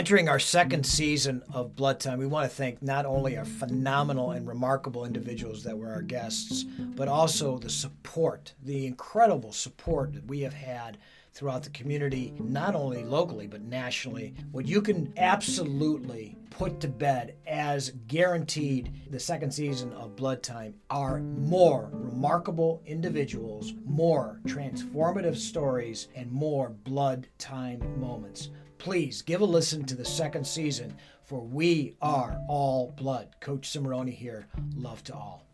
Entering 0.00 0.30
our 0.30 0.38
second 0.38 0.86
season 0.86 1.42
of 1.52 1.76
Blood 1.76 2.00
Time, 2.00 2.18
we 2.18 2.26
want 2.26 2.48
to 2.48 2.56
thank 2.56 2.80
not 2.80 3.04
only 3.04 3.36
our 3.36 3.44
phenomenal 3.44 4.30
and 4.30 4.48
remarkable 4.48 5.04
individuals 5.04 5.62
that 5.64 5.76
were 5.76 5.92
our 5.92 6.00
guests, 6.00 6.64
but 6.96 7.06
also 7.06 7.58
the 7.58 7.68
support, 7.68 8.54
the 8.62 8.86
incredible 8.86 9.52
support 9.52 10.14
that 10.14 10.24
we 10.24 10.40
have 10.40 10.54
had 10.54 10.96
throughout 11.34 11.64
the 11.64 11.70
community, 11.70 12.32
not 12.38 12.74
only 12.74 13.04
locally, 13.04 13.46
but 13.46 13.60
nationally. 13.60 14.32
What 14.52 14.64
you 14.64 14.80
can 14.80 15.12
absolutely 15.18 16.34
put 16.48 16.80
to 16.80 16.88
bed 16.88 17.34
as 17.46 17.90
guaranteed 18.06 18.94
the 19.10 19.20
second 19.20 19.50
season 19.50 19.92
of 19.92 20.16
Blood 20.16 20.42
Time 20.42 20.76
are 20.88 21.20
more 21.20 21.90
remarkable 21.92 22.80
individuals, 22.86 23.74
more 23.84 24.40
transformative 24.46 25.36
stories, 25.36 26.08
and 26.16 26.32
more 26.32 26.70
Blood 26.70 27.28
Time 27.36 28.00
moments 28.00 28.48
please 28.80 29.20
give 29.20 29.42
a 29.42 29.44
listen 29.44 29.84
to 29.84 29.94
the 29.94 30.04
second 30.04 30.44
season 30.44 30.96
for 31.22 31.42
We 31.42 31.96
Are 32.00 32.40
All 32.48 32.92
Blood. 32.96 33.28
Coach 33.40 33.70
Cimoroni 33.70 34.12
here. 34.12 34.46
Love 34.74 35.04
to 35.04 35.14
all. 35.14 35.46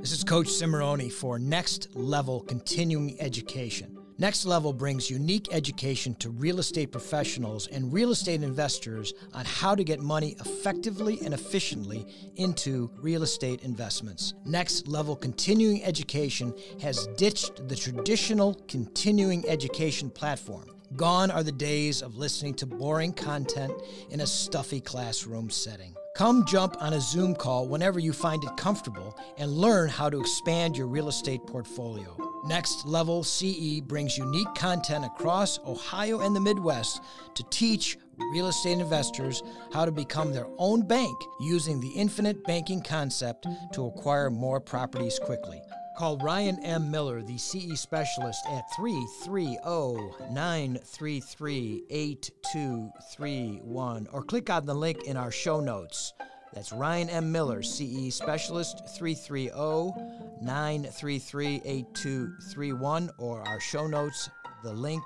This 0.00 0.12
is 0.12 0.24
Coach 0.24 0.48
Cimoroni 0.48 1.10
for 1.10 1.38
Next 1.38 1.94
Level 1.94 2.40
Continuing 2.40 3.18
Education. 3.20 3.96
Next 4.16 4.46
Level 4.46 4.72
brings 4.72 5.10
unique 5.10 5.48
education 5.50 6.14
to 6.16 6.30
real 6.30 6.60
estate 6.60 6.92
professionals 6.92 7.66
and 7.66 7.92
real 7.92 8.12
estate 8.12 8.44
investors 8.44 9.12
on 9.32 9.44
how 9.44 9.74
to 9.74 9.82
get 9.82 9.98
money 9.98 10.36
effectively 10.38 11.18
and 11.24 11.34
efficiently 11.34 12.06
into 12.36 12.92
real 12.98 13.24
estate 13.24 13.64
investments. 13.64 14.34
Next 14.44 14.86
Level 14.86 15.16
Continuing 15.16 15.82
Education 15.82 16.54
has 16.80 17.08
ditched 17.16 17.68
the 17.68 17.74
traditional 17.74 18.54
continuing 18.68 19.44
education 19.48 20.10
platform. 20.10 20.70
Gone 20.94 21.32
are 21.32 21.42
the 21.42 21.50
days 21.50 22.00
of 22.00 22.16
listening 22.16 22.54
to 22.54 22.66
boring 22.66 23.14
content 23.14 23.72
in 24.10 24.20
a 24.20 24.26
stuffy 24.28 24.80
classroom 24.80 25.50
setting. 25.50 25.96
Come 26.14 26.44
jump 26.44 26.76
on 26.80 26.92
a 26.92 27.00
Zoom 27.00 27.34
call 27.34 27.66
whenever 27.66 27.98
you 27.98 28.12
find 28.12 28.44
it 28.44 28.56
comfortable 28.56 29.18
and 29.36 29.50
learn 29.50 29.88
how 29.88 30.08
to 30.08 30.20
expand 30.20 30.76
your 30.76 30.86
real 30.86 31.08
estate 31.08 31.44
portfolio. 31.44 32.16
Next 32.46 32.86
Level 32.86 33.24
CE 33.24 33.80
brings 33.80 34.16
unique 34.16 34.54
content 34.54 35.04
across 35.04 35.58
Ohio 35.66 36.20
and 36.20 36.36
the 36.36 36.40
Midwest 36.40 37.00
to 37.34 37.42
teach 37.50 37.98
real 38.32 38.46
estate 38.46 38.78
investors 38.78 39.42
how 39.72 39.84
to 39.84 39.90
become 39.90 40.32
their 40.32 40.46
own 40.56 40.86
bank 40.86 41.20
using 41.40 41.80
the 41.80 41.90
infinite 41.96 42.44
banking 42.44 42.80
concept 42.80 43.48
to 43.72 43.86
acquire 43.86 44.30
more 44.30 44.60
properties 44.60 45.18
quickly. 45.18 45.60
Call 45.96 46.18
Ryan 46.18 46.58
M. 46.64 46.90
Miller, 46.90 47.22
the 47.22 47.38
CE 47.38 47.78
specialist, 47.78 48.44
at 48.50 48.64
330 48.74 50.32
933 50.32 51.84
8231 51.88 54.08
or 54.12 54.24
click 54.24 54.50
on 54.50 54.66
the 54.66 54.74
link 54.74 55.04
in 55.04 55.16
our 55.16 55.30
show 55.30 55.60
notes. 55.60 56.12
That's 56.52 56.72
Ryan 56.72 57.08
M. 57.10 57.30
Miller, 57.30 57.62
CE 57.62 58.12
Specialist, 58.14 58.82
330 58.96 59.92
933 60.40 61.62
8231, 61.64 63.10
or 63.18 63.46
our 63.46 63.60
show 63.60 63.86
notes. 63.86 64.28
The 64.62 64.72
link 64.72 65.04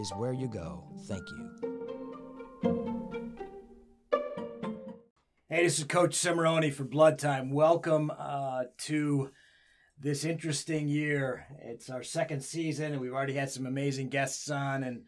is 0.00 0.10
where 0.16 0.32
you 0.32 0.48
go. 0.48 0.84
Thank 1.06 1.22
you. 1.30 1.50
Hey, 5.48 5.62
this 5.64 5.78
is 5.78 5.84
Coach 5.84 6.16
Cimoroni 6.16 6.72
for 6.72 6.84
Blood 6.84 7.18
Time. 7.18 7.50
Welcome 7.50 8.10
uh, 8.18 8.64
to 8.78 9.30
this 9.98 10.24
interesting 10.24 10.88
year. 10.88 11.46
It's 11.62 11.88
our 11.88 12.02
second 12.02 12.42
season, 12.42 12.92
and 12.92 13.00
we've 13.00 13.14
already 13.14 13.34
had 13.34 13.50
some 13.50 13.66
amazing 13.66 14.08
guests 14.08 14.50
on 14.50 14.84
and 14.84 15.04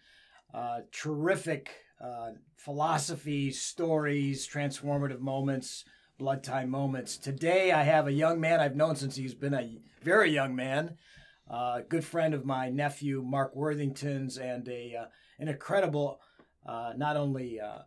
uh, 0.55 0.81
terrific 0.93 1.71
uh, 2.03 2.31
philosophies, 2.57 3.61
stories, 3.61 4.49
transformative 4.49 5.21
moments, 5.21 5.85
blood 6.19 6.43
time 6.43 6.71
moments. 6.71 7.19
Today, 7.19 7.71
I 7.71 7.83
have 7.83 8.07
a 8.07 8.13
young 8.13 8.41
man 8.41 8.61
I've 8.61 8.77
known 8.77 8.97
since 8.97 9.17
he's 9.17 9.35
been 9.35 9.55
a 9.55 9.79
very 10.03 10.31
young 10.33 10.57
man, 10.57 10.97
a 11.51 11.55
uh, 11.55 11.81
good 11.89 12.05
friend 12.05 12.33
of 12.33 12.47
my 12.47 12.71
nephew 12.71 13.23
Mark 13.23 13.55
Worthington's, 13.55 14.39
and 14.39 14.67
a 14.69 14.97
uh, 15.03 15.05
an 15.39 15.49
incredible, 15.49 16.21
uh, 16.67 16.93
not 16.97 17.17
only 17.17 17.61
uh, 17.61 17.81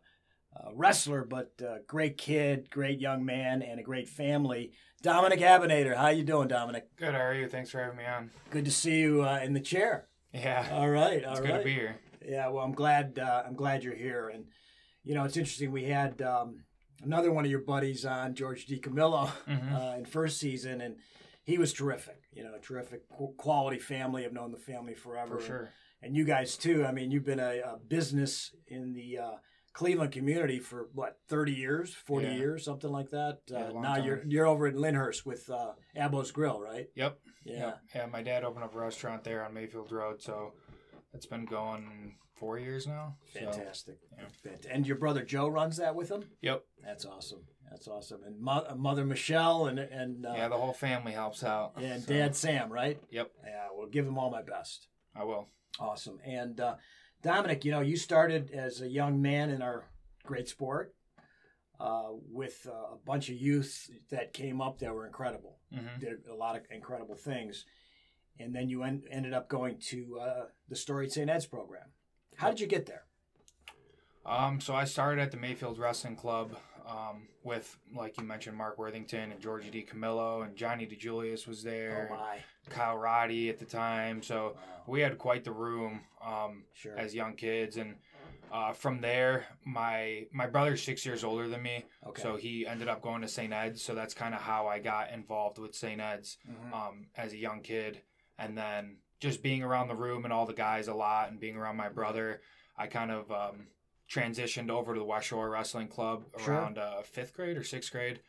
wrestler 0.74 1.26
but 1.26 1.60
great 1.88 2.18
kid, 2.18 2.70
great 2.70 3.00
young 3.00 3.26
man, 3.26 3.62
and 3.64 3.80
a 3.80 3.84
great 3.84 4.08
family. 4.08 4.74
Domenic 5.02 5.40
Abounader, 5.40 5.96
how 5.96 6.10
you 6.10 6.24
doing, 6.24 6.48
Domenic? 6.48 6.84
Good. 6.96 7.16
How 7.16 7.22
are 7.22 7.34
you? 7.34 7.48
Thanks 7.48 7.72
for 7.72 7.80
having 7.80 7.98
me 7.98 8.06
on. 8.06 8.30
Good 8.52 8.66
to 8.66 8.72
see 8.72 9.00
you 9.00 9.26
in 9.26 9.54
the 9.54 9.60
chair. 9.60 10.08
Yeah. 10.32 10.68
All 10.72 10.90
right. 10.90 11.26
All 11.26 11.32
it's 11.32 11.42
right. 11.42 11.48
good 11.48 11.58
to 11.58 11.64
be 11.64 11.74
here. 11.74 11.96
Yeah, 12.24 12.50
well, 12.50 12.64
I'm 12.64 12.74
glad. 12.74 13.18
Uh, 13.18 13.42
I'm 13.46 13.56
glad 13.56 13.84
you're 13.84 13.96
here, 13.96 14.30
and 14.30 14.46
you 15.04 15.16
know, 15.16 15.24
it's 15.24 15.38
interesting. 15.38 15.72
We 15.72 15.86
had 15.86 16.22
um, 16.22 16.66
another 17.04 17.32
one 17.32 17.46
of 17.46 17.52
your 17.52 17.62
buddies 17.62 18.06
on, 18.06 18.36
George 18.36 18.68
DiCamillo, 18.68 19.32
mm-hmm. 19.50 19.76
uh, 19.76 19.96
in 19.96 20.06
first 20.06 20.40
season, 20.40 20.82
and 20.82 20.98
he 21.44 21.58
was 21.58 21.74
terrific. 21.74 22.22
You 22.32 22.44
know, 22.44 22.54
terrific 22.62 23.02
quality 23.38 23.80
family. 23.80 24.24
I've 24.24 24.34
known 24.34 24.52
the 24.52 24.60
family 24.60 24.94
forever. 24.94 25.40
For 25.40 25.46
sure. 25.46 25.60
And, 26.04 26.10
and 26.10 26.16
you 26.16 26.26
guys 26.26 26.58
too. 26.58 26.86
I 26.86 26.92
mean, 26.92 27.10
you've 27.10 27.26
been 27.26 27.40
a, 27.40 27.60
a 27.60 27.80
business 27.88 28.52
in 28.68 28.94
the 28.94 29.18
uh, 29.18 29.32
Cleveland 29.74 30.12
community 30.12 30.60
for 30.60 30.90
what 30.94 31.18
30 31.30 31.54
years, 31.54 31.94
40 31.94 32.28
yeah. 32.28 32.34
years, 32.34 32.66
something 32.66 32.92
like 32.92 33.12
that. 33.12 33.40
Yeah, 33.48 33.58
uh, 33.58 33.80
now 33.80 33.96
time. 33.96 34.06
you're 34.06 34.24
you're 34.28 34.46
over 34.46 34.68
in 34.68 34.76
Lyndhurst 34.76 35.26
with 35.26 35.50
uh, 35.50 35.74
Abbo's 35.96 36.32
Grill, 36.32 36.60
right? 36.60 36.88
Yep. 36.96 37.20
Yeah. 37.46 37.58
Yep. 37.58 37.82
Yeah. 37.96 38.06
My 38.08 38.22
dad 38.22 38.44
opened 38.44 38.66
up 38.66 38.76
a 38.76 38.80
restaurant 38.80 39.24
there 39.24 39.46
on 39.46 39.54
Mayfield 39.54 39.92
Road, 39.92 40.22
so 40.22 40.54
it's 41.14 41.26
been 41.26 41.46
going 41.46 42.16
four 42.36 42.60
years 42.60 42.88
now. 42.88 43.16
Fantastic. 43.34 44.00
So, 44.10 44.50
yeah. 44.50 44.74
And 44.74 44.86
your 44.86 44.98
brother 44.98 45.24
Joe 45.24 45.48
runs 45.48 45.78
that 45.78 45.96
with 45.96 46.10
him. 46.10 46.26
Yep. 46.42 46.64
That's 46.84 47.06
awesome. 47.06 47.44
That's 47.70 47.88
awesome. 47.88 48.22
And 48.26 48.42
mo- 48.42 48.76
mother 48.76 49.06
Michelle 49.06 49.68
and 49.68 49.80
and 49.80 50.26
uh, 50.26 50.34
yeah, 50.36 50.50
the 50.50 50.58
whole 50.58 50.74
family 50.74 51.14
helps 51.14 51.44
out. 51.44 51.74
And 51.82 52.04
so. 52.04 52.14
Dad 52.14 52.36
Sam, 52.36 52.72
right? 52.72 53.00
Yep. 53.12 53.32
Yeah, 53.46 53.68
we'll 53.72 53.90
give 53.90 54.06
him 54.06 54.18
all 54.18 54.30
my 54.30 54.42
best. 54.42 54.88
I 55.16 55.24
will. 55.24 55.48
Awesome. 55.80 56.20
And 56.26 56.60
uh, 56.60 56.76
Domenic, 57.24 57.64
you 57.64 57.72
know, 57.72 57.82
you 57.82 57.98
started 57.98 58.52
as 58.52 58.82
a 58.82 58.88
young 58.88 59.22
man 59.22 59.50
in 59.50 59.62
our 59.62 59.86
great 60.24 60.48
sport. 60.48 60.94
Uh, 61.80 62.10
with 62.30 62.68
uh, 62.70 62.94
a 62.94 62.98
bunch 63.08 63.28
of 63.30 63.36
youth 63.36 63.90
that 64.12 64.34
came 64.34 64.62
up 64.62 64.78
that 64.78 64.94
were 64.94 65.08
incredible, 65.08 65.58
mm-hmm. 65.74 66.00
did 66.00 66.14
a 66.32 66.36
lot 66.36 66.56
of 66.56 66.62
incredible 66.70 67.16
things, 67.16 67.66
and 68.40 68.54
then 68.54 68.70
you 68.70 68.84
en- 68.84 69.02
ended 69.10 69.34
up 69.34 69.50
going 69.50 69.80
to 69.80 70.20
uh, 70.22 70.46
the 70.70 70.76
Storied 70.76 71.12
St. 71.12 71.28
Ed's 71.28 71.48
program. 71.48 71.88
How 72.36 72.52
did 72.52 72.60
you 72.60 72.68
get 72.68 72.86
there? 72.86 73.06
Um, 74.28 74.62
so 74.62 74.76
I 74.76 74.84
started 74.84 75.24
at 75.24 75.32
the 75.32 75.38
Mayfield 75.38 75.80
Wrestling 75.80 76.16
Club 76.16 76.56
um, 76.88 77.28
with, 77.44 77.78
like 77.96 78.18
you 78.18 78.24
mentioned, 78.24 78.58
Mark 78.58 78.78
Worthington 78.78 79.32
and 79.32 79.40
Georgie 79.42 79.72
DiCamillo 79.72 80.44
and 80.46 80.56
Johnny 80.56 80.86
DiJulius 80.88 81.48
was 81.48 81.64
there. 81.64 82.10
Oh 82.12 82.16
my! 82.16 82.38
Kyle 82.70 82.98
Roddy 82.98 83.50
at 83.50 83.58
the 83.60 83.66
time. 83.66 84.22
So 84.22 84.54
Wow. 84.56 84.62
we 84.88 85.02
had 85.02 85.18
quite 85.18 85.44
the 85.44 85.52
room 85.52 86.02
um, 86.26 86.64
Sure. 86.74 86.98
as 86.98 87.14
young 87.16 87.36
kids, 87.36 87.78
and 87.78 87.96
uh, 88.52 88.74
from 88.74 89.00
there, 89.02 89.46
my 89.66 90.28
my 90.32 90.46
brother's 90.48 90.84
six 90.84 91.06
years 91.06 91.24
older 91.24 91.48
than 91.48 91.62
me, 91.62 91.86
Okay. 92.08 92.22
so 92.22 92.36
he 92.36 92.68
ended 92.68 92.88
up 92.88 93.02
going 93.02 93.22
to 93.22 93.28
St. 93.28 93.52
Ed's. 93.54 93.82
So 93.82 93.96
that's 93.96 94.14
kind 94.14 94.34
of 94.36 94.42
how 94.42 94.68
I 94.68 94.80
got 94.80 95.12
involved 95.12 95.58
with 95.58 95.74
St. 95.76 96.00
Ed's 96.02 96.38
Mhm. 96.50 96.74
um, 96.74 97.08
as 97.16 97.34
a 97.34 97.38
young 97.38 97.62
kid, 97.62 98.02
and 98.38 98.58
then 98.58 98.98
just 99.20 99.42
being 99.44 99.64
around 99.64 99.88
the 99.88 99.96
room 99.96 100.24
and 100.26 100.34
all 100.34 100.46
the 100.46 100.54
guys 100.54 100.88
a 100.88 100.94
lot, 100.94 101.30
and 101.30 101.40
being 101.40 101.56
around 101.56 101.78
my 101.78 101.90
brother, 101.90 102.42
I 102.78 102.88
kind 102.88 103.12
of 103.12 103.32
um, 103.32 103.68
transitioned 104.12 104.70
over 104.70 104.94
to 104.94 105.00
the 105.00 105.06
West 105.06 105.28
Shore 105.28 105.50
Wrestling 105.50 105.88
Club 105.88 106.24
Sure. 106.44 106.54
around 106.56 106.78
uh, 106.78 107.02
fifth 107.02 107.34
grade 107.34 107.58
or 107.58 107.64
sixth 107.64 107.92
grade, 107.92 108.20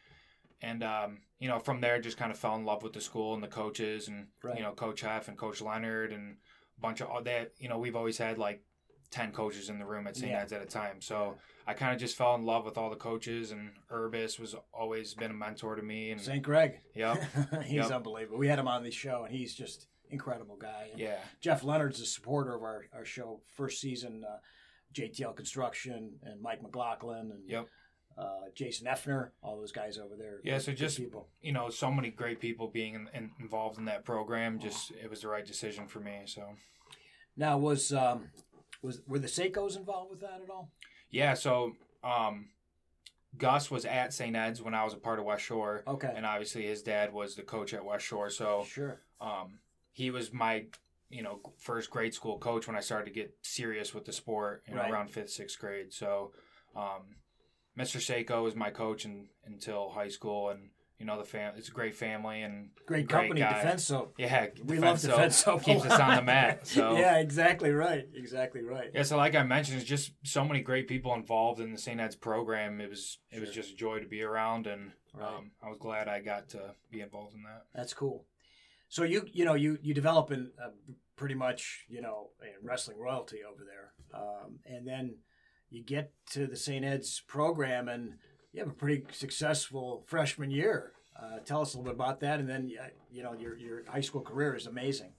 and 0.61 0.83
um, 0.85 1.19
you 1.39 1.49
know 1.49 1.59
from 1.59 1.81
there 1.81 2.01
just 2.01 2.17
kind 2.17 2.31
of 2.31 2.39
fell 2.39 2.55
in 2.57 2.65
love 2.65 2.83
with 2.83 2.93
the 2.93 3.01
school 3.01 3.35
and 3.35 3.43
the 3.43 3.49
coaches, 3.49 4.09
and 4.09 4.27
Right. 4.43 4.57
you 4.57 4.63
know 4.63 4.73
Coach 4.73 5.03
Heff 5.03 5.29
and 5.29 5.37
Coach 5.37 5.61
Leonard 5.61 6.13
and 6.13 6.37
a 6.79 6.81
bunch 6.81 7.01
of 7.01 7.09
all 7.09 7.23
that. 7.23 7.53
You 7.59 7.69
know 7.69 7.79
we've 7.79 7.97
always 7.97 8.19
had 8.19 8.39
like. 8.39 8.63
10 9.11 9.33
coaches 9.33 9.69
in 9.69 9.79
the 9.79 9.85
room 9.85 10.07
at 10.07 10.17
St. 10.17 10.31
Yeah. 10.33 10.41
Ed's 10.41 10.55
at 10.55 10.63
a 10.63 10.65
time. 10.65 11.03
So 11.03 11.37
I 11.67 11.75
kind 11.75 11.93
of 11.93 12.01
just 12.01 12.17
fell 12.17 12.35
in 12.35 12.47
love 12.47 12.65
with 12.65 12.79
all 12.79 12.89
the 12.89 12.97
coaches, 12.97 13.51
and 13.51 13.73
Urbas 13.91 14.41
was 14.41 14.57
always 14.73 15.13
been 15.13 15.31
a 15.31 15.35
mentor 15.35 15.77
to 15.77 15.83
me. 15.83 16.13
And 16.13 16.19
St. 16.19 16.43
Greg. 16.43 16.81
Yep. 16.95 17.23
he's 17.65 17.73
Yep. 17.75 17.91
unbelievable. 17.91 18.39
We 18.39 18.49
had 18.49 18.59
him 18.59 18.69
on 18.69 18.83
the 18.83 18.91
show, 18.91 19.25
and 19.25 19.35
he's 19.37 19.55
just 19.55 19.87
incredible 20.09 20.57
guy. 20.57 20.89
And 20.93 20.99
yeah, 20.99 21.19
Jeff 21.43 21.63
Leonard's 21.63 22.01
a 22.01 22.07
supporter 22.07 22.55
of 22.55 22.63
our, 22.63 22.87
our 22.95 23.05
show. 23.05 23.43
First 23.55 23.83
season, 23.83 24.25
uh, 24.27 24.39
JTL 24.93 25.35
Construction 25.37 26.13
and 26.23 26.41
Mike 26.41 26.63
McLaughlin 26.63 27.31
and 27.33 27.49
Yep. 27.49 27.67
uh, 28.19 28.25
Jason 28.55 28.87
Effner, 28.87 29.31
all 29.43 29.59
those 29.59 29.73
guys 29.73 29.99
over 29.99 30.17
there. 30.17 30.41
Yeah, 30.45 30.59
so 30.59 30.73
just- 30.73 30.99
people. 30.99 31.29
you 31.41 31.53
know, 31.53 31.71
so 31.71 31.91
many 31.91 32.11
great 32.11 32.41
people 32.41 32.69
being 32.69 32.95
in, 32.95 33.09
in, 33.15 33.31
involved 33.41 33.79
in 33.79 33.87
that 33.87 34.05
program. 34.05 34.59
Just 34.59 34.91
it 34.93 35.09
was 35.09 35.23
the 35.23 35.29
right 35.29 35.47
decision 35.47 35.87
for 35.89 36.01
me. 36.01 36.23
So 36.27 36.43
Now, 37.37 37.59
was 37.59 37.93
um, 37.93 38.31
was 38.83 39.01
were 39.07 39.19
the 39.19 39.29
Seikos 39.29 39.77
involved 39.77 40.11
with 40.11 40.21
that 40.21 40.41
at 40.43 40.51
all? 40.51 40.71
yeah, 41.11 41.35
so 41.35 41.73
um, 42.05 42.49
Gus 43.39 43.71
was 43.71 43.85
at 43.87 44.13
St. 44.13 44.37
Ed's 44.37 44.61
when 44.61 44.75
I 44.75 44.85
was 44.85 44.93
a 44.93 44.99
part 44.99 45.19
of 45.19 45.25
West 45.25 45.43
Shore, 45.45 45.83
Okay, 45.87 46.13
and 46.15 46.27
obviously 46.27 46.63
his 46.67 46.83
dad 46.83 47.13
was 47.13 47.35
the 47.35 47.43
coach 47.43 47.73
at 47.73 47.85
West 47.85 48.05
Shore. 48.05 48.29
So 48.29 48.65
sure. 48.69 49.01
um, 49.21 49.59
he 49.93 50.11
was 50.11 50.33
my 50.33 50.67
you 51.13 51.23
know 51.23 51.41
first 51.59 51.91
grade 51.91 52.15
school 52.15 52.39
coach 52.39 52.67
when 52.67 52.77
I 52.77 52.81
started 52.81 53.05
to 53.07 53.13
get 53.13 53.35
serious 53.43 53.95
with 53.95 54.05
the 54.07 54.13
sport. 54.13 54.63
You 54.67 54.75
know, 54.75 54.81
Right. 54.83 54.91
around 54.91 55.11
fifth 55.11 55.31
sixth 55.31 55.59
grade. 55.59 55.93
So, 55.93 56.33
um, 56.75 57.17
Mr. 57.79 57.99
Seiko 57.99 58.43
was 58.43 58.55
my 58.55 58.71
coach 58.71 59.05
in, 59.05 59.29
until 59.45 59.91
high 59.91 60.09
school, 60.09 60.51
and 60.51 60.71
you 60.99 61.07
know 61.07 61.19
the 61.19 61.25
fam. 61.25 61.55
It's 61.57 61.69
a 61.69 61.73
great 61.73 61.95
family 61.95 62.43
and 62.43 62.71
Great 62.87 63.09
Great 63.09 63.09
company, 63.09 63.41
guy. 63.41 63.55
Defense 63.55 63.85
Soap. 63.85 64.15
yeah, 64.19 64.47
We 64.65 64.79
love 64.79 65.01
Soap 65.01 65.11
Defense 65.13 65.37
Soap. 65.37 65.63
keeps 65.65 65.85
us 65.87 65.99
on 65.99 66.17
the 66.17 66.23
mat. 66.23 66.67
So 66.67 66.97
yeah, 66.97 67.17
exactly 67.19 67.71
right. 67.73 68.07
Exactly 68.15 68.63
right. 68.63 68.91
Yeah, 68.95 69.03
so 69.03 69.17
like 69.17 69.35
I 69.35 69.43
mentioned, 69.43 69.79
it's 69.81 69.89
just 69.89 70.13
so 70.23 70.45
many 70.45 70.61
great 70.61 70.87
people 70.89 71.13
involved 71.15 71.61
in 71.61 71.73
the 71.73 71.79
St. 71.79 71.99
Ed's 72.01 72.15
program. 72.17 72.81
It 72.81 72.89
was 72.91 73.19
it 73.31 73.41
was 73.41 73.51
just 73.51 73.73
a 73.73 73.75
joy 73.77 73.99
to 74.01 74.07
be 74.07 74.23
around, 74.23 74.67
and 74.67 74.93
Right. 75.15 75.29
um, 75.29 75.51
I 75.63 75.69
was 75.69 75.79
glad 75.79 76.09
I 76.09 76.21
got 76.21 76.49
to 76.51 76.75
be 76.91 77.01
involved 77.01 77.35
in 77.35 77.43
that. 77.43 77.65
That's 77.75 77.93
cool. 77.95 78.25
So 78.93 79.05
you 79.05 79.25
you 79.33 79.47
know 79.47 79.55
you 79.55 79.79
you 79.81 79.95
develop 79.95 80.31
in 80.31 80.51
uh, 80.63 80.69
pretty 81.17 81.35
much 81.35 81.87
you 81.89 82.03
know 82.03 82.29
wrestling 82.63 82.99
royalty 82.99 83.39
over 83.43 83.65
there, 83.65 83.95
um, 84.13 84.59
and 84.67 84.87
then 84.87 85.15
you 85.71 85.83
get 85.83 86.13
to 86.33 86.47
the 86.47 86.57
St. 86.57 86.85
Ed's 86.85 87.23
program 87.27 87.89
and 87.89 88.19
you 88.53 88.61
have 88.61 88.69
a 88.69 88.75
pretty 88.75 89.05
successful 89.11 90.05
freshman 90.07 90.51
year. 90.51 90.93
Uh, 91.19 91.39
tell 91.39 91.63
us 91.63 91.73
a 91.73 91.79
little 91.79 91.91
bit 91.91 91.95
about 91.95 92.21
that, 92.21 92.39
and 92.39 92.47
then 92.47 92.71
uh, 92.79 92.89
you 93.11 93.23
know 93.23 93.33
your 93.33 93.57
your 93.57 93.83
high 93.89 94.03
school 94.03 94.21
career 94.21 94.55
is 94.55 94.67
amazing. 94.67 95.15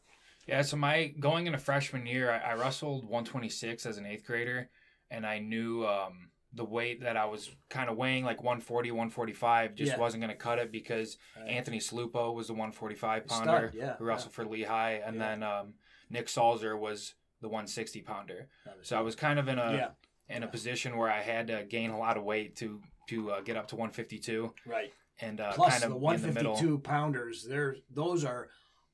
Yeah, 0.45 0.61
so 0.61 0.77
my 0.77 1.07
going 1.19 1.47
into 1.47 1.57
freshman 1.57 2.05
year, 2.05 2.29
I, 2.29 2.51
I 2.51 2.53
wrestled 2.53 3.05
126 3.05 3.87
as 3.87 3.97
an 3.97 4.05
eighth 4.05 4.23
grader, 4.23 4.69
and 5.09 5.25
I 5.25 5.39
knew 5.39 5.83
um, 5.87 6.29
the 6.55 6.63
weight 6.63 7.01
that 7.01 7.17
I 7.17 7.25
was 7.25 7.49
kind 7.69 7.89
of 7.89 7.97
weighing, 7.97 8.23
like 8.23 8.43
140, 8.43 8.91
145, 8.91 9.73
just 9.75 9.93
Yeah. 9.93 9.97
wasn't 9.97 10.21
going 10.21 10.29
to 10.31 10.37
cut 10.37 10.59
it 10.59 10.71
because 10.71 11.17
Uh, 11.35 11.45
Anthony 11.45 11.79
Slupo 11.79 12.33
was 12.33 12.47
the 12.47 12.53
145 12.53 13.23
Stud, 13.25 13.45
pounder 13.47 13.71
yeah, 13.73 13.95
who 13.97 14.03
wrestled 14.05 14.33
for 14.33 14.45
Lehigh, 14.45 15.01
and 15.05 15.15
Yeah. 15.15 15.29
then 15.29 15.43
um, 15.43 15.73
Nick 16.09 16.27
Salzer 16.27 16.77
was 16.77 17.15
the 17.41 17.49
160 17.49 18.01
pounder. 18.01 18.49
So 18.81 18.97
I 18.97 19.01
was 19.01 19.15
kind 19.15 19.39
of 19.39 19.47
in 19.47 19.57
a 19.57 19.73
yeah, 19.73 19.89
in 20.35 20.43
a 20.43 20.47
position 20.47 20.95
where 20.97 21.09
I 21.09 21.21
had 21.21 21.47
to 21.47 21.63
gain 21.63 21.89
a 21.89 21.97
lot 21.97 22.17
of 22.17 22.23
weight 22.23 22.55
to 22.57 22.81
to 23.07 23.31
uh, 23.31 23.41
get 23.41 23.57
up 23.57 23.67
to 23.67 23.75
152 23.75 24.53
right. 24.65 24.93
and 25.19 25.41
uh, 25.41 25.51
Plus 25.53 25.73
kind 25.73 25.83
of 25.83 25.89
the 26.01 26.07
be 26.07 26.15
in 26.15 26.21
the 26.21 26.27
middle. 26.27 26.51
152 26.53 26.77
pounders, 26.79 27.43
there 27.43 27.75
those 27.89 28.23
are 28.23 28.49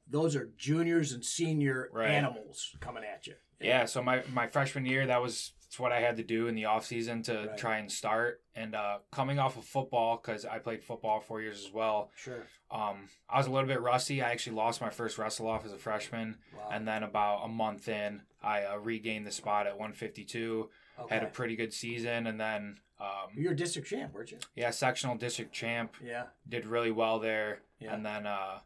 those 0.07 0.35
are 0.35 0.49
juniors 0.57 1.11
and 1.11 1.23
senior 1.23 1.89
Right. 1.91 2.09
animals 2.09 2.75
coming 2.79 3.03
at 3.03 3.27
you. 3.27 3.35
Yeah, 3.61 3.85
so 3.85 4.01
my, 4.01 4.23
my 4.33 4.47
freshman 4.47 4.85
year, 4.85 5.05
that 5.05 5.21
was 5.21 5.51
that's 5.69 5.79
what 5.79 5.91
I 5.91 5.99
had 6.01 6.17
to 6.17 6.23
do 6.23 6.47
in 6.47 6.55
the 6.55 6.65
off 6.65 6.83
season 6.87 7.21
to 7.23 7.45
Right. 7.47 7.57
try 7.57 7.77
and 7.77 7.91
start. 7.91 8.41
And 8.55 8.73
uh, 8.73 8.99
coming 9.11 9.37
off 9.37 9.55
of 9.55 9.65
football, 9.65 10.17
because 10.17 10.43
I 10.43 10.57
played 10.57 10.83
football 10.83 11.19
four 11.19 11.41
years 11.41 11.63
as 11.63 11.71
well, 11.71 12.09
Sure. 12.15 12.47
um, 12.71 13.07
I 13.29 13.37
was 13.37 13.45
a 13.45 13.51
little 13.51 13.67
bit 13.67 13.79
rusty. 13.79 14.19
I 14.23 14.31
actually 14.31 14.55
lost 14.55 14.81
my 14.81 14.89
first 14.89 15.19
wrestle 15.19 15.47
off 15.47 15.63
as 15.65 15.71
a 15.71 15.77
freshman, 15.77 16.39
Wow. 16.57 16.69
and 16.71 16.87
then 16.87 17.03
about 17.03 17.43
a 17.45 17.47
month 17.47 17.87
in, 17.87 18.23
I 18.41 18.63
uh, 18.65 18.77
regained 18.77 19.27
the 19.27 19.31
spot 19.31 19.67
at 19.67 19.77
152. 19.77 20.71
okay. 21.01 21.13
Had 21.13 21.23
a 21.23 21.27
pretty 21.27 21.55
good 21.55 21.71
season, 21.71 22.25
and 22.25 22.39
then 22.41 22.79
um, 22.99 23.29
You're 23.35 23.51
a 23.51 23.55
district 23.55 23.87
champ, 23.87 24.11
weren't 24.11 24.31
you? 24.31 24.39
yeah, 24.55 24.71
sectional 24.71 25.15
district 25.17 25.53
champ. 25.53 25.93
Yeah. 26.03 26.23
did 26.47 26.65
really 26.65 26.91
well 26.91 27.19
there. 27.19 27.61
Yeah. 27.79 27.93
And 27.93 28.03
then 28.03 28.25
uh, 28.25 28.59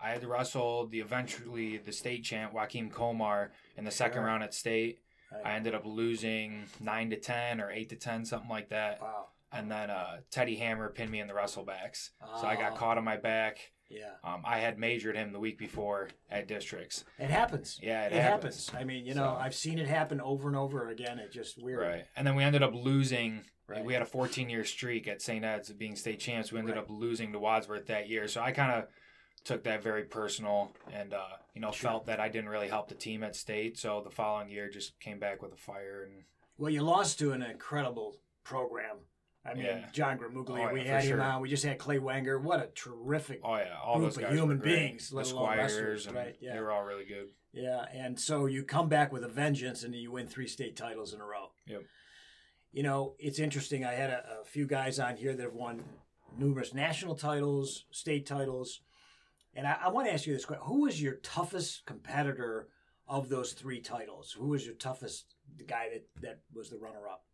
I 0.00 0.10
had 0.10 0.20
to 0.22 0.28
wrestle 0.28 0.88
the 0.88 0.98
eventually 1.00 1.78
the 1.78 1.92
state 1.92 2.24
champ 2.24 2.52
Joaquim 2.52 2.90
Komar 2.90 3.50
in 3.76 3.84
the 3.84 3.90
second 3.92 4.24
round 4.24 4.42
at 4.42 4.52
state. 4.54 4.98
I 5.44 5.52
ended 5.52 5.74
up 5.74 5.84
losing 5.84 6.64
nine 6.80 7.10
to 7.10 7.16
ten 7.16 7.60
or 7.60 7.70
eight 7.70 7.88
to 7.90 7.96
ten, 7.96 8.24
something 8.24 8.48
like 8.50 8.70
that. 8.70 9.00
wow. 9.00 9.26
And 9.50 9.70
then 9.70 9.88
uh, 9.90 10.18
Teddy 10.30 10.56
Hammer 10.56 10.90
pinned 10.90 11.10
me 11.10 11.20
in 11.20 11.26
the 11.26 11.32
wrestlebacks, 11.32 12.10
so 12.40 12.46
I 12.46 12.54
got 12.56 12.72
Ah. 12.72 12.76
caught 12.76 12.98
on 12.98 13.04
my 13.04 13.16
back. 13.16 13.58
Yeah. 13.88 14.10
Um, 14.22 14.42
I 14.44 14.58
had 14.58 14.78
majored 14.78 15.16
him 15.16 15.32
the 15.32 15.40
week 15.40 15.58
before 15.58 16.10
at 16.30 16.46
districts. 16.46 17.06
It 17.18 17.30
happens. 17.30 17.80
Yeah, 17.82 18.04
it, 18.04 18.12
It, 18.12 18.20
happens. 18.20 18.66
happens. 18.66 18.70
I 18.78 18.84
mean, 18.84 19.06
you 19.06 19.14
know, 19.14 19.34
So- 19.34 19.40
I've 19.40 19.54
seen 19.54 19.78
it 19.78 19.86
happen 19.88 20.20
over 20.20 20.48
and 20.48 20.56
over 20.56 20.90
again. 20.90 21.18
It's 21.18 21.34
just 21.34 21.62
weird. 21.62 21.80
Right. 21.80 22.04
And 22.14 22.26
then 22.26 22.34
we 22.36 22.44
ended 22.44 22.62
up 22.62 22.74
losing. 22.74 23.40
Right. 23.66 23.82
We 23.82 23.94
had 23.94 24.02
a 24.02 24.06
14 24.06 24.50
year 24.50 24.64
streak 24.64 25.08
at 25.08 25.22
St. 25.22 25.42
Ed's 25.42 25.70
of 25.70 25.78
being 25.78 25.96
state 25.96 26.20
champs. 26.20 26.52
We 26.52 26.58
ended 26.58 26.74
Right. 26.76 26.84
up 26.84 26.90
losing 26.90 27.32
to 27.32 27.38
Wadsworth 27.38 27.86
that 27.86 28.08
year. 28.10 28.28
So 28.28 28.42
I 28.42 28.52
kind 28.52 28.72
of 28.72 28.88
took 29.44 29.64
that 29.64 29.82
very 29.82 30.04
personal 30.04 30.72
and, 30.92 31.14
uh, 31.14 31.36
you 31.54 31.60
know, 31.60 31.70
Sure. 31.70 31.90
felt 31.90 32.06
that 32.06 32.20
I 32.20 32.28
didn't 32.28 32.50
really 32.50 32.68
help 32.68 32.88
the 32.88 32.94
team 32.94 33.22
at 33.22 33.36
state. 33.36 33.78
So 33.78 34.00
the 34.02 34.10
following 34.10 34.48
year 34.48 34.68
just 34.68 34.98
came 35.00 35.18
back 35.18 35.42
with 35.42 35.52
a 35.52 35.56
fire. 35.56 36.02
And 36.04 36.24
Well, 36.56 36.70
you 36.70 36.82
lost 36.82 37.18
to 37.20 37.32
an 37.32 37.42
incredible 37.42 38.20
program. 38.44 38.98
I 39.44 39.54
mean, 39.54 39.64
Yeah. 39.64 39.88
John 39.92 40.18
Gramuglia, 40.18 40.50
Oh, 40.50 40.56
yeah, 40.56 40.72
we 40.72 40.84
had 40.84 41.04
him 41.04 41.10
sure. 41.18 41.22
on. 41.22 41.40
We 41.40 41.48
just 41.48 41.64
had 41.64 41.78
Clay 41.78 41.98
Wanger. 41.98 42.42
What 42.42 42.60
a 42.60 42.66
terrific. 42.74 43.40
oh, 43.44 43.56
yeah, 43.56 43.78
all 43.82 43.98
Group 43.98 44.14
those 44.14 44.24
of 44.24 44.30
human 44.30 44.58
beings, 44.58 45.12
let 45.12 45.26
the 45.26 45.34
alone 45.34 45.56
wrestlers, 45.56 46.08
right, 46.10 46.36
yeah. 46.40 46.54
they 46.54 46.60
were 46.60 46.70
all 46.72 46.82
really 46.84 47.04
good. 47.06 47.28
Yeah. 47.52 47.86
And 47.92 48.20
so 48.20 48.46
you 48.46 48.64
come 48.64 48.88
back 48.88 49.12
with 49.12 49.24
a 49.24 49.28
vengeance 49.28 49.82
and 49.84 49.94
you 49.94 50.10
win 50.12 50.26
three 50.26 50.48
state 50.48 50.76
titles 50.76 51.14
in 51.14 51.20
a 51.20 51.24
row. 51.24 51.52
Yep. 51.66 51.82
You 52.72 52.82
know, 52.82 53.14
it's 53.18 53.38
interesting. 53.38 53.84
I 53.84 53.94
had 53.94 54.10
a, 54.10 54.40
a 54.42 54.44
few 54.44 54.66
guys 54.66 54.98
on 54.98 55.16
here 55.16 55.34
that 55.34 55.42
have 55.42 55.54
won 55.54 55.82
numerous 56.36 56.74
national 56.74 57.14
titles, 57.14 57.86
state 57.90 58.26
titles. 58.26 58.82
And 59.58 59.66
I, 59.66 59.76
I 59.86 59.88
want 59.88 60.06
to 60.06 60.12
ask 60.14 60.24
you 60.24 60.32
this 60.32 60.44
question 60.44 60.64
Who 60.66 60.82
was 60.82 61.02
your 61.02 61.14
toughest 61.16 61.84
competitor 61.84 62.68
of 63.08 63.28
those 63.28 63.52
three 63.54 63.80
titles? 63.80 64.32
Who 64.38 64.48
was 64.50 64.64
your 64.64 64.76
toughest 64.76 65.34
the 65.56 65.64
guy 65.64 65.88
that, 65.92 66.06
that 66.22 66.40
was 66.54 66.70
the 66.70 66.78
runner 66.78 67.08
up? 67.10 67.24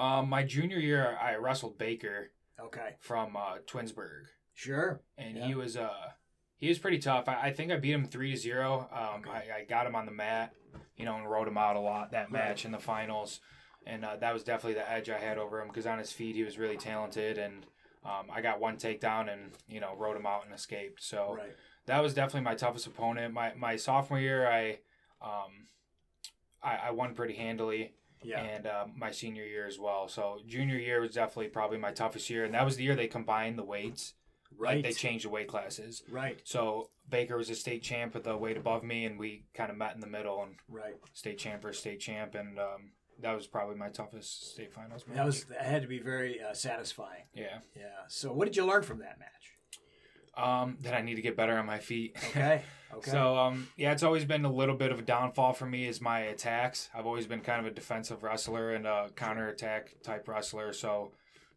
Um, 0.00 0.28
my 0.28 0.44
junior 0.44 0.78
year, 0.78 1.18
I 1.20 1.34
wrestled 1.34 1.78
Baker 1.78 2.30
Okay. 2.60 2.94
from 3.00 3.36
uh, 3.36 3.56
Twinsburg. 3.66 4.26
Sure. 4.54 5.02
and 5.18 5.36
Yeah. 5.36 5.46
he 5.48 5.54
was 5.54 5.76
uh 5.76 6.10
he 6.58 6.68
was 6.68 6.78
pretty 6.78 6.98
tough. 6.98 7.28
I, 7.28 7.48
I 7.48 7.52
think 7.52 7.70
I 7.72 7.76
beat 7.76 7.92
him 7.92 8.06
three 8.06 8.30
to 8.30 8.36
zero. 8.36 8.88
Um, 8.92 9.20
Okay. 9.28 9.50
I, 9.52 9.58
I 9.58 9.64
got 9.64 9.86
him 9.86 9.96
on 9.96 10.06
the 10.06 10.12
mat, 10.12 10.54
you 10.96 11.04
know, 11.04 11.16
and 11.16 11.28
rode 11.28 11.48
him 11.48 11.58
out 11.58 11.74
a 11.76 11.80
lot 11.80 12.12
that 12.12 12.30
match 12.30 12.64
in 12.64 12.70
the 12.70 12.78
finals, 12.78 13.40
and 13.84 14.04
uh, 14.04 14.16
that 14.16 14.32
was 14.32 14.44
definitely 14.44 14.74
the 14.74 14.90
edge 14.90 15.10
I 15.10 15.18
had 15.18 15.36
over 15.38 15.60
him 15.60 15.68
because 15.68 15.86
on 15.86 15.98
his 15.98 16.12
feet 16.12 16.36
he 16.36 16.44
was 16.44 16.56
really 16.56 16.76
talented, 16.78 17.36
and 17.36 17.66
um, 18.06 18.26
I 18.32 18.40
got 18.40 18.60
one 18.60 18.76
takedown 18.76 19.32
and 19.32 19.52
you 19.68 19.80
know 19.80 19.94
rode 19.96 20.16
him 20.16 20.26
out 20.26 20.44
and 20.44 20.54
escaped. 20.54 21.02
So 21.02 21.34
Right. 21.36 21.56
that 21.86 22.00
was 22.02 22.14
definitely 22.14 22.42
my 22.42 22.54
toughest 22.54 22.86
opponent. 22.86 23.34
My 23.34 23.52
my 23.54 23.76
sophomore 23.76 24.20
year, 24.20 24.46
I 24.48 24.78
um 25.20 25.66
I, 26.62 26.76
I 26.88 26.90
won 26.92 27.14
pretty 27.14 27.34
handily 27.34 27.92
Yeah. 28.22 28.42
and 28.42 28.66
uh, 28.66 28.86
my 28.96 29.10
senior 29.10 29.44
year 29.44 29.66
as 29.66 29.78
well. 29.78 30.08
So 30.08 30.38
junior 30.46 30.76
year 30.78 31.00
was 31.00 31.12
definitely 31.14 31.48
probably 31.48 31.78
my 31.78 31.92
toughest 31.92 32.30
year, 32.30 32.44
and 32.44 32.54
that 32.54 32.64
was 32.64 32.76
the 32.76 32.84
year 32.84 32.94
they 32.96 33.08
combined 33.08 33.58
the 33.58 33.64
weights. 33.64 34.14
right. 34.56 34.76
Like 34.76 34.84
they 34.84 34.92
changed 34.92 35.24
the 35.26 35.28
weight 35.30 35.48
classes. 35.48 36.02
right. 36.10 36.40
So 36.44 36.90
Baker 37.08 37.36
was 37.36 37.50
a 37.50 37.54
state 37.54 37.82
champ 37.82 38.14
with 38.14 38.24
the 38.24 38.36
weight 38.36 38.56
above 38.56 38.82
me, 38.82 39.04
and 39.04 39.18
we 39.18 39.44
kind 39.54 39.70
of 39.70 39.76
met 39.76 39.94
in 39.94 40.00
the 40.00 40.06
middle 40.08 40.42
and 40.42 40.56
Right. 40.68 40.94
state 41.12 41.38
champ 41.38 41.62
versus 41.62 41.80
state 41.80 42.00
champ, 42.00 42.34
and 42.34 42.58
um, 42.58 42.92
that 43.22 43.34
was 43.34 43.46
probably 43.46 43.76
my 43.76 43.88
toughest 43.88 44.52
state 44.52 44.72
finals 44.72 45.04
match. 45.06 45.16
That 45.16 45.26
was 45.26 45.44
that 45.44 45.62
had 45.62 45.82
to 45.82 45.88
be 45.88 45.98
very 45.98 46.40
uh, 46.42 46.52
satisfying. 46.54 47.24
yeah. 47.34 47.58
Yeah. 47.76 47.82
So 48.08 48.32
what 48.32 48.44
did 48.46 48.56
you 48.56 48.66
learn 48.66 48.82
from 48.82 48.98
that 48.98 49.18
match? 49.18 49.30
Um, 50.36 50.76
that 50.82 50.92
I 50.92 51.00
need 51.00 51.14
to 51.14 51.22
get 51.22 51.34
better 51.36 51.56
on 51.56 51.66
my 51.66 51.78
feet. 51.78 52.16
Okay. 52.30 52.62
Okay. 52.94 53.10
So 53.10 53.36
um, 53.36 53.66
yeah, 53.76 53.90
it's 53.90 54.04
always 54.04 54.24
been 54.24 54.44
a 54.44 54.50
little 54.50 54.76
bit 54.76 54.92
of 54.92 55.00
a 55.00 55.02
downfall 55.02 55.54
for 55.54 55.66
me 55.66 55.88
is 55.88 56.00
my 56.00 56.20
attacks. 56.20 56.88
I've 56.94 57.04
always 57.04 57.26
been 57.26 57.40
kind 57.40 57.58
of 57.60 57.66
a 57.70 57.74
defensive 57.74 58.22
wrestler 58.22 58.74
and 58.74 58.86
a 58.86 59.10
counter 59.16 59.48
attack 59.48 59.96
type 60.04 60.28
wrestler. 60.28 60.72
So 60.72 61.10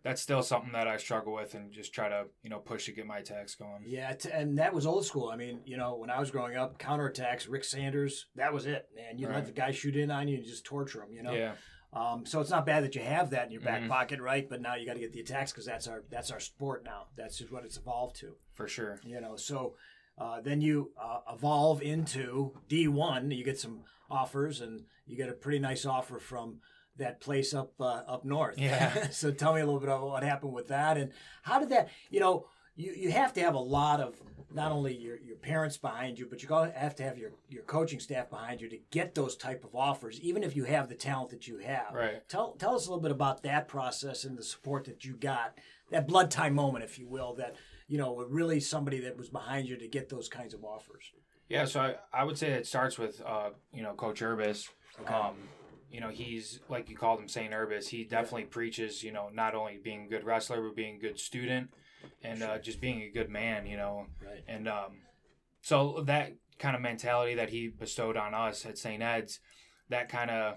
that's 0.03 0.21
still 0.21 0.41
something 0.41 0.71
that 0.73 0.87
I 0.87 0.97
struggle 0.97 1.33
with 1.33 1.53
and 1.55 1.71
just 1.71 1.93
try 1.93 2.09
to 2.09 2.25
you 2.43 2.49
know 2.49 2.59
push 2.59 2.85
to 2.85 2.91
get 2.91 3.05
my 3.05 3.19
attacks 3.19 3.55
going. 3.55 3.83
Yeah, 3.85 4.13
t- 4.13 4.29
and 4.31 4.57
that 4.59 4.73
was 4.73 4.85
old 4.85 5.05
school. 5.05 5.29
I 5.29 5.35
mean, 5.35 5.59
you 5.65 5.77
know, 5.77 5.95
when 5.95 6.09
I 6.09 6.19
was 6.19 6.31
growing 6.31 6.55
up, 6.57 6.77
counterattacks, 6.79 7.47
Rick 7.49 7.63
Sanders, 7.65 8.27
that 8.35 8.53
was 8.53 8.65
it, 8.65 8.87
man. 8.95 9.17
You 9.19 9.27
let 9.27 9.45
the 9.45 9.51
guy 9.51 9.71
shoot 9.71 9.95
in 9.95 10.09
on 10.11 10.27
you 10.27 10.37
and 10.37 10.45
just 10.45 10.63
torture 10.65 11.03
him, 11.03 11.11
you 11.11 11.23
know. 11.23 11.33
Yeah. 11.33 11.53
Um, 11.91 12.23
so 12.25 12.39
it's 12.39 12.51
not 12.51 12.67
bad 12.67 12.83
that 12.83 12.93
you 12.93 13.01
have 13.01 13.31
that 13.31 13.47
in 13.47 13.51
your 13.51 13.61
back 13.61 13.81
Mhm. 13.81 13.87
pocket, 13.89 14.21
right? 14.21 14.47
But 14.47 14.61
now 14.61 14.75
you 14.75 14.85
got 14.85 14.93
to 14.93 14.99
get 14.99 15.11
the 15.11 15.21
attacks 15.21 15.51
because 15.51 15.65
that's 15.65 15.87
our 15.87 16.03
that's 16.09 16.29
our 16.31 16.39
sport 16.39 16.83
now. 16.85 17.07
That's 17.17 17.37
just 17.39 17.51
what 17.51 17.65
it's 17.65 17.77
evolved 17.77 18.15
to, 18.17 18.35
For 18.53 18.67
sure. 18.67 18.99
you 19.03 19.19
know. 19.19 19.35
So 19.35 19.75
uh, 20.17 20.39
then 20.41 20.61
you 20.61 20.91
uh, 21.01 21.21
evolve 21.33 21.81
into 21.81 22.53
D 22.67 22.87
one. 22.87 23.31
You 23.31 23.43
get 23.43 23.57
some 23.59 23.85
offers, 24.11 24.61
and 24.61 24.85
you 25.07 25.17
get 25.17 25.29
a 25.29 25.33
pretty 25.33 25.59
nice 25.59 25.83
offer 25.85 26.19
from 26.19 26.59
that 26.99 27.19
place 27.19 27.53
up 27.53 27.73
uh, 27.79 28.03
up 28.07 28.23
north. 28.23 28.57
Yeah. 28.57 29.09
so 29.11 29.31
tell 29.31 29.53
me 29.53 29.61
a 29.61 29.65
little 29.65 29.79
bit 29.79 29.89
about 29.89 30.07
what 30.07 30.23
happened 30.23 30.53
with 30.53 30.67
that, 30.69 30.97
and 30.97 31.11
how 31.41 31.59
did 31.59 31.69
that? 31.69 31.89
You 32.09 32.19
know, 32.19 32.45
you, 32.75 32.93
you 32.95 33.11
have 33.11 33.33
to 33.33 33.41
have 33.41 33.55
a 33.55 33.59
lot 33.59 33.99
of 33.99 34.15
not 34.53 34.71
only 34.71 34.95
your, 34.95 35.17
your 35.19 35.35
parents 35.35 35.77
behind 35.77 36.17
you, 36.17 36.25
but 36.25 36.41
you 36.41 36.49
have 36.49 36.95
to 36.95 37.03
have 37.03 37.17
your, 37.17 37.31
your 37.49 37.63
coaching 37.63 37.99
staff 37.99 38.29
behind 38.29 38.61
you 38.61 38.69
to 38.69 38.77
get 38.89 39.13
those 39.13 39.35
type 39.35 39.63
of 39.63 39.75
offers, 39.75 40.19
even 40.21 40.43
if 40.43 40.55
you 40.55 40.63
have 40.63 40.89
the 40.89 40.95
talent 40.95 41.29
that 41.29 41.47
you 41.47 41.57
have. 41.59 41.93
Right. 41.93 42.27
Tell 42.29 42.53
tell 42.53 42.75
us 42.75 42.87
a 42.87 42.89
little 42.89 43.01
bit 43.01 43.11
about 43.11 43.43
that 43.43 43.67
process 43.67 44.23
and 44.23 44.37
the 44.37 44.43
support 44.43 44.85
that 44.85 45.05
you 45.05 45.13
got, 45.13 45.57
that 45.91 46.07
blood 46.07 46.31
time 46.31 46.55
moment, 46.55 46.83
if 46.83 46.97
you 46.97 47.07
will, 47.07 47.35
that 47.35 47.55
you 47.87 47.97
know 47.97 48.25
really 48.29 48.59
somebody 48.59 48.99
that 49.01 49.17
was 49.17 49.29
behind 49.29 49.67
you 49.67 49.77
to 49.77 49.87
get 49.87 50.09
those 50.09 50.27
kinds 50.27 50.53
of 50.53 50.63
offers. 50.63 51.11
Yeah, 51.49 51.65
so 51.65 51.81
I, 51.81 51.95
I 52.13 52.23
would 52.23 52.37
say 52.37 52.51
it 52.51 52.67
starts 52.67 52.97
with 52.97 53.21
uh, 53.25 53.49
you 53.73 53.83
know 53.83 53.93
Coach 53.93 54.21
Urbas. 54.21 54.69
Okay. 55.01 55.13
Um, 55.13 55.35
you 55.91 55.99
know 55.99 56.09
he's 56.09 56.59
like 56.69 56.89
you 56.89 56.95
called 56.97 57.19
him 57.19 57.27
Saint 57.27 57.51
Urbas. 57.53 57.87
He 57.89 58.03
definitely 58.03 58.45
preaches 58.45 59.03
you 59.03 59.11
know 59.11 59.29
not 59.33 59.55
only 59.55 59.77
being 59.83 60.05
a 60.05 60.09
good 60.09 60.23
wrestler 60.23 60.61
but 60.61 60.75
being 60.75 60.95
a 60.95 60.99
good 60.99 61.19
student 61.19 61.71
and 62.23 62.41
uh, 62.43 62.57
just 62.59 62.79
being 62.81 63.01
a 63.01 63.09
good 63.09 63.29
man. 63.29 63.65
You 63.65 63.77
know, 63.77 64.05
Right. 64.25 64.43
and 64.47 64.67
um, 64.67 64.99
so 65.61 66.03
that 66.05 66.33
kind 66.57 66.75
of 66.75 66.81
mentality 66.81 67.35
that 67.35 67.49
he 67.49 67.67
bestowed 67.69 68.17
on 68.17 68.33
us 68.33 68.65
at 68.65 68.77
St. 68.77 69.01
Ed's, 69.01 69.39
that 69.89 70.09
kind 70.09 70.29
of 70.29 70.55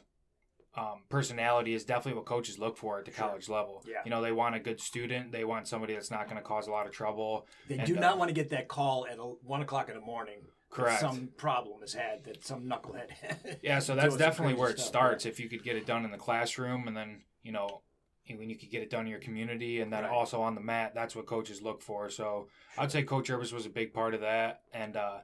um, 0.74 1.02
personality 1.08 1.74
is 1.74 1.84
definitely 1.84 2.18
what 2.18 2.24
coaches 2.26 2.58
look 2.58 2.76
for 2.76 2.98
at 2.98 3.04
the 3.04 3.10
Sure. 3.12 3.28
college 3.28 3.48
level. 3.48 3.84
Yeah. 3.86 3.98
You 4.04 4.10
know, 4.10 4.22
they 4.22 4.32
want 4.32 4.54
a 4.54 4.58
good 4.60 4.80
student. 4.80 5.30
They 5.32 5.44
want 5.44 5.68
somebody 5.68 5.92
that's 5.94 6.10
not 6.10 6.24
going 6.26 6.36
to 6.36 6.42
cause 6.42 6.66
a 6.66 6.70
lot 6.70 6.86
of 6.86 6.92
trouble. 6.92 7.46
They 7.68 7.76
And, 7.78 7.86
do 7.86 7.96
uh, 7.96 8.00
not 8.00 8.18
want 8.18 8.28
to 8.30 8.34
get 8.34 8.50
that 8.50 8.68
call 8.68 9.06
at 9.06 9.18
a, 9.18 9.22
one 9.22 9.60
o'clock 9.60 9.88
in 9.88 9.94
the 9.94 10.00
morning. 10.00 10.38
Correct. 10.70 11.00
Some 11.00 11.28
problem 11.36 11.82
is 11.82 11.92
had 11.92 12.24
that 12.24 12.44
some 12.46 12.62
knucklehead. 12.62 13.58
Yeah, 13.62 13.78
so 13.80 13.94
that's 13.94 14.16
definitely 14.16 14.54
where 14.54 14.70
it 14.70 14.78
stuff, 14.78 14.88
starts. 14.88 15.26
If 15.26 15.38
you 15.38 15.48
could 15.50 15.62
get 15.62 15.76
it 15.76 15.84
done 15.86 16.04
in 16.06 16.10
the 16.10 16.16
classroom, 16.16 16.88
and 16.88 16.96
then 16.96 17.24
you 17.42 17.52
know, 17.52 17.82
when 18.34 18.48
you 18.48 18.56
could 18.56 18.70
get 18.70 18.80
it 18.82 18.88
done 18.88 19.02
in 19.02 19.08
your 19.10 19.20
community, 19.20 19.80
and 19.82 19.92
then 19.92 20.04
Right. 20.04 20.10
also 20.12 20.40
on 20.40 20.54
the 20.54 20.62
mat, 20.62 20.92
that's 20.94 21.14
what 21.14 21.26
coaches 21.26 21.60
look 21.60 21.82
for. 21.82 22.08
So 22.08 22.48
I'd 22.78 22.90
say 22.90 23.02
Coach 23.02 23.28
Urbas 23.28 23.52
was 23.52 23.66
a 23.66 23.68
big 23.70 23.92
part 23.92 24.14
of 24.14 24.22
that, 24.22 24.62
and 24.72 24.96
uh, 24.96 25.18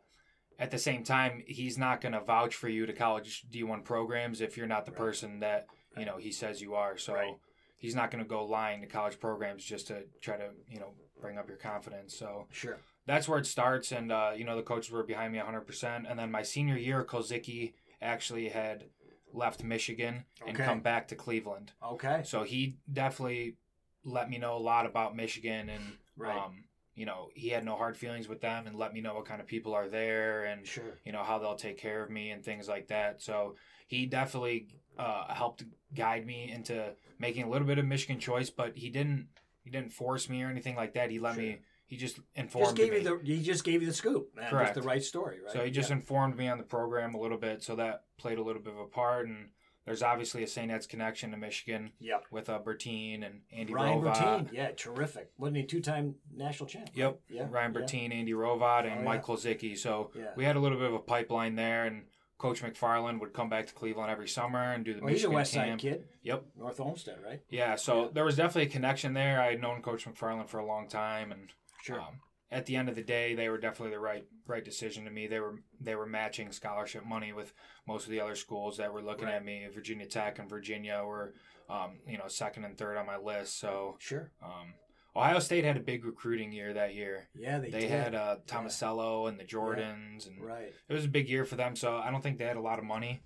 at 0.59 0.71
the 0.71 0.79
same 0.79 1.05
time, 1.05 1.43
he's 1.47 1.79
not 1.79 2.01
going 2.01 2.13
to 2.13 2.21
vouch 2.21 2.55
for 2.55 2.69
you 2.69 2.87
to 2.87 2.93
college 2.93 3.45
D1 3.51 3.85
programs 3.85 4.41
if 4.41 4.57
you're 4.57 4.67
not 4.67 4.85
the 4.87 4.91
Right. 4.93 4.99
person 4.99 5.41
that 5.41 5.67
you 5.97 6.05
know 6.05 6.17
he 6.17 6.33
says 6.33 6.61
you 6.61 6.75
are. 6.75 6.97
So 6.97 7.15
Right. 7.15 7.35
he's 7.77 7.95
not 7.95 8.11
going 8.11 8.23
to 8.23 8.29
go 8.29 8.45
lying 8.45 8.81
to 8.81 8.87
college 8.87 9.19
programs 9.21 9.65
just 9.65 9.87
to 9.89 10.05
try 10.21 10.37
to 10.37 10.51
you 10.69 10.81
know 10.81 10.95
bring 11.21 11.39
up 11.39 11.49
your 11.49 11.57
confidence. 11.59 12.15
So 12.17 12.47
Sure. 12.51 12.79
that's 13.07 13.29
where 13.29 13.39
it 13.39 13.47
starts. 13.47 13.91
And, 13.91 14.13
uh, 14.13 14.33
you 14.37 14.45
know, 14.45 14.55
the 14.55 14.63
coaches 14.63 14.91
were 14.93 15.03
behind 15.03 15.33
me 15.33 15.39
100%. 15.41 16.07
And 16.09 16.17
then 16.19 16.31
my 16.31 16.43
senior 16.43 16.77
year, 16.77 17.05
Kozicki 17.05 17.75
actually 18.01 18.51
had 18.51 18.85
left 19.33 19.65
Michigan 19.65 20.25
and 20.47 20.57
Okay. 20.57 20.65
come 20.65 20.81
back 20.81 21.09
to 21.09 21.17
Cleveland. 21.17 21.73
Okay. 21.83 22.23
So 22.25 22.45
he 22.45 22.77
definitely 22.93 23.57
let 24.05 24.31
me 24.31 24.39
know 24.39 24.57
a 24.57 24.59
lot 24.63 24.87
about 24.87 25.17
Michigan. 25.17 25.69
And, 25.69 25.99
Right. 26.17 26.37
um, 26.39 26.68
you 26.99 27.07
know, 27.07 27.31
he 27.35 27.49
had 27.51 27.65
no 27.65 27.77
hard 27.77 27.97
feelings 27.97 28.29
with 28.29 28.41
them 28.41 28.67
and 28.67 28.77
let 28.77 28.93
me 28.93 29.01
know 29.01 29.15
what 29.15 29.25
kind 29.25 29.41
of 29.41 29.47
people 29.47 29.73
are 29.73 29.89
there 29.89 30.45
and, 30.45 30.67
Sure. 30.67 30.99
you 31.05 31.13
know, 31.13 31.23
how 31.23 31.39
they'll 31.39 31.55
take 31.55 31.79
care 31.79 32.03
of 32.03 32.11
me 32.11 32.31
and 32.31 32.45
things 32.45 32.67
like 32.69 32.89
that. 32.89 33.23
So 33.23 33.55
he 33.87 34.07
definitely 34.07 34.67
uh, 34.99 35.33
helped 35.33 35.63
guide 35.95 36.27
me 36.27 36.51
into 36.51 36.93
making 37.21 37.45
a 37.45 37.49
little 37.49 37.67
bit 37.69 37.79
of 37.79 37.87
Michigan 37.87 38.19
choice, 38.19 38.51
but 38.51 38.77
he 38.77 38.91
didn't. 38.91 39.29
He 39.63 39.71
didn't 39.71 39.93
force 39.93 40.31
me 40.31 40.43
or 40.43 40.49
anything 40.49 40.77
like 40.77 40.95
that. 40.95 41.11
He 41.11 41.19
let 41.19 41.35
Sure. 41.35 41.43
me. 41.45 41.59
He 41.87 41.97
just 41.97 42.19
informed 42.35 42.67
Just 42.69 42.77
gave 42.77 42.91
me. 42.91 42.99
you 42.99 43.05
the 43.05 43.21
he 43.23 43.43
just 43.43 43.65
gave 43.65 43.81
you 43.83 43.87
the 43.87 43.95
scoop, 43.95 44.35
man. 44.35 44.49
Correct. 44.51 44.75
Just 44.75 44.81
the 44.83 44.89
right 44.89 45.03
story, 45.03 45.41
right? 45.41 45.53
So 45.53 45.63
he 45.65 45.71
just 45.71 45.91
Yeah. 45.91 45.97
informed 45.97 46.37
me 46.37 46.49
on 46.49 46.57
the 46.59 46.65
program 46.65 47.15
a 47.15 47.21
little 47.21 47.37
bit, 47.39 47.63
so 47.63 47.77
that 47.77 48.05
played 48.17 48.39
a 48.39 48.43
little 48.43 48.63
bit 48.63 48.73
of 48.73 48.79
a 48.81 48.87
part. 48.87 49.27
And 49.29 49.51
there's 49.89 50.03
obviously 50.03 50.43
a 50.43 50.47
St. 50.47 50.71
Ed's 50.71 50.87
connection 50.87 51.31
to 51.33 51.37
Michigan 51.37 51.91
Yep. 52.01 52.27
with 52.31 52.49
uh, 52.49 52.59
Bertin 52.61 53.23
and 53.25 53.41
Andy 53.53 53.73
Ryan 53.73 54.01
Hrovat. 54.01 54.15
Bertin, 54.15 54.49
yeah, 54.53 54.71
terrific. 54.77 55.31
Wasn't 55.39 55.57
he 55.57 55.65
two-time 55.65 56.15
national 56.35 56.69
champ? 56.69 56.91
Yep, 56.95 57.21
Yeah. 57.29 57.47
Ryan 57.51 57.73
yeah. 57.75 57.81
Bertin, 57.81 58.13
Andy 58.13 58.33
Hrovat, 58.33 58.85
and 58.85 58.93
Oh, 58.93 58.97
yeah. 58.99 59.03
Mike 59.03 59.25
Kolzicki. 59.25 59.77
So 59.77 60.11
Yeah. 60.15 60.27
we 60.37 60.45
had 60.45 60.57
a 60.57 60.61
little 60.61 60.79
bit 60.79 60.87
of 60.89 60.95
a 60.95 60.99
pipeline 60.99 61.57
there, 61.57 61.85
and 61.87 62.05
Coach 62.39 62.63
McFarland 62.63 63.19
would 63.21 63.33
come 63.33 63.49
back 63.49 63.67
to 63.67 63.73
Cleveland 63.73 64.11
every 64.13 64.29
summer 64.29 64.73
and 64.73 64.85
do 64.85 64.95
the 64.95 65.01
Oh, 65.03 65.07
he's 65.07 65.25
a 65.25 65.29
Michigan 65.29 65.35
West 65.35 65.53
Side 65.55 65.67
camp. 65.69 65.81
kid, 65.81 66.09
Yep. 66.23 66.45
North 66.57 66.79
Olmsted, 66.79 67.17
right? 67.25 67.41
Yeah, 67.49 67.75
so 67.75 68.05
Yeah. 68.05 68.09
there 68.13 68.25
was 68.25 68.37
definitely 68.37 68.65
a 68.69 68.73
connection 68.73 69.15
there. 69.15 69.41
I 69.41 69.51
had 69.51 69.61
known 69.61 69.83
Coach 69.83 70.07
McFarland 70.07 70.49
for 70.49 70.59
a 70.59 70.65
long 70.65 70.87
time, 70.89 71.33
and 71.33 71.53
Sure. 71.83 72.01
um, 72.01 72.21
at 72.51 72.67
the 72.67 72.77
end 72.77 72.89
of 72.89 72.95
the 72.95 73.03
day, 73.03 73.35
they 73.35 73.49
were 73.49 73.59
definitely 73.59 73.95
the 73.95 74.01
right 74.01 74.25
right 74.47 74.65
decision 74.65 75.05
to 75.05 75.11
me. 75.11 75.27
They 75.27 75.41
were 75.41 75.61
they 75.81 75.95
were 75.95 76.07
matching 76.07 76.51
scholarship 76.53 77.05
money 77.05 77.33
with 77.33 77.53
most 77.87 78.05
of 78.05 78.11
the 78.11 78.21
other 78.21 78.35
schools 78.37 78.77
that 78.79 78.93
were 78.93 79.03
looking 79.03 79.27
Right. 79.27 79.35
at 79.35 79.45
me. 79.45 79.67
Virginia 79.73 80.07
Tech 80.07 80.39
and 80.39 80.49
Virginia 80.49 81.03
were, 81.05 81.35
um, 81.69 81.99
you 82.07 82.17
know, 82.19 82.29
second 82.29 82.65
and 82.65 82.77
third 82.77 82.97
on 82.97 83.07
my 83.07 83.17
list. 83.19 83.59
So 83.59 83.97
sure. 83.99 84.31
um, 84.43 84.75
Ohio 85.15 85.41
State 85.41 85.65
had 85.65 85.77
a 85.77 85.81
big 85.81 86.05
recruiting 86.05 86.53
year 86.53 86.73
that 86.75 86.95
year. 86.95 87.29
Yeah, 87.35 87.59
they, 87.59 87.71
They, 87.71 87.81
did. 87.83 87.91
had 87.91 88.15
uh, 88.15 88.37
Tomasello 88.47 89.29
and 89.29 89.39
the 89.39 89.45
Jordans, 89.45 90.27
and 90.29 90.41
right. 90.45 90.73
it 90.89 90.93
was 90.93 91.05
a 91.07 91.09
big 91.09 91.29
year 91.29 91.45
for 91.45 91.57
them. 91.57 91.75
So 91.77 91.97
I 91.97 92.11
don't 92.11 92.23
think 92.23 92.39
they 92.39 92.45
had 92.45 92.57
a 92.57 92.61
lot 92.63 92.79
of 92.79 92.85
money 92.85 93.23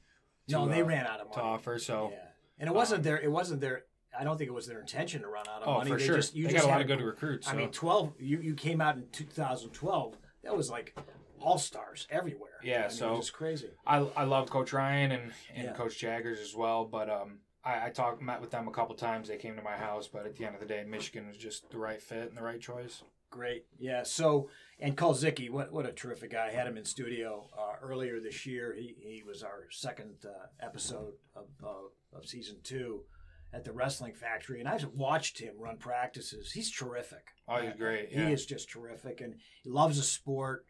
to, 0.48 0.54
No, 0.54 0.68
they 0.68 0.80
uh, 0.80 0.86
ran 0.86 1.06
out 1.06 1.20
of 1.20 1.30
to 1.32 1.40
offer. 1.42 1.78
So 1.78 2.10
yeah, 2.12 2.28
and 2.58 2.68
it 2.68 2.74
wasn't 2.74 2.98
um, 3.00 3.02
their. 3.04 3.20
It 3.20 3.30
wasn't 3.30 3.60
their. 3.60 3.84
I 4.18 4.24
don't 4.24 4.36
think 4.38 4.48
it 4.48 4.54
was 4.54 4.66
their 4.66 4.80
intention 4.80 5.22
to 5.22 5.28
run 5.28 5.44
out 5.48 5.62
of 5.62 5.68
oh, 5.68 5.78
money. 5.78 5.90
for 5.90 5.98
they 5.98 6.06
sure, 6.06 6.16
Just, 6.16 6.34
you 6.34 6.46
they 6.46 6.52
just 6.52 6.64
got 6.64 6.70
a 6.70 6.72
lot 6.72 6.80
of 6.80 6.86
good 6.86 7.00
recruits. 7.00 7.48
I 7.48 7.52
so. 7.52 7.56
mean, 7.56 7.70
twelve. 7.70 8.12
You 8.18 8.40
you 8.40 8.54
came 8.54 8.80
out 8.80 8.96
in 8.96 9.04
2012. 9.12 10.16
That 10.44 10.56
was 10.56 10.70
like 10.70 10.98
all 11.40 11.58
stars 11.58 12.06
everywhere. 12.10 12.50
Yeah, 12.62 12.78
I 12.78 12.80
mean, 12.82 12.90
so- 12.90 13.16
it's 13.16 13.30
crazy. 13.30 13.70
I 13.86 13.98
I 14.16 14.24
love 14.24 14.50
Coach 14.50 14.72
Ryan 14.72 15.12
and, 15.12 15.32
and 15.54 15.64
Yeah. 15.64 15.72
Coach 15.72 15.98
Jaggers 15.98 16.40
as 16.40 16.54
well, 16.54 16.84
but 16.84 17.10
um 17.10 17.38
I, 17.64 17.86
I 17.86 17.90
talked 17.90 18.20
met 18.20 18.40
with 18.40 18.50
them 18.50 18.68
a 18.68 18.72
couple 18.72 18.94
times. 18.96 19.28
They 19.28 19.36
came 19.36 19.56
to 19.56 19.62
my 19.62 19.76
house, 19.76 20.08
but 20.08 20.26
at 20.26 20.36
the 20.36 20.44
end 20.44 20.54
of 20.54 20.60
the 20.60 20.66
day, 20.66 20.84
Michigan 20.86 21.28
was 21.28 21.36
just 21.36 21.70
the 21.70 21.78
right 21.78 22.02
fit 22.02 22.28
and 22.28 22.36
the 22.36 22.42
right 22.42 22.60
choice. 22.60 23.02
Great. 23.30 23.64
Yeah. 23.78 24.02
So, 24.02 24.50
and 24.78 24.96
Kolzicki, 24.96 25.48
what 25.48 25.72
what 25.72 25.86
a 25.86 25.92
terrific 25.92 26.32
guy. 26.32 26.48
I 26.48 26.50
had 26.50 26.66
him 26.66 26.76
in 26.76 26.84
studio 26.84 27.48
uh, 27.58 27.76
earlier 27.80 28.20
this 28.20 28.44
year. 28.46 28.74
He, 28.76 28.94
he 28.98 29.22
was 29.22 29.42
our 29.42 29.68
second 29.70 30.16
uh, 30.24 30.46
episode 30.60 31.14
of, 31.34 31.46
uh, 31.64 32.16
of 32.18 32.26
season 32.26 32.56
two 32.62 33.04
at 33.52 33.64
the 33.64 33.72
Wrestling 33.72 34.14
Factory, 34.14 34.60
and 34.60 34.68
I've 34.68 34.86
watched 34.94 35.38
him 35.38 35.54
run 35.58 35.76
practices. 35.76 36.52
He's 36.52 36.70
terrific. 36.70 37.26
Oh, 37.48 37.60
he's 37.60 37.74
great. 37.76 38.10
He 38.10 38.32
is 38.32 38.46
just 38.46 38.70
terrific, 38.70 39.20
and 39.20 39.34
he 39.62 39.70
loves 39.70 39.98
the 39.98 40.02
sport, 40.02 40.64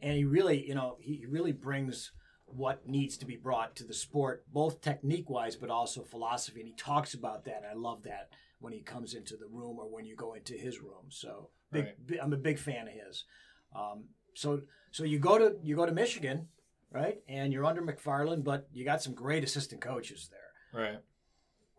and 0.00 0.16
he 0.16 0.24
really, 0.24 0.66
you 0.66 0.74
know, 0.74 0.96
he 1.00 1.24
really 1.28 1.52
brings 1.52 2.10
what 2.46 2.86
needs 2.86 3.16
to 3.18 3.26
be 3.26 3.36
brought 3.36 3.74
to 3.76 3.84
the 3.84 3.94
sport, 3.94 4.44
both 4.52 4.80
technique 4.80 5.30
wise, 5.30 5.56
but 5.56 5.70
also 5.70 6.02
philosophy. 6.02 6.60
And 6.60 6.68
he 6.68 6.74
talks 6.74 7.14
about 7.14 7.44
that. 7.46 7.62
I 7.68 7.74
love 7.74 8.02
that 8.02 8.28
when 8.58 8.72
he 8.72 8.80
comes 8.80 9.14
into 9.14 9.36
the 9.36 9.46
room 9.46 9.78
or 9.78 9.86
when 9.86 10.04
you 10.04 10.14
go 10.14 10.34
into 10.34 10.54
his 10.54 10.80
room. 10.80 11.06
So 11.08 11.50
big, 11.72 11.86
Right. 12.08 12.20
I'm 12.22 12.32
a 12.32 12.36
big 12.38 12.58
fan 12.58 12.86
of 12.86 12.94
his. 12.94 13.24
Um, 13.74 14.04
so 14.34 14.60
so 14.90 15.04
you 15.04 15.18
go 15.18 15.38
to 15.38 15.56
you 15.62 15.74
go 15.74 15.86
to 15.86 15.92
Michigan, 15.92 16.48
right? 16.92 17.18
And 17.28 17.52
you're 17.52 17.64
under 17.64 17.82
McFarland, 17.82 18.44
but 18.44 18.68
you 18.72 18.84
got 18.84 19.02
some 19.02 19.14
great 19.14 19.42
assistant 19.42 19.80
coaches 19.80 20.30
there. 20.30 20.82
Right. 20.82 20.98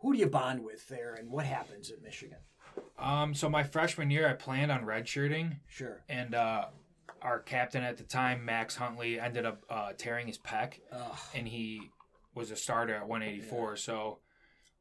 Who 0.06 0.12
do 0.12 0.20
you 0.20 0.28
bond 0.28 0.62
with 0.64 0.86
there, 0.86 1.14
and 1.14 1.28
what 1.32 1.46
happens 1.46 1.90
at 1.90 2.00
Michigan? 2.00 2.38
Um. 2.96 3.34
So 3.34 3.48
my 3.50 3.64
freshman 3.64 4.08
year, 4.08 4.28
I 4.28 4.34
planned 4.34 4.70
on 4.70 4.84
redshirting, 4.84 5.56
Sure. 5.66 6.04
and 6.08 6.32
uh, 6.32 6.66
our 7.22 7.40
captain 7.40 7.82
at 7.82 7.96
the 7.96 8.04
time, 8.04 8.44
Max 8.44 8.76
Huntley, 8.76 9.18
ended 9.18 9.44
up 9.44 9.64
uh, 9.68 9.94
tearing 9.98 10.28
his 10.28 10.38
pec, 10.38 10.74
Ugh. 10.92 11.18
and 11.34 11.48
he 11.48 11.90
was 12.36 12.52
a 12.52 12.56
starter 12.56 12.94
at 12.94 13.08
184. 13.08 13.76
So. 13.76 14.18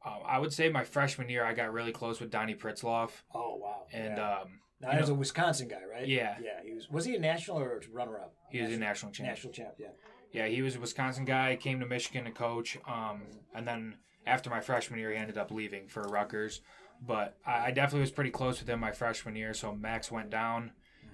Um, 0.05 0.19
I 0.23 0.37
would 0.37 0.53
say 0.53 0.69
my 0.69 0.83
freshman 0.83 1.29
year, 1.29 1.43
I 1.43 1.55
got 1.55 1.73
really 1.73 1.91
close 1.91 2.19
with 2.19 2.29
Donnie 2.29 2.53
Pritzlaff, 2.53 3.09
oh 3.33 3.55
wow. 3.55 3.87
and 3.91 4.17
Yeah. 4.17 4.37
um, 4.41 4.59
Now, 4.79 4.91
he 4.91 4.99
was 4.99 5.09
a 5.09 5.15
Wisconsin 5.15 5.67
guy, 5.67 5.81
right? 5.91 6.07
Yeah. 6.07 6.37
Yeah. 6.43 6.61
He 6.63 6.73
was. 6.75 6.87
Was 6.91 7.05
he 7.05 7.15
a 7.15 7.19
national 7.19 7.57
or 7.57 7.81
runner-up? 7.91 8.35
he 8.51 8.61
was 8.61 8.71
a 8.71 8.77
national 8.77 9.11
champ. 9.13 9.29
national 9.29 9.51
champ. 9.53 9.73
Yeah. 9.79 9.87
Yeah, 10.31 10.45
he 10.45 10.61
was 10.61 10.75
a 10.75 10.79
Wisconsin 10.79 11.25
guy. 11.25 11.55
Came 11.55 11.79
to 11.79 11.87
Michigan 11.87 12.25
to 12.25 12.31
coach, 12.31 12.77
um, 12.87 13.23
and 13.55 13.67
then 13.67 13.95
after 14.25 14.49
my 14.49 14.59
freshman 14.61 14.99
year, 14.99 15.11
he 15.11 15.17
ended 15.17 15.37
up 15.37 15.51
leaving 15.51 15.87
for 15.87 16.01
Rutgers. 16.03 16.61
But 17.05 17.37
I, 17.45 17.65
I 17.67 17.71
definitely 17.71 18.01
was 18.01 18.11
pretty 18.11 18.31
close 18.31 18.59
with 18.59 18.69
him 18.69 18.79
my 18.79 18.91
freshman 18.91 19.35
year. 19.35 19.53
So 19.53 19.73
Max 19.75 20.11
went 20.11 20.29
down 20.29 20.71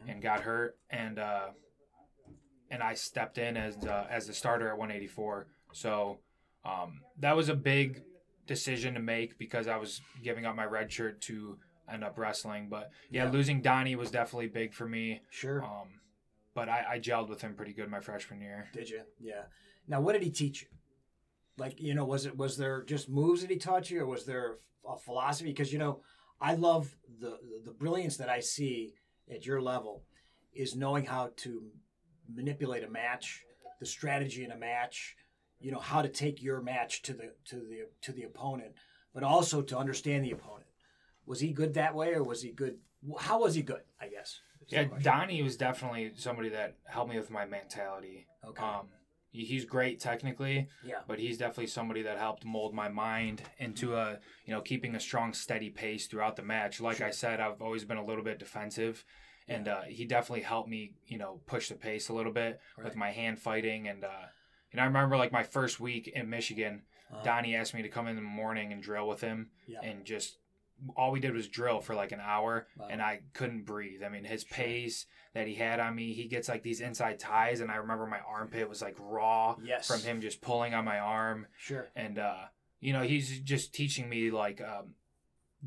and 0.07 0.21
got 0.21 0.41
hurt, 0.41 0.77
and 0.89 1.19
uh, 1.19 1.47
and 2.69 2.81
I 2.81 2.93
stepped 2.93 3.37
in 3.37 3.57
as 3.57 3.77
uh, 3.85 4.07
as 4.09 4.27
the 4.27 4.33
starter 4.33 4.67
at 4.69 4.77
184. 4.77 5.47
So 5.73 6.19
um, 6.65 7.01
that 7.19 7.35
was 7.35 7.49
a 7.49 7.55
big 7.55 8.03
decision 8.47 8.93
to 8.95 8.99
make 8.99 9.37
because 9.37 9.67
I 9.67 9.77
was 9.77 10.01
giving 10.23 10.45
up 10.45 10.55
my 10.55 10.65
red 10.65 10.91
shirt 10.91 11.21
to 11.23 11.57
end 11.91 12.03
up 12.03 12.17
wrestling. 12.17 12.67
But 12.69 12.89
yeah, 13.09 13.25
Yeah. 13.25 13.31
losing 13.31 13.61
Donnie 13.61 13.95
was 13.95 14.11
definitely 14.11 14.47
big 14.47 14.73
for 14.73 14.87
me. 14.87 15.21
Sure. 15.29 15.63
Um, 15.63 15.99
but 16.53 16.67
I, 16.69 16.85
I 16.93 16.99
gelled 16.99 17.29
with 17.29 17.41
him 17.41 17.55
pretty 17.55 17.73
good 17.73 17.89
my 17.89 17.99
freshman 18.01 18.41
year. 18.41 18.67
Did 18.73 18.89
you? 18.89 19.01
Yeah. 19.19 19.43
Now, 19.87 20.01
what 20.01 20.13
did 20.13 20.23
he 20.23 20.29
teach 20.29 20.61
you? 20.63 20.67
Like, 21.61 21.79
you 21.79 21.93
know, 21.93 22.05
was 22.05 22.25
it 22.25 22.35
was 22.35 22.57
there 22.57 22.81
just 22.81 23.07
moves 23.07 23.41
that 23.41 23.51
he 23.51 23.57
taught 23.57 23.91
you, 23.91 24.01
or 24.01 24.07
was 24.07 24.25
there 24.25 24.57
a 24.83 24.97
philosophy? 24.97 25.51
Because 25.51 25.71
you 25.71 25.77
know, 25.77 26.01
I 26.41 26.55
love 26.55 26.97
the 27.19 27.37
the 27.63 27.71
brilliance 27.71 28.17
that 28.17 28.29
I 28.29 28.39
see 28.39 28.95
at 29.31 29.45
your 29.45 29.61
level 29.61 30.01
is 30.55 30.75
knowing 30.75 31.05
how 31.05 31.29
to 31.43 31.61
manipulate 32.27 32.83
a 32.83 32.89
match, 32.89 33.43
the 33.79 33.85
strategy 33.85 34.43
in 34.43 34.49
a 34.51 34.57
match. 34.57 35.15
You 35.59 35.71
know 35.71 35.79
how 35.79 36.01
to 36.01 36.09
take 36.09 36.41
your 36.41 36.61
match 36.63 37.03
to 37.03 37.13
the 37.13 37.31
to 37.49 37.57
the 37.57 37.81
to 38.01 38.11
the 38.11 38.23
opponent, 38.23 38.71
but 39.13 39.21
also 39.21 39.61
to 39.61 39.77
understand 39.77 40.25
the 40.25 40.31
opponent. 40.31 40.71
Was 41.27 41.41
he 41.41 41.53
good 41.53 41.75
that 41.75 41.93
way, 41.93 42.15
or 42.15 42.23
was 42.23 42.41
he 42.41 42.49
good? 42.49 42.79
How 43.19 43.39
was 43.39 43.53
he 43.53 43.61
good? 43.61 43.83
I 44.01 44.07
guess. 44.07 44.39
Yeah. 44.67 44.85
Donnie 45.03 45.43
was 45.43 45.57
definitely 45.57 46.13
somebody 46.15 46.49
that 46.49 46.77
helped 46.85 47.11
me 47.11 47.17
with 47.17 47.29
my 47.29 47.45
mentality. 47.45 48.25
Okay. 48.47 48.63
Um, 48.63 48.87
he's 49.31 49.65
great 49.65 49.99
technically, 49.99 50.67
yeah. 50.83 50.99
but 51.07 51.19
he's 51.19 51.37
definitely 51.37 51.67
somebody 51.67 52.01
that 52.03 52.17
helped 52.17 52.45
mold 52.45 52.73
my 52.73 52.89
mind 52.89 53.41
into 53.57 53.95
a 53.95 54.19
you 54.45 54.53
know 54.53 54.61
keeping 54.61 54.95
a 54.95 54.99
strong, 54.99 55.33
steady 55.33 55.69
pace 55.69 56.07
throughout 56.07 56.35
the 56.35 56.43
match. 56.43 56.81
Like 56.81 57.01
I 57.01 57.11
said, 57.11 57.39
I've 57.39 57.61
always 57.61 57.85
been 57.85 57.97
a 57.97 58.05
little 58.05 58.23
bit 58.23 58.39
defensive, 58.39 59.03
and 59.47 59.67
uh, 59.67 59.81
he 59.83 60.05
definitely 60.05 60.43
helped 60.43 60.69
me 60.69 60.93
you 61.07 61.17
know 61.17 61.41
push 61.47 61.69
the 61.69 61.75
pace 61.75 62.09
a 62.09 62.13
little 62.13 62.33
bit 62.33 62.59
Right. 62.77 62.85
with 62.85 62.95
my 62.95 63.11
hand 63.11 63.39
fighting 63.39 63.87
and. 63.87 64.03
Uh, 64.03 64.27
and 64.73 64.79
I 64.79 64.85
remember 64.85 65.17
like 65.17 65.33
my 65.33 65.43
first 65.43 65.81
week 65.81 66.07
in 66.07 66.29
Michigan, 66.29 66.83
Uh, 67.13 67.21
Donnie 67.23 67.55
asked 67.57 67.73
me 67.73 67.81
to 67.81 67.89
come 67.89 68.07
in 68.07 68.15
the 68.15 68.21
morning 68.21 68.71
and 68.71 68.81
drill 68.81 69.05
with 69.05 69.19
him 69.19 69.49
yeah. 69.67 69.81
and 69.83 70.05
just 70.05 70.37
all 70.95 71.11
we 71.11 71.19
did 71.19 71.33
was 71.33 71.47
drill 71.47 71.79
for 71.81 71.93
like 71.95 72.11
an 72.11 72.19
hour, 72.21 72.67
Wow. 72.77 72.87
and 72.89 73.01
I 73.01 73.21
couldn't 73.33 73.65
breathe. 73.65 74.01
I 74.03 74.09
mean, 74.09 74.23
his 74.23 74.43
pace 74.43 75.05
that 75.33 75.47
he 75.47 75.55
had 75.55 75.79
on 75.79 75.95
me, 75.95 76.13
he 76.13 76.27
gets 76.27 76.49
like 76.49 76.63
these 76.63 76.81
inside 76.81 77.19
ties, 77.19 77.59
and 77.61 77.69
I 77.71 77.75
remember 77.75 78.05
my 78.07 78.19
armpit 78.19 78.67
was 78.67 78.81
like 78.81 78.95
raw 78.99 79.55
Yes. 79.63 79.87
from 79.87 80.01
him 80.01 80.21
just 80.21 80.41
pulling 80.41 80.73
on 80.73 80.83
my 80.85 80.99
arm, 80.99 81.47
Sure. 81.57 81.87
and 81.95 82.17
uh, 82.19 82.45
you 82.79 82.93
know, 82.93 83.03
he's 83.03 83.39
just 83.39 83.73
teaching 83.73 84.09
me 84.09 84.31
like 84.31 84.59
um, 84.61 84.95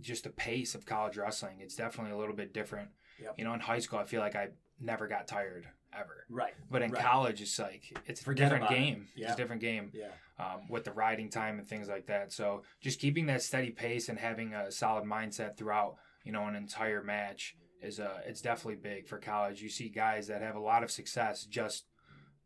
just 0.01 0.25
the 0.25 0.31
pace 0.31 0.75
of 0.75 0.85
college 0.87 1.17
wrestling. 1.17 1.61
It's 1.61 1.77
definitely 1.77 2.13
a 2.13 2.17
little 2.19 2.35
bit 2.35 2.53
different. 2.53 2.89
Yep. 3.23 3.35
You 3.39 3.45
know, 3.45 3.55
in 3.55 3.61
high 3.61 3.79
school, 3.79 4.01
I 4.01 4.05
feel 4.05 4.21
like 4.21 4.35
I 4.35 4.49
never 4.81 5.07
got 5.07 5.29
tired 5.29 5.69
ever. 5.99 6.25
Right. 6.29 6.55
But 6.71 6.83
in 6.83 6.91
Right. 6.93 7.03
college, 7.03 7.41
it's 7.43 7.59
like 7.59 7.83
it's 8.07 8.21
a 8.21 8.25
Forget 8.25 8.47
different 8.47 8.65
about 8.65 8.77
it. 8.77 8.81
game. 8.81 9.09
It's 9.13 9.21
Yeah. 9.21 9.33
a 9.33 9.37
different 9.37 9.61
game 9.63 9.91
Yeah. 9.95 10.11
um, 10.39 10.69
with 10.69 10.85
the 10.85 10.93
riding 10.93 11.31
time 11.31 11.59
and 11.59 11.67
things 11.69 11.89
like 11.89 12.07
that. 12.07 12.33
So 12.33 12.63
just 12.81 13.01
keeping 13.01 13.27
that 13.27 13.43
steady 13.43 13.71
pace 13.71 14.09
and 14.09 14.19
having 14.19 14.55
a 14.55 14.71
solid 14.71 15.05
mindset 15.05 15.57
throughout, 15.57 15.97
you 16.25 16.33
know, 16.33 16.47
an 16.47 16.55
entire 16.57 17.03
match 17.03 17.57
is 17.81 18.01
uh, 18.01 18.23
it's 18.27 18.41
definitely 18.41 18.77
big 18.77 19.07
for 19.07 19.19
college. 19.19 19.63
You 19.63 19.69
see 19.69 19.89
guys 19.89 20.27
that 20.29 20.41
have 20.43 20.57
a 20.57 20.61
lot 20.61 20.83
of 20.83 20.91
success 20.91 21.45
just, 21.45 21.87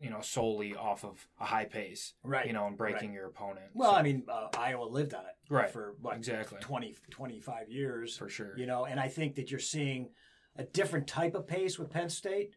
you 0.00 0.10
know, 0.10 0.20
solely 0.20 0.74
off 0.76 1.04
of 1.04 1.26
a 1.40 1.44
high 1.44 1.64
pace, 1.64 2.14
Right. 2.22 2.46
you 2.46 2.52
know, 2.52 2.66
and 2.66 2.76
breaking 2.76 3.10
Right. 3.10 3.14
your 3.14 3.26
opponent. 3.26 3.70
Well, 3.74 3.92
So, 3.92 3.96
I 3.96 4.02
mean, 4.02 4.24
uh, 4.28 4.48
Iowa 4.56 4.84
lived 4.84 5.14
on 5.14 5.24
it 5.26 5.36
Right. 5.48 5.70
for 5.70 5.94
what 6.00 6.16
Exactly. 6.16 6.58
20, 6.60 6.94
25 7.10 7.68
years. 7.70 8.16
for 8.16 8.28
sure. 8.28 8.56
You 8.58 8.66
know, 8.66 8.84
and 8.84 8.98
I 9.00 9.08
think 9.08 9.34
that 9.36 9.50
you're 9.50 9.60
seeing 9.60 10.12
a 10.56 10.64
different 10.64 11.06
type 11.08 11.34
of 11.34 11.46
pace 11.46 11.78
with 11.78 11.90
Penn 11.90 12.10
State, 12.10 12.52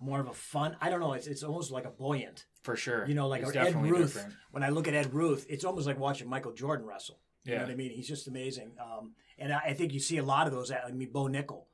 more 0.00 0.20
of 0.20 0.28
a 0.28 0.32
fun. 0.32 0.76
I 0.80 0.90
don't 0.90 1.00
know. 1.00 1.12
It's 1.14 1.26
it's 1.26 1.42
almost 1.42 1.70
like 1.70 1.84
a 1.84 1.90
buoyant. 1.90 2.46
For 2.62 2.76
sure. 2.76 3.06
You 3.06 3.14
know, 3.14 3.28
like 3.28 3.42
it's 3.42 3.56
Ed 3.56 3.74
Ruth. 3.76 4.14
different. 4.14 4.34
When 4.50 4.62
I 4.62 4.68
look 4.68 4.88
at 4.88 4.94
Ed 4.94 5.12
Ruth, 5.14 5.46
it's 5.48 5.64
almost 5.64 5.86
like 5.86 5.98
watching 5.98 6.28
Michael 6.28 6.52
Jordan 6.52 6.86
wrestle. 6.86 7.18
You 7.44 7.52
know 7.52 7.56
Yeah. 7.58 7.62
what 7.64 7.72
I 7.72 7.76
mean? 7.76 7.90
He's 7.92 8.08
just 8.08 8.28
amazing. 8.28 8.72
Um, 8.80 9.12
and 9.38 9.52
I, 9.52 9.58
I 9.68 9.72
think 9.74 9.92
you 9.92 10.00
see 10.00 10.18
a 10.18 10.22
lot 10.24 10.46
of 10.46 10.52
those. 10.52 10.70
I 10.70 10.90
mean, 10.90 11.10
Bo 11.12 11.24
Nickal. 11.28 11.64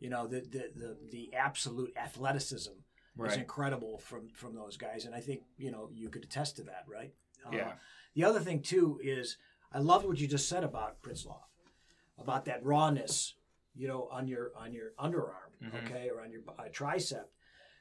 You 0.00 0.10
know, 0.10 0.26
the 0.26 0.40
the 0.40 0.70
the, 0.74 0.96
the 1.10 1.34
absolute 1.34 1.92
athleticism 1.96 2.72
is 3.24 3.36
incredible 3.36 3.98
from 3.98 4.28
from 4.34 4.54
those 4.54 4.76
guys, 4.76 5.04
and 5.06 5.14
I 5.14 5.20
think 5.20 5.42
you 5.56 5.70
know 5.70 5.88
you 5.92 6.08
could 6.08 6.24
attest 6.24 6.56
to 6.56 6.62
that, 6.64 6.84
right? 6.88 7.12
Uh, 7.46 7.50
Yeah. 7.52 7.72
The 8.14 8.24
other 8.24 8.40
thing 8.40 8.60
too 8.62 9.00
is 9.02 9.36
I 9.72 9.78
loved 9.78 10.06
what 10.06 10.18
you 10.20 10.28
just 10.28 10.48
said 10.48 10.62
about 10.62 11.02
Pritzlaff, 11.02 11.48
about 12.18 12.44
that 12.44 12.64
rawness, 12.64 13.34
you 13.74 13.88
know, 13.88 14.08
on 14.12 14.28
your 14.28 14.52
on 14.56 14.72
your 14.72 14.92
underarm, 14.98 15.50
Mhm. 15.62 15.84
okay, 15.84 16.10
or 16.10 16.20
on 16.22 16.30
your 16.30 16.42
uh, 16.58 16.64
tricep, 16.72 17.24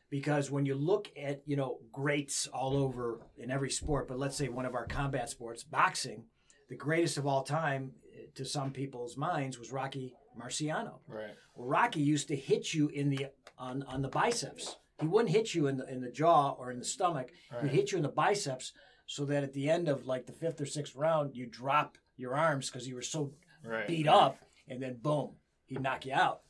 because 0.09 0.51
when 0.51 0.65
you 0.65 0.75
look 0.75 1.09
at 1.21 1.41
you 1.45 1.55
know 1.55 1.79
greats 1.91 2.47
all 2.47 2.75
over 2.77 3.19
in 3.37 3.49
every 3.51 3.69
sport, 3.69 4.07
but 4.07 4.19
let's 4.19 4.35
say 4.37 4.49
one 4.49 4.65
of 4.65 4.75
our 4.75 4.85
combat 4.85 5.29
sports, 5.29 5.63
boxing, 5.63 6.25
the 6.69 6.75
greatest 6.75 7.17
of 7.17 7.25
all 7.27 7.43
time 7.43 7.91
eh, 8.13 8.25
to 8.35 8.45
some 8.45 8.71
people's 8.71 9.17
minds 9.17 9.57
was 9.59 9.71
Rocky 9.71 10.13
Marciano. 10.39 10.99
Right. 11.07 11.31
Well, 11.55 11.67
Rocky 11.67 12.01
used 12.01 12.27
to 12.29 12.35
hit 12.35 12.73
you 12.73 12.87
in 12.89 13.09
the 13.09 13.27
on 13.57 13.83
on 13.83 14.01
the 14.01 14.09
biceps. 14.09 14.77
He 14.99 15.07
wouldn't 15.07 15.33
hit 15.33 15.53
you 15.53 15.67
in 15.67 15.77
the 15.77 15.87
in 15.91 16.01
the 16.01 16.11
jaw 16.11 16.51
or 16.51 16.71
in 16.71 16.79
the 16.79 16.85
stomach. 16.85 17.31
Right. 17.51 17.63
He'd 17.63 17.71
hit 17.71 17.91
you 17.91 17.97
in 17.97 18.03
the 18.03 18.09
biceps, 18.09 18.73
so 19.07 19.25
that 19.25 19.43
at 19.43 19.53
the 19.53 19.69
end 19.69 19.87
of 19.89 20.05
like 20.05 20.25
the 20.25 20.31
fifth 20.33 20.61
or 20.61 20.65
sixth 20.65 20.95
round, 20.95 21.35
you 21.35 21.45
drop 21.47 21.97
your 22.15 22.35
arms 22.35 22.69
because 22.69 22.87
you 22.87 22.95
were 22.95 23.01
so 23.01 23.33
Right. 23.65 23.87
beat 23.87 24.07
up, 24.09 24.37
and 24.67 24.83
then 24.83 24.97
boom, 25.01 25.35
he'd 25.67 25.81
knock 25.81 26.05
you 26.05 26.13
out. 26.13 26.41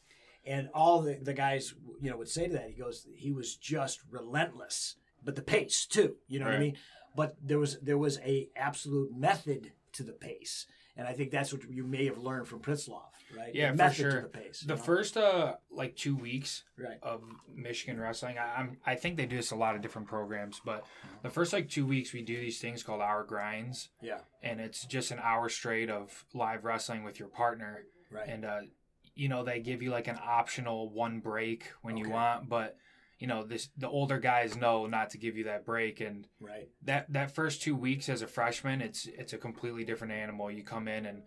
And 0.46 0.70
all 0.74 1.02
the, 1.02 1.14
the 1.22 1.34
guys, 1.34 1.74
you 2.02 2.10
know, 2.12 2.18
would 2.18 2.28
say 2.30 2.48
to 2.48 2.54
that. 2.54 2.70
He 2.70 2.82
goes, 2.82 3.08
he 3.16 3.32
was 3.32 3.56
just 3.56 4.02
relentless, 4.10 4.96
but 5.24 5.36
the 5.36 5.42
pace 5.42 5.86
too. 5.86 6.16
You 6.28 6.40
know 6.40 6.46
what 6.46 6.56
I 6.56 6.60
mean? 6.60 6.78
But 7.16 7.36
there 7.42 7.60
was 7.60 7.80
there 7.82 7.98
was 7.98 8.20
a 8.20 8.50
absolute 8.56 9.16
method 9.16 9.72
to 9.94 10.04
the 10.04 10.12
pace, 10.14 10.66
and 10.98 11.08
I 11.08 11.14
think 11.14 11.30
that's 11.32 11.54
what 11.54 11.62
you 11.70 11.84
may 11.86 12.06
have 12.06 12.18
learned 12.18 12.48
from 12.48 12.60
Pritzlaff, 12.60 13.12
right? 13.38 13.54
Yeah, 13.54 13.68
the 13.72 13.78
for 13.78 13.84
method 13.84 13.96
sure. 13.96 14.12
to 14.16 14.22
the 14.22 14.28
pace. 14.30 14.62
The 14.62 14.76
first 14.76 15.16
uh 15.16 15.54
like 15.72 15.96
two 15.96 16.16
weeks 16.16 16.64
right. 16.78 16.98
of 17.04 17.22
Michigan 17.56 18.00
wrestling. 18.00 18.38
I, 18.40 18.56
I'm 18.60 18.78
I 18.86 18.96
think 18.96 19.18
they 19.18 19.28
do 19.28 19.36
this 19.38 19.52
a 19.52 19.56
lot 19.56 19.76
of 19.76 19.82
different 19.84 20.08
programs, 20.08 20.60
but 20.66 20.86
the 21.22 21.30
first 21.30 21.54
like 21.54 21.70
two 21.70 21.86
weeks 21.86 22.12
we 22.14 22.24
do 22.24 22.36
these 22.40 22.60
things 22.60 22.82
called 22.82 23.02
hour 23.02 23.24
grinds, 23.24 23.90
Yeah. 24.02 24.20
and 24.42 24.60
it's 24.60 24.84
just 24.86 25.12
an 25.12 25.20
hour 25.24 25.50
straight 25.50 25.90
of 25.92 26.26
live 26.34 26.66
wrestling 26.66 27.04
with 27.04 27.20
your 27.20 27.30
partner, 27.30 27.84
Right. 28.12 28.28
and 28.28 28.44
uh, 28.44 28.62
you 29.16 29.30
know 29.30 29.44
they 29.44 29.60
give 29.60 29.82
you 29.82 29.92
like 29.92 30.08
an 30.08 30.20
optional 30.24 30.90
one 30.90 31.20
break 31.20 31.72
when 31.82 31.98
you 31.98 32.10
want, 32.10 32.50
but 32.50 32.78
you 33.20 33.28
know 33.28 33.44
this 33.44 33.70
the 33.78 33.90
older 33.90 34.20
guys 34.20 34.56
know 34.58 34.86
not 34.88 35.12
to 35.12 35.18
give 35.18 35.38
you 35.38 35.46
that 35.46 35.66
break, 35.66 36.02
and 36.02 36.28
right. 36.40 36.70
that 36.84 37.12
that 37.14 37.34
first 37.34 37.62
two 37.62 37.76
weeks 37.76 38.10
as 38.10 38.22
a 38.22 38.28
freshman, 38.28 38.82
it's 38.82 39.06
it's 39.06 39.34
a 39.34 39.38
completely 39.38 39.84
different 39.86 40.14
animal. 40.14 40.52
You 40.52 40.64
come 40.64 40.88
in 40.88 41.06
and 41.06 41.24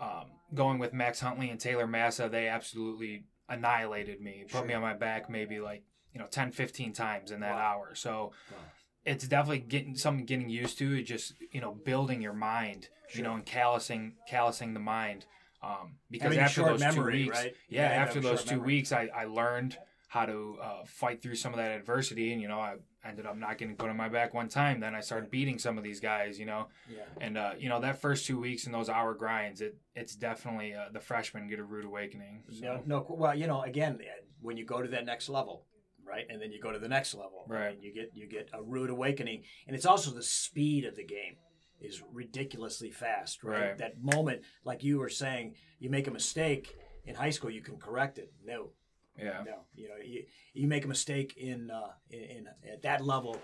um, 0.00 0.26
going 0.54 0.78
with 0.78 0.92
Max 0.92 1.20
Huntley 1.20 1.50
and 1.50 1.58
Taylor 1.58 1.86
Massa, 1.86 2.28
they 2.28 2.46
absolutely 2.48 3.24
annihilated 3.48 4.20
me. 4.20 4.44
Put 4.50 4.66
me 4.66 4.74
on 4.74 4.82
my 4.82 4.94
back 4.94 5.28
maybe 5.28 5.58
like 5.60 5.82
you 6.12 6.20
know 6.20 6.26
10, 6.26 6.52
15 6.52 6.92
times 6.92 7.30
in 7.30 7.40
that 7.40 7.56
Wow. 7.56 7.58
hour. 7.60 7.94
So 7.94 8.32
Wow. 8.50 8.58
it's 9.04 9.26
definitely 9.26 9.60
getting 9.60 9.96
something 9.96 10.24
getting 10.24 10.48
used 10.48 10.78
to. 10.78 10.98
It 10.98 11.02
Just 11.02 11.34
you 11.50 11.60
know 11.60 11.72
building 11.74 12.22
your 12.22 12.32
mind, 12.32 12.88
you 13.12 13.22
know, 13.22 13.30
Sure. 13.30 13.36
and 13.38 13.46
callousing 13.46 14.14
callousing 14.28 14.74
the 14.74 14.80
mind. 14.80 15.26
Um, 15.62 15.96
because 16.10 16.24
Having 16.34 16.38
after 16.40 16.62
those 16.64 16.80
memory, 16.80 17.12
two 17.12 17.18
weeks, 17.30 17.38
right? 17.38 17.54
yeah, 17.68 17.82
Yeah, 17.90 18.02
after 18.02 18.20
those 18.20 18.44
two 18.44 18.56
memory. 18.56 18.66
weeks, 18.66 18.92
I, 18.92 19.08
I 19.14 19.24
learned 19.24 19.76
how 20.06 20.24
to 20.24 20.56
uh, 20.62 20.84
fight 20.86 21.20
through 21.20 21.34
some 21.34 21.52
of 21.52 21.58
that 21.58 21.72
adversity, 21.72 22.32
and 22.32 22.40
you 22.40 22.48
know, 22.48 22.60
I 22.60 22.76
ended 23.04 23.26
up 23.26 23.36
not 23.36 23.58
getting 23.58 23.74
put 23.76 23.90
on 23.90 23.96
my 23.96 24.08
back 24.08 24.32
one 24.34 24.48
time. 24.48 24.80
Then 24.80 24.94
I 24.94 25.00
started 25.00 25.30
beating 25.30 25.58
some 25.58 25.76
of 25.76 25.84
these 25.84 26.00
guys, 26.00 26.38
you 26.38 26.46
know, 26.46 26.68
Yeah. 26.88 27.02
and 27.20 27.36
uh, 27.36 27.52
you 27.58 27.68
know 27.68 27.80
that 27.80 28.00
first 28.00 28.24
two 28.26 28.38
weeks 28.40 28.64
and 28.66 28.74
those 28.74 28.88
hour 28.88 29.14
grinds, 29.14 29.60
it 29.60 29.76
it's 29.94 30.14
definitely 30.14 30.74
uh, 30.74 30.86
the 30.92 31.00
freshmen 31.00 31.48
get 31.48 31.58
a 31.58 31.64
rude 31.64 31.84
awakening. 31.84 32.44
So. 32.52 32.64
No, 32.64 32.82
no. 32.86 33.06
Well, 33.08 33.34
you 33.34 33.46
know, 33.48 33.62
again, 33.62 33.98
when 34.40 34.56
you 34.56 34.64
go 34.64 34.80
to 34.80 34.88
that 34.88 35.04
next 35.04 35.28
level, 35.28 35.64
right, 36.06 36.24
and 36.30 36.40
then 36.40 36.52
you 36.52 36.60
go 36.60 36.70
to 36.72 36.78
the 36.78 36.88
next 36.88 37.14
level, 37.14 37.44
Right. 37.48 37.74
and 37.74 37.82
you 37.82 37.92
get 37.92 38.12
you 38.14 38.28
get 38.28 38.48
a 38.54 38.62
rude 38.62 38.90
awakening, 38.90 39.42
and 39.66 39.74
it's 39.76 39.86
also 39.86 40.10
the 40.12 40.22
speed 40.22 40.84
of 40.86 40.94
the 40.96 41.04
game 41.04 41.34
is 41.80 42.02
ridiculously 42.12 42.90
fast, 42.90 43.42
right? 43.44 43.60
Right. 43.68 43.78
That 43.78 44.02
moment, 44.02 44.42
like 44.64 44.82
you 44.82 44.98
were 44.98 45.08
saying, 45.08 45.54
you 45.78 45.90
make 45.90 46.06
a 46.06 46.10
mistake 46.10 46.76
in 47.04 47.14
high 47.14 47.30
school, 47.30 47.50
you 47.50 47.62
can 47.62 47.76
correct 47.76 48.18
it. 48.18 48.32
No, 48.44 48.70
Yeah, 49.16 49.42
no, 49.44 49.58
you 49.74 49.88
know, 49.88 49.94
you, 50.04 50.24
you 50.54 50.68
make 50.68 50.84
a 50.84 50.88
mistake 50.88 51.34
in, 51.36 51.70
uh, 51.70 51.92
in, 52.10 52.20
in 52.20 52.46
at 52.72 52.82
that 52.82 53.04
level, 53.04 53.40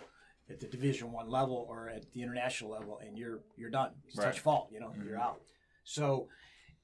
at 0.50 0.60
the 0.60 0.66
Division 0.66 1.10
One 1.12 1.28
level 1.28 1.66
or 1.68 1.88
at 1.88 2.10
the 2.12 2.22
international 2.22 2.70
level, 2.70 2.98
and 3.04 3.16
you're 3.18 3.40
you're 3.56 3.70
done. 3.70 3.92
It's 4.06 4.16
Right. 4.18 4.26
touch 4.26 4.40
fault. 4.40 4.68
You 4.72 4.80
know, 4.80 4.88
Mhm. 4.88 5.04
you're 5.06 5.18
out. 5.18 5.40
So, 5.84 6.28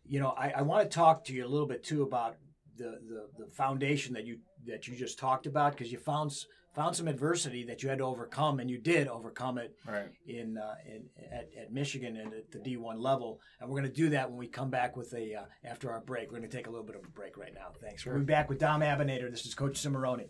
you 0.05 0.19
know, 0.21 0.31
I, 0.31 0.51
I 0.51 0.63
want 0.63 0.89
to 0.89 0.95
talk 0.95 1.25
to 1.27 1.35
you 1.35 1.45
a 1.45 1.49
little 1.49 1.67
bit 1.67 1.83
too 1.85 2.03
about 2.03 2.37
the, 2.77 2.99
the, 3.09 3.29
the 3.45 3.51
foundation 3.53 4.15
that 4.15 4.25
you 4.25 4.39
that 4.67 4.87
you 4.89 4.97
just 4.97 5.19
talked 5.19 5.47
about 5.47 5.73
because 5.73 5.93
you 5.93 5.99
found 5.99 6.33
found 6.75 6.95
some 6.95 7.09
adversity 7.09 7.65
that 7.65 7.83
you 7.83 7.89
had 7.89 7.99
to 7.99 8.05
overcome, 8.05 8.61
and 8.61 8.71
you 8.71 8.79
did 8.79 9.09
overcome 9.09 9.59
it 9.59 9.77
right. 9.87 10.09
in, 10.27 10.57
uh, 10.57 10.75
in 10.87 11.03
at, 11.33 11.49
at 11.61 11.73
Michigan 11.73 12.17
and 12.17 12.33
at 12.33 12.51
the 12.53 12.59
D1 12.59 13.01
level. 13.01 13.41
And 13.61 13.69
we're 13.69 13.81
going 13.81 13.91
to 13.91 13.97
do 13.97 14.11
that 14.11 14.31
when 14.31 14.39
we 14.39 14.47
come 14.47 14.71
back 14.71 14.97
with 14.97 15.13
a 15.15 15.35
uh, 15.35 15.43
after 15.65 15.91
our 15.91 16.01
break. 16.01 16.31
We're 16.31 16.39
going 16.39 16.51
to 16.51 16.57
take 16.57 16.67
a 16.67 16.71
little 16.71 16.87
bit 16.87 16.97
of 16.97 17.03
a 17.05 17.09
break 17.09 17.37
right 17.37 17.55
now. 17.55 17.73
Thanks. 17.81 18.03
Sure. 18.03 18.15
We'll 18.15 18.23
be 18.23 18.33
back 18.33 18.49
with 18.49 18.59
Dom 18.59 18.81
Abounader. 18.81 19.31
This 19.31 19.47
is 19.47 19.55
Coach 19.55 19.81
Cimoroni. 19.83 20.29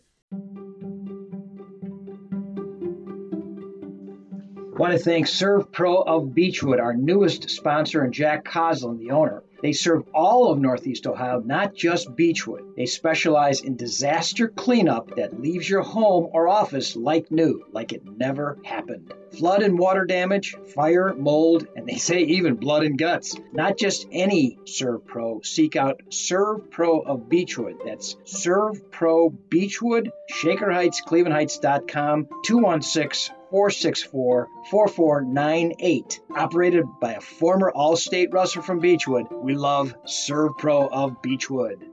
Want 4.79 4.95
to 4.95 4.99
thank 4.99 5.27
ServPro 5.27 6.07
of 6.07 6.35
Beechwood, 6.35 6.81
our 6.81 6.95
newest 6.95 7.51
sponsor, 7.51 8.03
and 8.03 8.15
Jack 8.15 8.47
Coslin, 8.47 8.97
the 8.97 9.11
owner. 9.11 9.43
They 9.63 9.73
serve 9.73 10.05
all 10.15 10.51
of 10.51 10.59
Northeast 10.59 11.07
Ohio, 11.07 11.41
not 11.41 11.75
just 11.75 12.15
Beechwood. 12.17 12.75
They 12.77 12.87
specialize 12.87 13.61
in 13.61 13.77
disaster 13.77 14.49
cleanup 14.49 15.17
that 15.17 15.41
leaves 15.41 15.69
your 15.69 15.83
home 15.83 16.29
or 16.33 16.49
office 16.49 16.97
like 16.97 17.31
new, 17.31 17.65
like 17.73 17.93
it 17.93 18.03
never 18.05 18.59
happened. 18.63 19.13
Flood 19.33 19.63
and 19.63 19.79
water 19.79 20.05
damage, 20.05 20.57
fire, 20.75 21.15
mold, 21.15 21.67
and 21.77 21.87
they 21.87 21.97
say 21.97 22.21
even 22.21 22.57
blood 22.57 22.85
and 22.85 22.99
guts. 22.99 23.37
Not 23.53 23.77
just 23.79 24.07
any 24.11 24.59
ServPro. 24.65 25.45
Seek 25.45 25.77
out 25.77 26.01
ServPro 26.11 27.07
of 27.07 27.29
Beechwood. 27.29 27.77
That's 27.85 28.17
ServPro 28.25 29.37
Beechwood, 29.49 30.11
Shaker 30.29 30.73
Heights, 30.73 31.03
ClevelandHeights.com, 31.07 32.29
216 32.45 33.37
464 33.51 34.49
4498. 34.71 36.21
Operated 36.37 36.85
by 37.01 37.15
a 37.15 37.21
former 37.21 37.71
All 37.71 37.97
State 37.97 38.31
wrestler 38.33 38.63
from 38.63 38.79
Beechwood, 38.79 39.27
we 39.31 39.55
love 39.55 39.95
ServPro 40.07 40.89
of 40.91 41.21
Beechwood. 41.23 41.85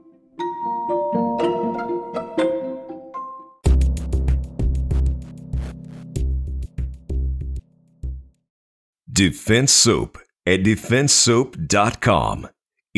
Defense 9.10 9.72
Soap 9.72 10.18
at 10.46 10.62
defensesoap.com. 10.62 12.48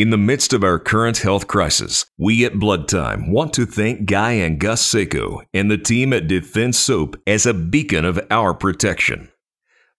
In 0.00 0.08
the 0.08 0.16
midst 0.16 0.54
of 0.54 0.64
our 0.64 0.78
current 0.78 1.18
health 1.18 1.46
crisis, 1.46 2.06
we 2.16 2.42
at 2.46 2.58
Blood 2.58 2.88
Time 2.88 3.30
want 3.30 3.52
to 3.52 3.66
thank 3.66 4.06
Guy 4.06 4.32
and 4.32 4.58
Gus 4.58 4.82
Seiko 4.82 5.42
and 5.52 5.70
the 5.70 5.76
team 5.76 6.14
at 6.14 6.26
Defense 6.26 6.78
Soap 6.78 7.20
as 7.26 7.44
a 7.44 7.52
beacon 7.52 8.06
of 8.06 8.18
our 8.30 8.54
protection. 8.54 9.28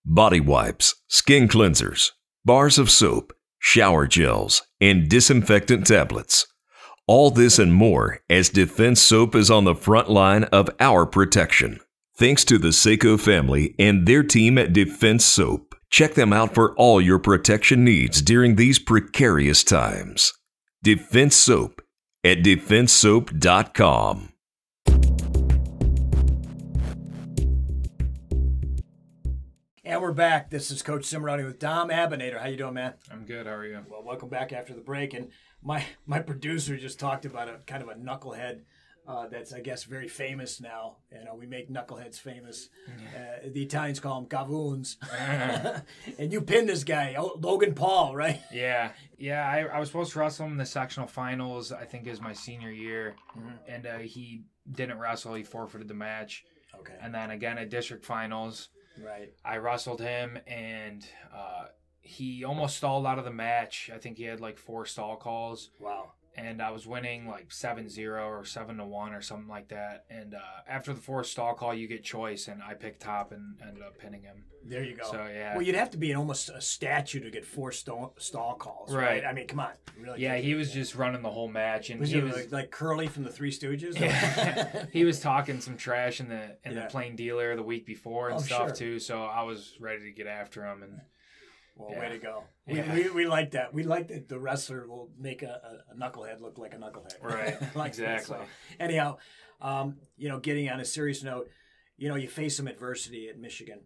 Body 0.04 0.40
wipes, 0.40 0.96
skin 1.08 1.48
cleansers, 1.48 2.14
bars 2.44 2.80
of 2.80 2.90
soap, 2.90 3.32
shower 3.60 4.08
gels, 4.08 4.64
and 4.80 5.08
disinfectant 5.08 5.86
tablets. 5.86 6.48
All 7.06 7.30
this 7.30 7.60
and 7.60 7.72
more 7.72 8.22
as 8.28 8.50
Defense 8.50 9.04
Soap 9.04 9.36
is 9.36 9.52
on 9.52 9.66
the 9.66 9.76
front 9.76 10.10
line 10.10 10.46
of 10.46 10.68
our 10.80 11.06
protection. 11.06 11.80
Thanks 12.18 12.44
to 12.46 12.58
the 12.58 12.70
Seiko 12.70 13.20
family 13.20 13.76
and 13.78 14.08
their 14.08 14.24
team 14.24 14.58
at 14.58 14.74
Defense 14.74 15.24
Soap. 15.24 15.70
Check 15.91 16.13
them 16.13 16.32
out 16.32 16.56
for 16.56 16.73
all 16.75 17.01
your 17.01 17.19
protection 17.19 17.84
needs 17.84 18.21
during 18.21 18.56
these 18.56 18.80
precarious 18.80 19.62
times. 19.62 20.34
Defense 20.82 21.36
Soap 21.36 21.82
at 22.23 22.38
defensesoap.com. 22.39 24.30
And 29.84 30.01
we're 30.01 30.13
back. 30.13 30.49
This 30.49 30.71
is 30.71 30.82
Coach 30.82 31.01
Cimoroni 31.01 31.45
with 31.45 31.60
Dom 31.60 31.89
Abounader. 31.89 32.39
How 32.39 32.47
you 32.47 32.56
doing, 32.56 32.75
man? 32.75 32.93
I'm 33.12 33.25
good. 33.25 33.45
How 33.45 33.56
are 33.56 33.65
you? 33.65 33.77
Well, 33.89 34.04
welcome 34.06 34.30
back 34.30 34.54
after 34.54 34.73
the 34.73 34.80
break. 34.80 35.13
And 35.13 35.27
my 35.62 35.84
my 36.06 36.19
producer 36.19 36.77
just 36.77 37.01
talked 37.01 37.25
about 37.25 37.49
a 37.49 37.58
kind 37.67 37.84
of 37.84 37.89
a 37.89 37.95
knucklehead 37.95 38.62
uh, 39.08 39.28
that's 39.28 39.52
I 39.54 39.60
guess 39.62 39.84
very 39.84 40.08
famous 40.08 40.62
now. 40.62 40.98
You 41.12 41.24
know, 41.26 41.36
we 41.36 41.46
make 41.48 41.70
knuckleheads 41.70 42.20
famous. 42.20 42.70
Uh, 42.88 43.50
the 43.52 43.64
Italians 43.64 44.00
call 44.00 44.22
them 44.22 44.30
gavoons. 44.30 44.98
and 46.20 46.32
you 46.32 46.42
pinned 46.42 46.70
this 46.70 46.84
guy, 46.84 47.16
oh, 47.18 47.38
Logan 47.42 47.74
Paul, 47.74 48.16
right? 48.16 48.42
Yeah, 48.52 48.92
yeah. 49.18 49.48
I, 49.48 49.62
I 49.76 49.80
was 49.80 49.90
supposed 49.90 50.14
to 50.14 50.20
wrestle 50.20 50.46
him 50.46 50.54
in 50.54 50.58
the 50.58 50.66
sectional 50.66 51.08
finals. 51.08 51.72
I 51.72 51.86
think 51.86 52.08
is 52.08 52.22
my 52.22 52.34
senior 52.34 52.72
year, 52.72 53.16
and 53.68 53.86
uh, 53.86 53.98
he 54.00 54.44
didn't 54.72 55.00
wrestle. 55.00 55.34
He 55.34 55.44
forfeited 55.44 55.88
the 55.88 55.94
match, 55.94 56.46
Okay. 56.80 56.94
and 57.02 57.14
then 57.14 57.32
again 57.32 57.58
at 57.58 57.70
district 57.70 58.06
finals, 58.06 58.70
Right. 59.04 59.34
I 59.44 59.58
wrestled 59.58 60.02
him, 60.02 60.38
and 60.48 61.06
uh, 61.36 61.66
he 62.02 62.44
almost 62.44 62.78
stalled 62.78 63.06
out 63.08 63.18
of 63.20 63.26
the 63.26 63.32
match. 63.32 63.90
I 63.94 63.98
think 63.98 64.18
he 64.18 64.24
had 64.24 64.40
like 64.42 64.58
four 64.58 64.86
stall 64.86 65.16
calls, 65.16 65.70
Wow. 65.80 66.12
And 66.36 66.62
I 66.62 66.72
was 66.72 66.88
winning 66.88 67.28
like 67.28 67.50
7-0 67.50 67.98
or 68.26 68.46
seven 68.46 68.78
to 68.78 68.86
one 68.86 69.13
or 69.13 69.22
something 69.22 69.48
like 69.50 69.67
that. 69.70 70.06
And 70.10 70.34
uh, 70.34 70.39
after 70.67 70.94
the 70.94 71.00
fourth 71.02 71.28
stall 71.28 71.54
call, 71.54 71.74
you 71.74 71.88
get 71.88 72.04
choice, 72.04 72.48
and 72.48 72.62
I 72.63 72.74
picked 72.74 73.02
top 73.02 73.32
and 73.32 73.56
ended 73.62 73.84
up 73.84 73.98
pinning 74.00 74.24
him. 74.24 74.44
There 74.63 74.84
you 74.84 74.96
go. 74.96 75.04
So 75.12 75.28
yeah, 75.28 75.54
Well, 75.56 75.63
you'd 75.63 75.76
have 75.76 75.89
to 75.91 75.98
be 75.98 76.13
almost 76.13 76.50
a 76.50 76.62
statue 76.62 77.20
to 77.22 77.32
get 77.32 77.46
four 77.46 77.72
stall, 77.72 78.13
stall 78.20 78.56
calls, 78.56 78.94
right? 78.94 79.04
Right. 79.06 79.26
I 79.26 79.34
mean, 79.34 79.48
come 79.48 79.60
on. 79.60 79.72
Really 80.00 80.22
yeah, 80.22 80.38
he 80.38 80.54
was 80.54 80.72
just 80.72 80.96
running 80.96 81.22
the 81.24 81.32
whole 81.32 81.48
match, 81.50 81.89
and 81.89 82.00
Was 82.00 82.10
he 82.12 82.17
he 82.17 82.22
was. 82.22 82.36
like, 82.36 82.52
like 82.52 82.72
Curly 82.72 83.08
from 83.08 83.24
the 83.24 83.32
Three 83.32 83.52
Stooges? 83.52 84.00
Yeah. 84.00 84.86
he 84.94 85.04
was 85.04 85.20
talking 85.20 85.60
some 85.62 85.78
trash 85.78 86.20
in 86.20 86.30
the 86.30 86.58
in 86.63 86.74
Yeah. 86.74 86.82
the 86.82 86.88
plain 86.91 87.15
dealer 87.15 87.56
the 87.56 87.63
week 87.63 87.86
before 87.86 88.30
and 88.30 88.38
Oh, 88.38 88.41
stuff 88.41 88.67
sure. 88.70 88.76
too. 88.76 89.00
So 89.00 89.24
I 89.24 89.44
was 89.44 89.76
ready 89.80 90.04
to 90.06 90.12
get 90.12 90.28
after 90.28 90.63
him, 90.65 90.84
and 90.84 91.02
Well, 91.82 91.91
Yeah. 91.91 92.00
way 92.00 92.10
to 92.10 92.17
go. 92.20 92.44
We, 92.67 92.78
Yeah. 92.78 92.94
we, 92.94 93.10
we 93.10 93.26
like 93.26 93.52
that. 93.52 93.74
We 93.74 93.84
like 93.84 94.08
that 94.10 94.30
the 94.30 94.39
wrestler 94.39 94.88
will 94.88 95.10
make 95.17 95.41
a, 95.41 95.82
a, 95.91 95.96
knucklehead 95.96 96.39
look 96.41 96.58
like 96.58 96.74
a 96.74 96.78
knucklehead. 96.78 97.15
Right. 97.22 97.76
Like 97.76 97.96
that. 97.96 98.20
Exactly. 98.20 98.38
So, 98.38 98.46
anyhow, 98.80 99.17
um, 99.62 99.98
you 100.17 100.30
know, 100.30 100.39
getting 100.39 100.70
on 100.70 100.80
a 100.80 100.86
serious 100.86 101.24
note, 101.24 101.50
you 101.98 102.08
know, 102.10 102.15
you 102.15 102.28
face 102.28 102.58
some 102.58 102.67
adversity 102.67 103.30
at 103.30 103.39
Michigan 103.39 103.82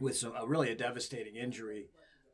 with 0.00 0.16
some 0.16 0.32
uh, 0.40 0.46
really 0.46 0.70
a 0.70 0.74
devastating 0.74 1.36
injury, 1.36 1.90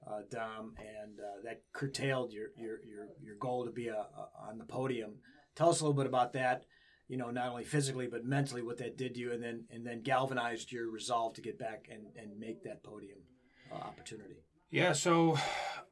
uh, 0.06 0.20
Dom, 0.30 0.74
and 0.78 1.18
uh, 1.18 1.42
that 1.44 1.62
curtailed 1.72 2.32
your, 2.32 2.48
your 2.56 2.78
your 2.84 3.08
your 3.20 3.36
goal 3.36 3.64
to 3.64 3.70
be 3.72 3.88
a, 3.88 3.94
a, 3.94 4.28
on 4.48 4.58
the 4.58 4.64
podium. 4.64 5.16
Tell 5.54 5.70
us 5.70 5.80
a 5.80 5.84
little 5.84 5.96
bit 5.96 6.06
about 6.06 6.32
that. 6.34 6.64
You 7.08 7.16
know, 7.16 7.30
not 7.30 7.48
only 7.48 7.64
physically 7.64 8.06
but 8.08 8.24
mentally, 8.24 8.62
what 8.62 8.78
that 8.78 8.96
did 8.96 9.14
to 9.14 9.20
you, 9.20 9.32
and 9.32 9.42
then 9.42 9.64
and 9.70 9.86
then 9.86 10.02
galvanized 10.02 10.72
your 10.72 10.90
resolve 10.90 11.34
to 11.34 11.40
get 11.42 11.58
back 11.58 11.86
and, 11.90 12.06
and 12.16 12.38
make 12.38 12.62
that 12.64 12.82
podium 12.82 13.18
uh, 13.72 13.76
opportunity. 13.76 14.36
Yeah. 14.70 14.92
So 14.92 15.36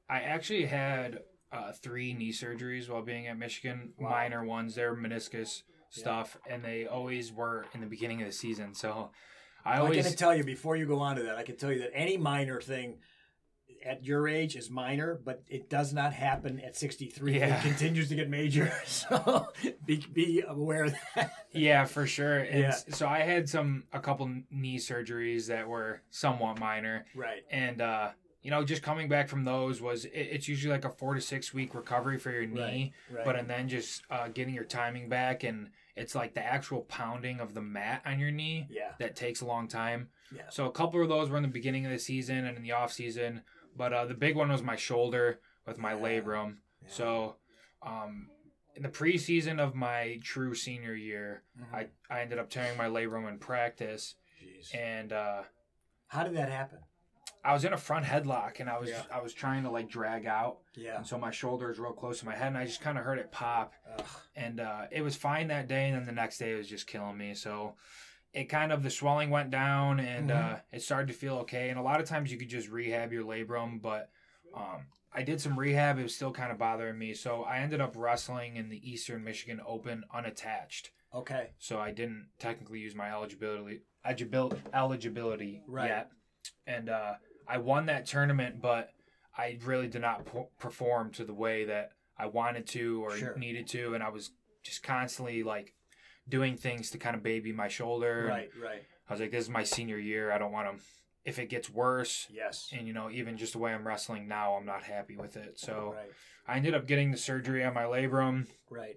I 0.09 0.21
actually 0.21 0.67
had 0.67 1.21
uh, 1.53 1.73
three 1.73 2.13
knee 2.15 2.33
surgeries 2.33 2.89
while 2.89 3.03
being 3.03 3.27
at 3.29 3.39
Michigan, 3.39 3.93
Wow. 3.99 4.11
minor 4.11 4.45
ones. 4.45 4.75
They're 4.75 4.95
meniscus 4.95 5.63
stuff, 5.91 6.37
and 6.49 6.65
they 6.65 6.87
always 6.87 7.33
were 7.33 7.67
in 7.75 7.81
the 7.81 7.87
beginning 7.87 8.21
of 8.23 8.27
the 8.27 8.33
season. 8.33 8.75
So 8.75 9.11
I 9.65 9.75
I 9.75 9.79
always 9.79 10.07
can 10.07 10.17
tell 10.17 10.35
you 10.35 10.45
before 10.45 10.77
you 10.77 10.87
go 10.87 10.99
on 10.99 11.17
to 11.17 11.23
that, 11.25 11.37
I 11.37 11.43
can 11.45 11.57
tell 11.57 11.71
you 11.73 11.79
that 11.81 11.93
any 11.95 12.17
minor 12.17 12.61
thing 12.61 12.99
at 13.85 14.03
your 14.05 14.27
age 14.27 14.57
is 14.57 14.71
minor, 14.71 15.21
but 15.25 15.43
it 15.47 15.69
does 15.69 15.93
not 15.93 16.13
happen 16.15 16.59
at 16.61 16.75
63. 16.77 17.39
Yeah. 17.39 17.59
It 17.59 17.63
continues 17.63 18.09
to 18.09 18.15
get 18.15 18.29
major. 18.31 18.73
So 18.87 19.49
be, 19.87 20.05
be 20.13 20.43
aware 20.47 20.85
of 20.85 20.95
that. 21.15 21.33
Yeah, 21.53 21.85
for 21.85 22.07
sure. 22.07 22.39
And 22.39 22.61
Yeah. 22.61 22.71
so 22.91 23.07
I 23.07 23.21
had 23.21 23.49
some 23.49 23.85
a 23.93 24.01
couple 24.01 24.31
knee 24.51 24.79
surgeries 24.79 25.47
that 25.49 25.69
were 25.69 26.01
somewhat 26.11 26.59
minor, 26.59 27.05
Right. 27.15 27.43
and 27.51 27.81
uh, 27.83 28.11
you 28.45 28.51
know, 28.51 28.63
just 28.63 28.83
coming 28.83 29.09
back 29.09 29.29
from 29.29 29.45
those 29.45 29.81
was 29.81 30.05
it, 30.05 30.11
it's 30.15 30.47
usually 30.49 30.71
like 30.73 30.85
a 30.85 30.91
four 30.91 31.15
to 31.15 31.21
six 31.21 31.53
week 31.53 31.75
recovery 31.75 32.19
for 32.19 32.31
your 32.31 32.47
knee, 32.47 32.93
Right. 33.11 33.25
but 33.25 33.37
and 33.37 33.49
then 33.49 33.69
just 33.69 34.03
uh, 34.11 34.29
getting 34.29 34.55
your 34.55 34.65
timing 34.65 35.09
back, 35.09 35.43
and 35.43 35.71
it's 35.97 36.15
like 36.15 36.35
the 36.35 36.45
actual 36.45 36.83
pounding 36.83 37.41
of 37.41 37.55
the 37.55 37.63
mat 37.63 38.03
on 38.05 38.21
your 38.21 38.31
knee 38.31 38.67
yeah. 38.71 38.93
that 38.99 39.17
takes 39.17 39.41
a 39.41 39.47
long 39.47 39.67
time. 39.67 40.11
Yeah. 40.35 40.43
So 40.51 40.67
a 40.67 40.71
couple 40.71 41.03
of 41.03 41.09
those 41.09 41.31
were 41.31 41.37
in 41.39 41.43
the 41.43 41.49
beginning 41.49 41.87
of 41.87 41.93
the 41.93 41.99
season 41.99 42.45
and 42.45 42.57
in 42.57 42.63
the 42.63 42.73
off 42.73 42.93
season, 42.93 43.43
but 43.77 43.93
uh, 43.95 44.05
the 44.05 44.15
big 44.15 44.37
one 44.37 44.51
was 44.51 44.63
my 44.63 44.77
shoulder 44.77 45.41
with 45.67 45.79
my 45.79 45.93
Yeah. 45.95 45.99
labrum. 46.21 46.57
Yeah. 46.83 46.89
So, 46.91 47.37
um, 47.83 48.29
in 48.77 48.83
the 48.83 48.89
preseason 48.91 49.59
of 49.61 49.75
my 49.75 50.19
true 50.23 50.55
senior 50.55 50.95
year, 50.95 51.45
Mhm. 51.59 51.73
I, 51.73 51.87
I 52.15 52.21
ended 52.21 52.39
up 52.39 52.51
tearing 52.51 52.77
my 52.77 52.87
labrum 52.89 53.27
in 53.29 53.39
practice, 53.39 54.17
Jeez. 54.43 54.75
and 54.75 55.13
uh, 55.15 55.45
How 56.09 56.25
did 56.25 56.35
that 56.37 56.51
happen? 56.51 56.81
I 57.45 57.53
was 57.53 57.65
in 57.65 57.73
a 57.73 57.77
front 57.77 58.07
headlock, 58.07 58.61
and 58.61 58.71
I 58.71 58.79
was 58.79 58.89
Yeah. 58.91 59.03
I 59.13 59.21
was 59.21 59.35
trying 59.35 59.65
to 59.65 59.71
like 59.71 59.89
drag 59.89 60.25
out, 60.27 60.59
Yeah. 60.75 60.97
and 60.97 61.07
so 61.07 61.19
my 61.19 61.31
shoulder 61.31 61.71
is 61.71 61.79
real 61.79 61.93
close 61.93 62.21
to 62.21 62.27
my 62.27 62.35
head, 62.35 62.49
and 62.49 62.57
I 62.59 62.65
just 62.65 62.81
kind 62.81 62.97
of 62.99 63.05
heard 63.05 63.19
it 63.19 63.31
pop, 63.31 63.75
Ugh. 63.99 64.07
and 64.35 64.61
uh, 64.61 64.87
it 64.91 65.03
was 65.03 65.15
fine 65.17 65.49
that 65.49 65.69
day, 65.69 65.89
and 65.89 65.97
then 65.97 66.07
the 66.07 66.13
next 66.13 66.39
day 66.39 66.53
it 66.53 66.57
was 66.57 66.69
just 66.69 66.87
killing 66.87 67.17
me. 67.19 67.35
So. 67.35 67.77
It 68.37 68.47
kind 68.47 68.73
of 68.73 68.83
the 68.83 68.91
swelling 68.91 69.31
went 69.31 69.51
down 69.51 70.01
and 70.01 70.29
Mhm. 70.31 70.55
uh, 70.57 70.59
it 70.73 70.83
started 70.83 71.07
to 71.07 71.13
feel 71.13 71.37
okay. 71.43 71.69
And 71.71 71.79
a 71.79 71.83
lot 71.83 72.01
of 72.01 72.09
times 72.09 72.33
you 72.33 72.37
could 72.37 72.49
just 72.49 72.69
rehab 72.69 73.13
your 73.13 73.23
labrum, 73.23 73.81
but 73.81 74.11
um, 74.53 74.87
I 75.13 75.23
did 75.23 75.41
some 75.41 75.57
rehab. 75.57 76.01
It 76.01 76.03
was 76.03 76.17
still 76.17 76.33
kind 76.33 76.51
of 76.51 76.59
bothering 76.59 76.99
me, 76.99 77.15
so 77.15 77.45
I 77.45 77.59
ended 77.59 77.81
up 77.81 77.93
wrestling 77.95 78.57
in 78.57 78.71
the 78.71 78.91
Eastern 78.91 79.23
Michigan 79.23 79.61
Open 79.65 80.03
unattached. 80.13 80.91
Okay. 81.15 81.51
So 81.61 81.79
I 81.79 81.93
didn't 81.93 82.31
technically 82.41 82.81
use 82.81 82.97
my 82.97 83.09
eligibility 83.13 83.83
eligibil- 84.05 84.59
eligibility 84.75 85.63
Right. 85.69 85.87
yet, 85.91 86.11
and 86.67 86.89
uh, 86.89 87.15
I 87.49 87.59
won 87.59 87.87
that 87.87 88.07
tournament, 88.07 88.61
but 88.61 88.91
I 89.37 89.59
really 89.65 89.89
did 89.89 90.03
not 90.03 90.25
p- 90.27 90.47
perform 90.59 91.11
to 91.13 91.25
the 91.25 91.35
way 91.35 91.65
that 91.65 91.93
I 92.19 92.27
wanted 92.27 92.67
to 92.69 93.05
or 93.05 93.17
Sure. 93.17 93.37
needed 93.37 93.67
to, 93.69 93.95
and 93.95 94.03
I 94.03 94.09
was 94.09 94.31
just 94.63 94.83
constantly 94.83 95.43
like 95.43 95.75
doing 96.29 96.57
things 96.57 96.91
to 96.91 96.99
kind 96.99 97.15
of 97.17 97.23
baby 97.23 97.53
my 97.53 97.69
shoulder. 97.69 98.27
Right. 98.29 98.51
Right. 98.61 98.83
I 99.09 99.13
was 99.13 99.21
like, 99.21 99.31
this 99.31 99.45
is 99.45 99.51
my 99.51 99.65
senior 99.65 99.99
year. 99.99 100.33
I 100.33 100.39
don't 100.39 100.53
want 100.53 100.79
to. 100.79 100.85
If 101.25 101.39
it 101.39 101.49
gets 101.49 101.71
worse, 101.71 102.27
Yes. 102.31 102.69
and 102.73 102.87
you 102.87 102.93
know, 102.93 103.11
even 103.11 103.37
just 103.39 103.55
the 103.55 103.59
way 103.59 103.73
I'm 103.73 103.87
wrestling 103.87 104.29
now, 104.29 104.55
I'm 104.55 104.67
not 104.67 104.83
happy 104.85 105.17
with 105.17 105.37
it. 105.37 105.59
So 105.59 105.95
Right. 105.97 106.11
I 106.47 106.57
ended 106.57 106.75
up 106.75 106.87
getting 106.87 107.11
the 107.11 107.17
surgery 107.17 107.65
on 107.65 107.73
my 107.75 107.85
labrum. 107.85 108.47
Right. 108.71 108.97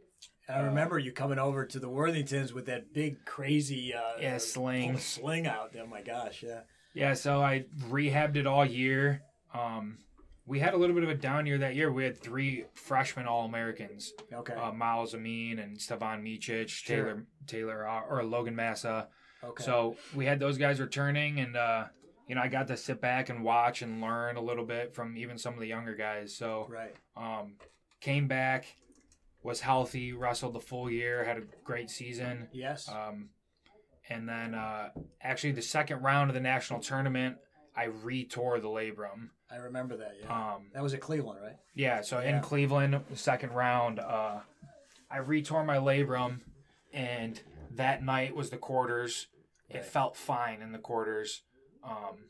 I 0.49 0.59
remember 0.61 0.97
you 0.99 1.11
coming 1.11 1.39
over 1.39 1.65
to 1.65 1.79
the 1.79 1.89
Worthingtons 1.89 2.53
with 2.53 2.65
that 2.67 2.93
big, 2.93 3.25
crazy 3.25 3.93
uh, 3.93 4.17
Yeah, 4.19 4.37
sling. 4.37 4.97
sling 4.97 5.45
out. 5.47 5.73
Oh 5.77 5.85
my 5.87 6.01
gosh! 6.01 6.41
Yeah. 6.43 6.61
Yeah, 6.97 7.13
so 7.13 7.41
I 7.41 7.65
rehabbed 7.89 8.37
it 8.37 8.47
all 8.47 8.65
year. 8.65 9.21
Um, 9.53 9.99
we 10.45 10.59
had 10.59 10.73
a 10.73 10.77
little 10.77 10.95
bit 10.95 11.03
of 11.03 11.09
a 11.09 11.15
down 11.15 11.45
year 11.45 11.57
that 11.59 11.75
year. 11.75 11.91
We 11.91 12.03
had 12.03 12.17
three 12.17 12.65
freshman 12.73 13.27
All 13.27 13.45
Americans: 13.45 14.13
Okay. 14.33 14.53
uh, 14.53 14.71
Myles 14.71 15.13
Amine 15.13 15.59
and 15.59 15.79
Stevan 15.79 16.23
Micic, 16.23 16.69
Sure. 16.69 16.95
Taylor 16.95 17.25
Taylor 17.45 17.87
uh, 17.87 18.01
or 18.09 18.23
Logan 18.23 18.55
Massa. 18.55 19.09
okay. 19.43 19.63
So 19.63 19.95
we 20.15 20.25
had 20.25 20.39
those 20.39 20.57
guys 20.57 20.79
returning, 20.79 21.39
and 21.39 21.55
uh, 21.55 21.85
you 22.27 22.35
know 22.35 22.41
I 22.41 22.47
got 22.47 22.67
to 22.67 22.77
sit 22.77 22.99
back 23.01 23.29
and 23.29 23.43
watch 23.43 23.81
and 23.81 24.01
learn 24.01 24.37
a 24.37 24.41
little 24.41 24.65
bit 24.65 24.95
from 24.95 25.17
even 25.17 25.37
some 25.37 25.53
of 25.53 25.59
the 25.59 25.67
younger 25.67 25.95
guys. 25.95 26.35
So 26.35 26.67
right. 26.69 26.95
um, 27.15 27.55
came 28.01 28.27
back, 28.27 28.65
was 29.43 29.59
healthy, 29.61 30.13
wrestled 30.13 30.53
the 30.53 30.59
full 30.61 30.89
year, 30.89 31.23
had 31.25 31.37
a 31.37 31.43
great 31.63 31.89
season. 31.89 32.47
Yes. 32.53 32.89
Um, 32.89 33.29
and 34.09 34.27
then 34.27 34.53
uh, 34.55 34.89
actually 35.21 35.51
the 35.53 35.61
second 35.61 36.01
round 36.01 36.29
of 36.29 36.33
the 36.33 36.39
national 36.41 36.79
tournament, 36.79 37.37
I 37.75 37.85
re-tore 37.85 38.59
the 38.59 38.67
labrum. 38.67 39.29
I 39.51 39.57
remember 39.57 39.97
that. 39.97 40.13
Yeah. 40.21 40.53
Um, 40.55 40.67
that 40.73 40.83
was 40.83 40.93
at 40.93 40.99
Cleveland, 41.01 41.39
right? 41.41 41.55
yeah, 41.73 42.01
so 42.01 42.19
Yeah. 42.19 42.37
in 42.37 42.41
Cleveland, 42.41 42.99
the 43.09 43.15
second 43.15 43.51
round, 43.53 43.99
uh, 43.99 44.39
I 45.09 45.17
re-tore 45.19 45.63
my 45.63 45.77
labrum, 45.77 46.41
and 46.91 47.41
that 47.75 48.03
night 48.03 48.35
was 48.35 48.49
the 48.49 48.57
quarters. 48.57 49.27
Right. 49.71 49.79
It 49.79 49.85
felt 49.85 50.15
fine 50.17 50.61
in 50.61 50.71
the 50.71 50.79
quarters. 50.79 51.43
Um, 51.83 52.29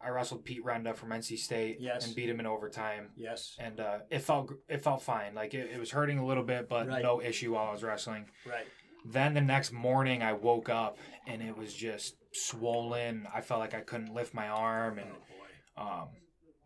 I 0.00 0.10
wrestled 0.10 0.44
Pete 0.44 0.62
Renda 0.64 0.94
from 0.94 1.10
NC 1.12 1.38
State 1.38 1.78
Yes. 1.80 2.06
and 2.06 2.14
beat 2.14 2.28
him 2.28 2.38
in 2.38 2.46
overtime. 2.46 3.08
Yes. 3.16 3.56
And 3.58 3.80
uh, 3.80 4.00
it 4.10 4.18
felt 4.20 4.52
it 4.68 4.82
felt 4.82 5.00
fine. 5.02 5.34
Like 5.34 5.54
it, 5.54 5.70
it 5.72 5.78
was 5.80 5.90
hurting 5.92 6.18
a 6.18 6.26
little 6.26 6.42
bit, 6.42 6.68
but 6.68 6.86
Right. 6.86 7.02
no 7.02 7.22
issue 7.22 7.54
while 7.54 7.68
I 7.68 7.72
was 7.72 7.82
wrestling. 7.82 8.26
Right. 8.46 8.66
Then 9.04 9.34
the 9.34 9.40
next 9.40 9.72
morning, 9.72 10.22
I 10.22 10.32
woke 10.32 10.68
up 10.68 10.98
and 11.26 11.42
it 11.42 11.56
was 11.56 11.74
just 11.74 12.16
swollen. 12.32 13.26
I 13.34 13.40
felt 13.40 13.60
like 13.60 13.74
I 13.74 13.80
couldn't 13.80 14.14
lift 14.14 14.32
my 14.34 14.48
arm, 14.48 14.98
and 14.98 15.08
Oh 15.10 15.82
boy. 15.82 15.82
um, 16.02 16.08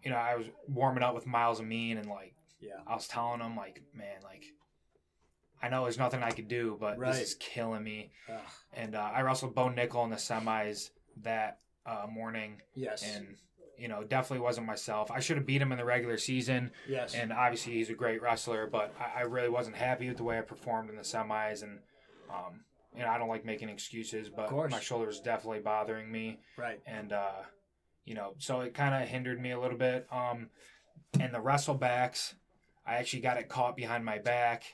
you 0.04 0.10
know, 0.10 0.16
I 0.16 0.36
was 0.36 0.46
warming 0.68 1.02
up 1.02 1.14
with 1.14 1.26
Myles 1.26 1.60
Amine 1.60 1.98
and 1.98 2.08
like 2.08 2.34
Yeah. 2.60 2.80
I 2.86 2.94
was 2.94 3.08
telling 3.08 3.40
him 3.40 3.56
like, 3.56 3.82
man, 3.94 4.20
like 4.22 4.44
I 5.60 5.68
know 5.68 5.82
there's 5.82 5.98
nothing 5.98 6.22
I 6.22 6.30
could 6.30 6.46
do, 6.48 6.76
but 6.78 6.98
Right. 6.98 7.12
this 7.12 7.30
is 7.30 7.34
killing 7.34 7.82
me. 7.82 8.12
Ugh. 8.32 8.38
And 8.72 8.94
uh, 8.94 9.10
I 9.12 9.22
wrestled 9.22 9.54
Bo 9.56 9.68
Nickal 9.68 10.04
in 10.04 10.10
the 10.10 10.16
semis 10.16 10.90
that 11.22 11.58
uh, 11.84 12.06
morning, 12.08 12.60
yes. 12.76 13.02
and 13.02 13.34
you 13.76 13.86
know, 13.88 14.02
definitely 14.04 14.42
wasn't 14.44 14.66
myself. 14.66 15.10
I 15.10 15.20
should 15.20 15.36
have 15.36 15.46
beat 15.46 15.62
him 15.62 15.70
in 15.72 15.78
the 15.78 15.84
regular 15.84 16.16
season, 16.18 16.72
yes. 16.88 17.14
and 17.14 17.32
obviously 17.32 17.74
he's 17.74 17.90
a 17.90 17.94
great 17.94 18.20
wrestler, 18.20 18.66
but 18.66 18.92
I, 19.00 19.20
I 19.20 19.22
really 19.22 19.48
wasn't 19.48 19.76
happy 19.76 20.08
with 20.08 20.16
the 20.16 20.24
way 20.24 20.36
I 20.38 20.42
performed 20.42 20.90
in 20.90 20.96
the 20.96 21.02
semis, 21.02 21.62
and 21.62 21.78
um, 22.30 22.60
you 22.96 23.02
know, 23.02 23.08
I 23.08 23.18
don't 23.18 23.28
like 23.28 23.44
making 23.44 23.68
excuses, 23.68 24.28
but 24.28 24.50
my 24.70 24.80
shoulder 24.80 25.08
is 25.08 25.20
definitely 25.20 25.60
bothering 25.60 26.10
me 26.10 26.40
right. 26.56 26.80
and 26.86 27.12
uh, 27.12 27.42
you 28.04 28.14
know, 28.14 28.34
so 28.38 28.60
it 28.60 28.74
kind 28.74 29.00
of 29.02 29.08
hindered 29.08 29.40
me 29.40 29.50
a 29.50 29.60
little 29.60 29.76
bit. 29.78 30.06
Um, 30.10 30.48
and 31.20 31.32
the 31.32 31.38
wrestlebacks, 31.38 32.34
I 32.86 32.94
actually 32.96 33.20
got 33.20 33.36
it 33.36 33.48
caught 33.48 33.76
behind 33.76 34.04
my 34.04 34.18
back, 34.18 34.64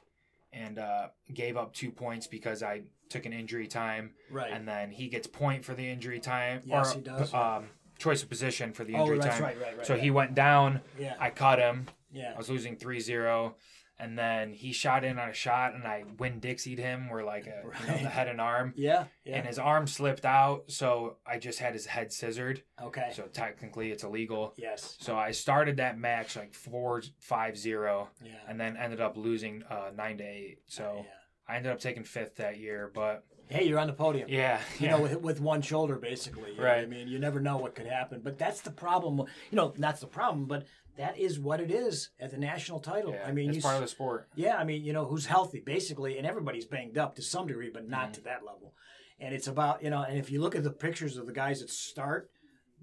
and 0.52 0.78
uh, 0.78 1.08
gave 1.32 1.56
up 1.56 1.74
two 1.74 1.90
points 1.90 2.26
because 2.28 2.62
I 2.62 2.82
took 3.10 3.26
an 3.26 3.32
injury 3.32 3.66
time, 3.66 4.12
Right. 4.30 4.50
and 4.52 4.66
then 4.66 4.90
he 4.90 5.08
gets 5.08 5.26
point 5.26 5.64
for 5.64 5.74
the 5.74 5.86
injury 5.88 6.20
time, 6.20 6.62
Yes, 6.64 6.92
or 6.92 6.98
he 6.98 7.00
does. 7.02 7.34
um, 7.34 7.66
choice 7.98 8.22
of 8.22 8.28
position 8.28 8.72
for 8.72 8.84
the 8.84 8.94
oh, 8.94 9.00
injury 9.02 9.18
that's 9.18 9.34
time. 9.34 9.42
right. 9.42 9.60
Right. 9.60 9.76
Right. 9.78 9.86
So 9.86 9.96
he 9.96 10.10
went 10.10 10.34
down. 10.34 10.80
Yeah. 10.98 11.14
I 11.18 11.30
caught 11.30 11.58
him. 11.58 11.86
yeah. 12.12 12.32
I 12.34 12.38
was 12.38 12.48
losing 12.48 12.76
3-0. 12.76 13.54
And 13.98 14.18
then 14.18 14.52
he 14.52 14.72
shot 14.72 15.04
in 15.04 15.20
on 15.20 15.28
a 15.28 15.32
shot, 15.32 15.74
and 15.74 15.84
I 15.84 16.02
win 16.18 16.40
Dixied 16.40 16.78
him, 16.78 17.08
where 17.08 17.22
like 17.24 17.46
a, 17.46 17.62
you 17.80 17.86
know, 17.86 18.02
the 18.02 18.08
head 18.08 18.26
and 18.26 18.40
arm, 18.40 18.74
Yeah. 18.76 19.04
Yeah. 19.24 19.36
and 19.36 19.46
his 19.46 19.58
arm 19.58 19.86
slipped 19.86 20.24
out, 20.24 20.64
so 20.66 21.18
I 21.24 21.38
just 21.38 21.60
had 21.60 21.74
his 21.74 21.86
head 21.86 22.12
scissored. 22.12 22.62
okay. 22.82 23.10
So 23.14 23.22
technically, 23.32 23.92
it's 23.92 24.02
illegal. 24.02 24.52
yes. 24.56 24.96
So 25.00 25.16
I 25.16 25.30
started 25.30 25.76
that 25.76 25.96
match 25.96 26.34
like 26.34 26.54
four 26.54 27.02
five 27.20 27.56
zero, 27.56 28.08
Yeah. 28.24 28.32
and 28.48 28.60
then 28.60 28.76
ended 28.76 29.00
up 29.00 29.16
losing 29.16 29.62
uh, 29.70 29.90
nine 29.94 30.18
to 30.18 30.24
eight. 30.24 30.58
So 30.66 31.02
Yeah. 31.04 31.10
I 31.48 31.56
ended 31.58 31.70
up 31.70 31.78
taking 31.78 32.02
fifth 32.02 32.36
that 32.36 32.58
year. 32.58 32.90
But 32.92 33.24
Hey, 33.48 33.64
you're 33.68 33.78
on 33.78 33.86
the 33.86 33.92
podium. 33.92 34.26
yeah, 34.30 34.58
you 34.80 34.86
yeah, 34.86 34.96
know, 34.96 35.02
with, 35.02 35.20
with 35.20 35.38
one 35.40 35.60
shoulder, 35.60 35.96
basically. 35.96 36.54
what 36.56 36.66
I 36.66 36.86
mean, 36.86 37.08
you 37.08 37.18
never 37.18 37.40
know 37.40 37.58
what 37.58 37.74
could 37.74 37.86
happen. 37.86 38.22
But 38.24 38.38
that's 38.38 38.62
the 38.62 38.70
problem. 38.70 39.18
You 39.18 39.56
know, 39.56 39.74
that's 39.76 40.00
the 40.00 40.06
problem, 40.06 40.46
but 40.46 40.66
that 40.96 41.18
is 41.18 41.38
what 41.38 41.60
it 41.60 41.70
is 41.70 42.10
at 42.20 42.30
the 42.30 42.38
national 42.38 42.80
title. 42.80 43.12
yeah, 43.12 43.24
I 43.26 43.32
mean, 43.32 43.48
it's 43.48 43.56
you, 43.56 43.62
part 43.62 43.76
of 43.76 43.82
the 43.82 43.88
sport. 43.88 44.28
yeah, 44.34 44.56
I 44.56 44.64
mean, 44.64 44.84
you 44.84 44.92
know, 44.92 45.04
who's 45.06 45.26
healthy, 45.26 45.60
basically, 45.60 46.18
and 46.18 46.26
everybody's 46.26 46.64
banged 46.66 46.98
up 46.98 47.16
to 47.16 47.22
some 47.22 47.46
degree, 47.46 47.70
but 47.72 47.88
not 47.88 48.10
Mhm. 48.10 48.14
to 48.14 48.20
that 48.22 48.44
level. 48.44 48.74
And 49.20 49.34
it's 49.34 49.46
about, 49.48 49.82
you 49.82 49.90
know, 49.90 50.02
and 50.02 50.18
if 50.18 50.30
you 50.30 50.40
look 50.40 50.54
at 50.56 50.64
the 50.64 50.70
pictures 50.72 51.16
of 51.16 51.26
the 51.26 51.32
guys 51.32 51.60
that 51.60 51.70
start 51.70 52.30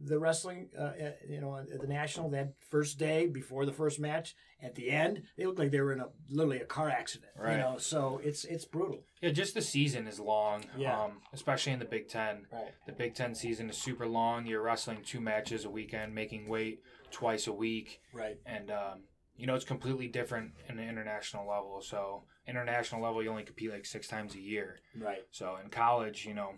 the 0.03 0.17
wrestling, 0.17 0.67
uh, 0.75 0.93
at, 0.99 1.19
you 1.29 1.39
know, 1.39 1.57
at 1.57 1.79
the 1.79 1.85
national, 1.87 2.29
that 2.31 2.53
first 2.71 2.97
day 2.97 3.27
before 3.27 3.67
the 3.67 3.71
first 3.73 3.99
match, 3.99 4.33
at 4.59 4.73
the 4.73 4.89
end, 4.89 5.21
they 5.37 5.45
look 5.45 5.59
like 5.59 5.69
they 5.69 5.79
were 5.81 5.93
in 5.93 5.99
a 5.99 6.07
literally 6.27 6.57
a 6.59 6.65
car 6.65 6.89
accident. 6.89 7.31
Right. 7.37 7.51
You 7.53 7.57
know, 7.59 7.77
so 7.77 8.19
it's 8.23 8.43
it's 8.45 8.65
brutal. 8.65 9.03
Yeah, 9.21 9.29
just 9.29 9.53
the 9.53 9.61
season 9.61 10.07
is 10.07 10.19
long. 10.19 10.63
Yeah. 10.75 10.99
Um, 10.99 11.21
especially 11.33 11.73
in 11.73 11.79
the 11.79 11.85
Big 11.85 12.07
Ten. 12.07 12.47
Right. 12.51 12.71
The 12.87 12.93
Big 12.93 13.13
Ten 13.13 13.35
season 13.35 13.69
is 13.69 13.77
super 13.77 14.07
long. 14.07 14.47
You're 14.47 14.63
wrestling 14.63 15.03
two 15.03 15.19
matches 15.21 15.65
a 15.65 15.69
weekend, 15.69 16.15
making 16.15 16.47
weight 16.47 16.79
twice 17.11 17.47
a 17.47 17.53
week. 17.53 17.99
Right. 18.13 18.37
and 18.45 18.71
um, 18.71 19.03
you 19.37 19.47
know 19.47 19.55
it's 19.55 19.65
completely 19.65 20.07
different 20.07 20.51
in 20.69 20.77
the 20.77 20.83
international 20.83 21.47
level. 21.47 21.81
So 21.81 22.23
international 22.47 23.01
level, 23.01 23.21
you 23.23 23.29
only 23.29 23.43
compete 23.43 23.71
like 23.71 23.85
six 23.85 24.07
times 24.07 24.35
a 24.35 24.39
year. 24.39 24.79
Right. 24.97 25.23
So 25.31 25.57
in 25.63 25.69
college, 25.69 26.25
you 26.25 26.33
know, 26.33 26.53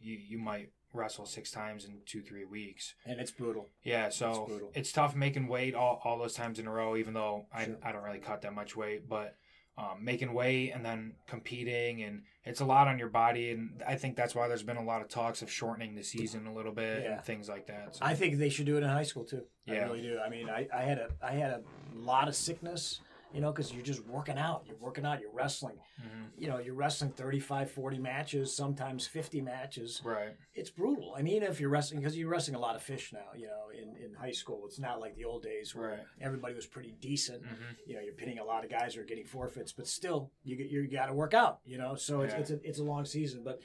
you 0.00 0.16
you 0.16 0.38
might 0.38 0.70
wrestle 0.92 1.26
six 1.26 1.50
times 1.50 1.84
in 1.84 1.98
two 2.06 2.22
three 2.22 2.44
weeks. 2.44 2.94
And 3.04 3.20
it's 3.20 3.30
brutal. 3.32 3.68
Yeah, 3.82 4.08
so 4.10 4.30
It's 4.30 4.38
brutal. 4.48 4.70
it's 4.74 4.92
tough 4.92 5.16
making 5.16 5.48
weight 5.48 5.74
all, 5.74 6.00
all 6.04 6.18
those 6.18 6.34
times 6.34 6.58
in 6.60 6.66
a 6.68 6.70
row. 6.72 6.96
Even 6.96 7.14
though 7.14 7.46
I 7.52 7.64
Sure. 7.64 7.76
I 7.82 7.90
don't 7.92 8.04
really 8.04 8.20
cut 8.20 8.42
that 8.42 8.54
much 8.54 8.76
weight, 8.76 9.08
but. 9.08 9.36
Um, 9.76 10.04
making 10.04 10.32
weight 10.32 10.70
and 10.70 10.84
then 10.84 11.14
competing 11.26 12.04
and 12.04 12.22
it's 12.44 12.60
a 12.60 12.64
lot 12.64 12.86
on 12.86 12.96
your 12.96 13.08
body 13.08 13.50
and 13.50 13.82
I 13.84 13.96
think 13.96 14.14
that's 14.14 14.32
why 14.32 14.46
there's 14.46 14.62
been 14.62 14.76
a 14.76 14.84
lot 14.84 15.02
of 15.02 15.08
talks 15.08 15.42
of 15.42 15.50
shortening 15.50 15.96
the 15.96 16.04
season 16.04 16.46
a 16.46 16.54
little 16.54 16.70
bit 16.70 17.02
Yeah. 17.02 17.14
and 17.16 17.24
things 17.24 17.48
like 17.48 17.66
that. 17.66 17.96
So, 17.96 18.04
I 18.04 18.14
think 18.14 18.38
they 18.38 18.50
should 18.50 18.66
do 18.66 18.76
it 18.76 18.84
in 18.84 18.88
high 18.88 19.02
school 19.02 19.24
too. 19.24 19.42
yeah. 19.66 19.74
I 19.74 19.82
really 19.86 20.02
do. 20.02 20.20
I 20.24 20.28
mean, 20.28 20.48
I, 20.48 20.68
I 20.72 20.82
had 20.82 20.98
a 20.98 21.08
I 21.20 21.32
had 21.32 21.50
a 21.50 21.60
lot 21.96 22.28
of 22.28 22.36
sickness, 22.36 23.00
you 23.34 23.40
know, 23.40 23.50
because 23.52 23.72
you're 23.72 23.82
just 23.82 24.04
working 24.06 24.38
out. 24.38 24.62
You're 24.66 24.76
working 24.76 25.04
out. 25.04 25.20
You're 25.20 25.32
wrestling. 25.32 25.76
Mhm. 26.00 26.30
You 26.38 26.48
know, 26.48 26.58
you're 26.58 26.74
wrestling 26.74 27.10
35, 27.10 27.70
40 27.70 27.98
matches, 27.98 28.54
sometimes 28.56 29.06
50 29.06 29.40
matches. 29.40 30.00
right, 30.04 30.36
It's 30.54 30.70
brutal. 30.70 31.14
I 31.16 31.22
mean, 31.22 31.42
if 31.42 31.60
you're 31.60 31.68
wrestling, 31.70 32.00
because 32.00 32.16
you're 32.16 32.28
wrestling 32.30 32.54
a 32.54 32.60
lot 32.60 32.76
of 32.76 32.82
fish 32.82 33.12
now, 33.12 33.32
you 33.36 33.46
know, 33.48 33.70
in, 33.72 33.96
in 34.02 34.14
high 34.14 34.30
school. 34.30 34.62
It's 34.66 34.78
not 34.78 35.00
like 35.00 35.16
the 35.16 35.24
old 35.24 35.42
days 35.42 35.74
where 35.74 35.90
Right. 35.90 36.00
everybody 36.20 36.54
was 36.54 36.66
pretty 36.66 36.92
decent. 37.00 37.44
hmm 37.44 37.54
You 37.86 37.96
know, 37.96 38.00
you're 38.00 38.14
pitting 38.14 38.38
a 38.38 38.44
lot 38.44 38.64
of 38.64 38.70
guys 38.70 38.94
who 38.94 39.00
are 39.00 39.04
getting 39.04 39.26
forfeits, 39.26 39.72
but 39.72 39.86
still, 39.88 40.30
you 40.44 40.56
you 40.56 40.86
got 40.88 41.06
to 41.06 41.14
work 41.14 41.34
out. 41.34 41.58
You 41.64 41.78
know, 41.78 41.96
so 41.96 42.20
it's 42.22 42.34
Yeah. 42.34 42.40
it's 42.40 42.50
a 42.50 42.60
it's 42.68 42.78
a 42.78 42.84
long 42.84 43.04
season. 43.04 43.42
But 43.42 43.60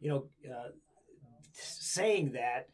you 0.00 0.08
know, 0.10 0.28
uh, 0.48 0.68
saying 1.52 2.32
that, 2.32 2.68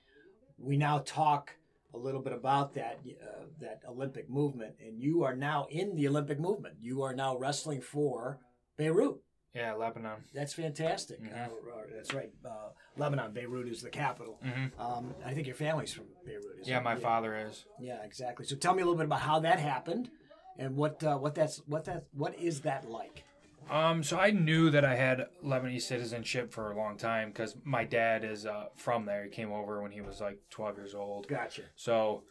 we 0.59 0.77
now 0.77 0.99
talk 0.99 1.57
a 1.95 1.99
little 1.99 2.21
bit 2.21 2.33
about 2.33 2.75
that 2.75 2.99
uh, 3.07 3.45
that 3.61 3.81
Olympic 3.89 4.29
movement, 4.29 4.75
and 4.85 4.99
you 5.01 5.23
are 5.25 5.35
now 5.37 5.67
in 5.71 5.95
the 5.95 6.09
Olympic 6.09 6.39
movement. 6.41 6.77
You 6.81 7.03
are 7.03 7.15
now 7.15 7.37
wrestling 7.37 7.81
for 7.81 8.39
Beirut. 8.77 9.17
yeah, 9.55 9.73
Lebanon. 9.75 10.25
That's 10.35 10.53
fantastic. 10.55 11.23
Mhm. 11.23 11.33
Uh, 11.33 11.45
uh, 11.45 11.83
that's 11.95 12.13
right. 12.13 12.31
Uh, 12.45 12.71
Lebanon, 12.97 13.33
Beirut 13.33 13.69
is 13.69 13.83
the 13.83 13.91
capital. 13.91 14.41
hmm 14.43 14.67
Um, 14.81 15.15
I 15.25 15.33
think 15.35 15.47
your 15.47 15.57
family's 15.57 15.93
from 15.93 16.07
Beirut. 16.27 16.67
Yeah, 16.67 16.81
my 16.81 16.97
father 16.97 17.37
is. 17.47 17.65
Yeah, 17.79 18.03
exactly. 18.03 18.45
So 18.47 18.57
tell 18.57 18.75
me 18.75 18.83
a 18.83 18.85
little 18.85 18.99
bit 18.99 19.07
about 19.07 19.21
how 19.21 19.39
that 19.41 19.61
happened, 19.61 20.11
and 20.59 20.77
what 20.77 21.03
uh, 21.05 21.17
what 21.19 21.35
that's 21.35 21.59
what 21.67 21.85
that 21.85 22.07
what 22.13 22.35
is 22.39 22.63
that 22.63 22.89
like? 22.91 23.25
Um, 23.71 24.03
so 24.03 24.19
I 24.19 24.31
knew 24.31 24.71
that 24.71 24.85
I 24.85 24.95
had 24.95 25.27
Lebanese 25.45 25.83
citizenship 25.83 26.53
for 26.53 26.71
a 26.73 26.77
long 26.77 26.97
time 26.97 27.29
because 27.31 27.57
my 27.65 27.85
dad 27.85 28.25
is 28.25 28.47
uh, 28.47 28.67
from 28.77 29.07
there. 29.07 29.25
He 29.25 29.31
came 29.31 29.53
over 29.53 29.83
when 29.83 29.91
he 29.93 30.01
was 30.01 30.21
like 30.21 30.39
12 30.51 30.77
years 30.77 30.95
old. 30.95 31.29
Gotcha. 31.29 31.63
So 31.77 32.25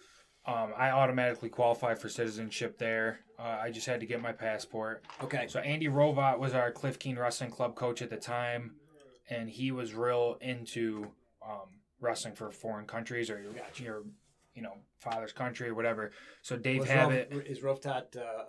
um, 0.46 0.74
I 0.78 0.92
automatically 0.92 1.50
qualified 1.50 2.00
for 2.00 2.10
citizenship 2.10 2.78
there. 2.78 3.20
Uh, 3.40 3.60
I 3.64 3.72
just 3.72 3.88
had 3.88 4.00
to 4.02 4.06
get 4.06 4.22
my 4.22 4.32
passport. 4.32 5.04
Okay. 5.24 5.48
So 5.48 5.60
Andy 5.60 5.88
Hrovat 5.88 6.40
was 6.40 6.54
our 6.54 6.72
Cliff 6.72 7.00
Keen 7.00 7.18
Wrestling 7.18 7.50
Club 7.52 7.76
coach 7.76 8.02
at 8.02 8.10
the 8.10 8.18
time, 8.18 8.76
and 9.30 9.50
he 9.50 9.72
was 9.72 9.94
real 9.94 10.38
into 10.42 11.08
um, 11.46 11.70
wrestling 12.00 12.36
for 12.36 12.52
foreign 12.52 12.86
countries 12.86 13.30
or 13.30 13.42
your, 13.42 13.54
Gotcha. 13.54 13.84
your 13.84 14.04
you 14.54 14.62
know, 14.62 14.74
father's 15.00 15.32
country 15.34 15.70
or 15.70 15.74
whatever. 15.74 16.12
So 16.42 16.56
Dave 16.58 16.82
Was 16.82 16.90
Habat. 16.90 17.32
Rov- 17.32 17.46
is 17.46 17.60
Hrovat 17.60 18.16
uh, 18.16 18.20
uh, 18.20 18.46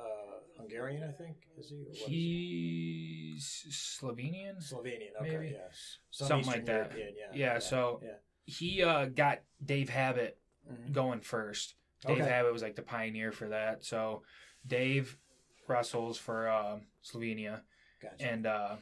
Hungarian? 0.68 1.02
I 1.04 1.12
think 1.12 1.36
is 1.58 1.68
he? 1.70 1.76
What 1.86 1.96
is 1.96 2.06
He's 2.06 3.98
Slovenian. 4.00 4.56
Slovenian. 4.62 5.14
Okay. 5.20 5.30
maybe. 5.36 5.52
Yes. 5.56 5.98
Some 6.10 6.28
Something 6.28 6.46
like 6.50 6.66
that. 6.66 6.90
European, 6.92 7.14
yeah. 7.34 7.52
Yeah, 7.54 7.58
so 7.58 8.00
yeah. 8.02 8.10
he 8.44 8.82
uh, 8.82 9.06
got 9.06 9.40
Dave 9.64 9.88
Habat 9.90 10.32
Mhm. 10.70 10.92
going 10.92 11.20
first. 11.20 11.74
Dave 12.06 12.20
Okay. 12.20 12.30
Habat 12.30 12.52
was 12.52 12.62
like 12.62 12.74
the 12.76 12.82
pioneer 12.82 13.32
for 13.32 13.48
that. 13.48 13.84
So 13.84 14.22
Dave 14.66 15.18
wrestles 15.68 16.16
for 16.18 16.48
uh, 16.48 16.78
Slovenia, 17.02 17.62
Gotcha. 18.02 18.24
and 18.30 18.46
uh, 18.46 18.76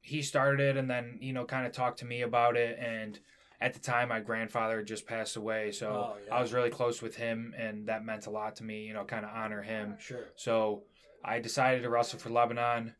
he 0.00 0.22
started 0.22 0.60
it, 0.60 0.76
and 0.76 0.90
then 0.90 1.18
you 1.20 1.32
know 1.32 1.44
kind 1.44 1.66
of 1.66 1.72
talked 1.72 2.00
to 2.00 2.04
me 2.04 2.22
about 2.22 2.56
it. 2.56 2.78
And 2.78 3.18
at 3.60 3.72
the 3.74 3.80
time, 3.80 4.08
my 4.08 4.20
grandfather 4.20 4.82
just 4.82 5.06
passed 5.06 5.36
away, 5.36 5.70
so 5.72 5.88
Oh, 5.88 6.16
yeah. 6.26 6.34
I 6.34 6.40
was 6.40 6.52
really 6.52 6.70
close 6.70 7.00
with 7.00 7.16
him, 7.16 7.54
and 7.56 7.86
that 7.88 8.04
meant 8.04 8.26
a 8.26 8.30
lot 8.30 8.56
to 8.56 8.64
me. 8.64 8.84
You 8.84 8.92
know, 8.94 9.04
kind 9.04 9.24
of 9.24 9.30
honor 9.34 9.62
him. 9.62 9.96
sure. 10.00 10.24
So 10.36 10.82
I 11.24 11.38
decided 11.40 11.82
to 11.82 11.88
wrestle 11.88 12.18
for 12.18 12.30
Lebanon, 12.30 12.94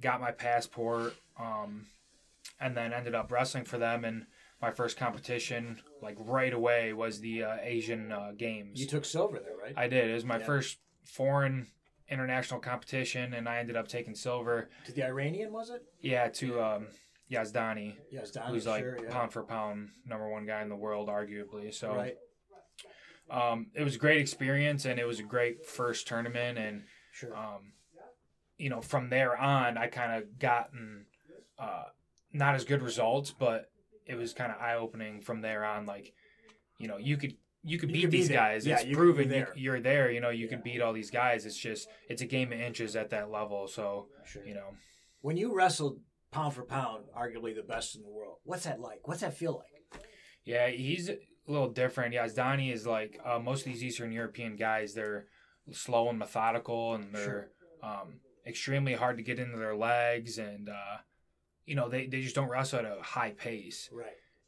got 0.00 0.20
my 0.20 0.32
passport, 0.32 1.14
um, 1.38 1.86
and 2.60 2.76
then 2.76 2.92
ended 2.92 3.14
up 3.14 3.30
wrestling 3.32 3.64
for 3.64 3.78
them. 3.78 4.04
And 4.04 4.26
my 4.60 4.70
first 4.70 4.96
competition, 4.98 5.80
like 6.02 6.16
right 6.18 6.52
away, 6.52 6.92
was 6.92 7.20
the 7.20 7.44
uh, 7.44 7.56
Asian 7.62 8.12
uh, 8.12 8.32
Games. 8.36 8.78
You 8.80 8.86
took 8.86 9.04
silver 9.04 9.38
there, 9.38 9.56
right? 9.56 9.74
I 9.76 9.88
did. 9.88 10.10
It 10.10 10.14
was 10.14 10.24
my 10.24 10.38
Yeah. 10.38 10.44
first 10.46 10.78
foreign 11.04 11.68
international 12.10 12.60
competition, 12.60 13.32
and 13.32 13.48
I 13.48 13.58
ended 13.58 13.76
up 13.76 13.88
taking 13.88 14.14
silver. 14.14 14.68
to 14.84 14.92
the 14.92 15.04
Iranian, 15.04 15.52
was 15.52 15.70
it? 15.70 15.82
Yeah, 16.00 16.28
to 16.28 16.60
um, 16.60 16.88
Yazdani, 17.30 17.96
Don. 18.32 18.48
who's 18.52 18.66
like 18.66 18.82
sure, 18.82 18.98
yeah. 19.04 19.10
pound 19.10 19.32
for 19.32 19.42
pound 19.44 19.90
number 20.04 20.28
one 20.28 20.46
guy 20.46 20.62
in 20.62 20.68
the 20.68 20.76
world, 20.76 21.08
arguably. 21.08 21.72
So 21.72 21.94
Right. 21.94 22.16
um, 23.30 23.66
it 23.74 23.82
was 23.84 23.94
a 23.94 23.98
great 23.98 24.20
experience, 24.20 24.84
and 24.84 24.98
it 24.98 25.06
was 25.06 25.20
a 25.20 25.22
great 25.24 25.64
first 25.66 26.08
tournament, 26.08 26.58
and 26.58 26.84
Sure. 27.12 27.34
um, 27.36 27.72
you 28.56 28.68
know, 28.68 28.80
from 28.80 29.08
there 29.10 29.36
on, 29.36 29.78
I 29.78 29.86
kind 29.86 30.20
of 30.22 30.38
gotten 30.38 31.06
uh, 31.58 31.84
not 32.32 32.54
as 32.54 32.64
good 32.64 32.82
results, 32.82 33.30
but 33.30 33.70
it 34.06 34.14
was 34.16 34.32
kind 34.32 34.50
of 34.52 34.58
eye 34.60 34.74
opening 34.76 35.20
from 35.20 35.40
there 35.40 35.64
on. 35.64 35.86
Like, 35.86 36.12
you 36.78 36.88
know, 36.88 36.96
you 36.96 37.16
could 37.16 37.36
you 37.62 37.78
could 37.78 37.92
beat 37.92 38.06
be 38.10 38.18
these 38.18 38.28
guys. 38.30 38.66
Yeah, 38.66 38.76
it's 38.76 38.86
you 38.86 38.96
proven 38.96 39.28
there. 39.28 39.52
You, 39.54 39.62
you're 39.64 39.80
there. 39.80 40.10
You 40.10 40.20
know, 40.20 40.30
you 40.30 40.46
Yeah. 40.46 40.50
could 40.54 40.62
beat 40.64 40.80
all 40.80 40.94
these 40.94 41.10
guys. 41.10 41.44
It's 41.44 41.56
just 41.58 41.88
it's 42.08 42.22
a 42.22 42.26
game 42.26 42.52
of 42.52 42.60
inches 42.60 42.96
at 42.96 43.10
that 43.10 43.30
level. 43.30 43.68
So 43.68 44.08
sure. 44.24 44.44
you 44.46 44.54
know, 44.54 44.74
When 45.20 45.36
you 45.36 45.54
wrestled 45.54 46.00
pound 46.30 46.54
for 46.54 46.62
pound, 46.64 47.04
arguably 47.16 47.54
the 47.54 47.62
best 47.62 47.96
in 47.96 48.02
the 48.02 48.08
world, 48.08 48.38
what's 48.44 48.64
that 48.64 48.80
like? 48.80 49.06
What's 49.06 49.20
that 49.20 49.34
feel 49.34 49.62
like? 49.62 50.02
yeah, 50.44 50.68
he's 50.68 51.08
a 51.08 51.18
little 51.46 51.70
different. 51.70 52.14
Yeah, 52.14 52.24
is 52.24 52.86
like 52.86 53.20
uh, 53.24 53.38
most 53.38 53.66
of 53.66 53.72
these 53.72 53.82
Eastern 53.84 54.12
European 54.12 54.56
guys. 54.56 54.94
They're 54.94 55.26
slow 55.72 56.08
and 56.08 56.18
methodical, 56.18 56.94
and 56.94 57.14
they're 57.14 57.50
um, 57.82 58.20
extremely 58.46 58.94
hard 58.94 59.16
to 59.18 59.22
get 59.22 59.38
into 59.38 59.58
their 59.58 59.76
legs, 59.76 60.38
and 60.38 60.68
uh, 60.68 60.98
you 61.66 61.74
know 61.74 61.88
they, 61.88 62.06
they 62.06 62.20
just 62.20 62.34
don't 62.34 62.48
wrestle 62.48 62.80
at 62.80 62.84
a 62.84 63.02
high 63.02 63.32
pace. 63.32 63.88
Right. 63.92 64.06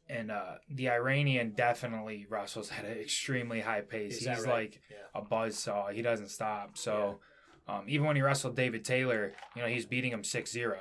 And 0.09 0.31
uh, 0.31 0.55
the 0.69 0.89
Iranian 0.89 1.53
definitely 1.55 2.25
wrestles 2.29 2.71
at 2.77 2.83
an 2.85 2.97
extremely 2.99 3.61
high 3.61 3.81
pace. 3.81 4.17
Is 4.17 4.27
He's 4.27 4.39
right? 4.45 4.47
like 4.47 4.81
Yeah. 4.91 4.97
a 5.15 5.23
buzz 5.23 5.57
saw. 5.57 5.87
He 5.89 6.01
doesn't 6.01 6.27
stop. 6.29 6.77
So 6.77 7.19
um, 7.67 7.85
even 7.87 8.05
when 8.05 8.15
he 8.15 8.21
wrestled 8.21 8.55
David 8.55 8.83
Taylor, 8.83 9.33
you 9.55 9.61
know, 9.61 9.67
he's 9.67 9.85
beating 9.85 10.11
him 10.11 10.21
6-0. 10.23 10.75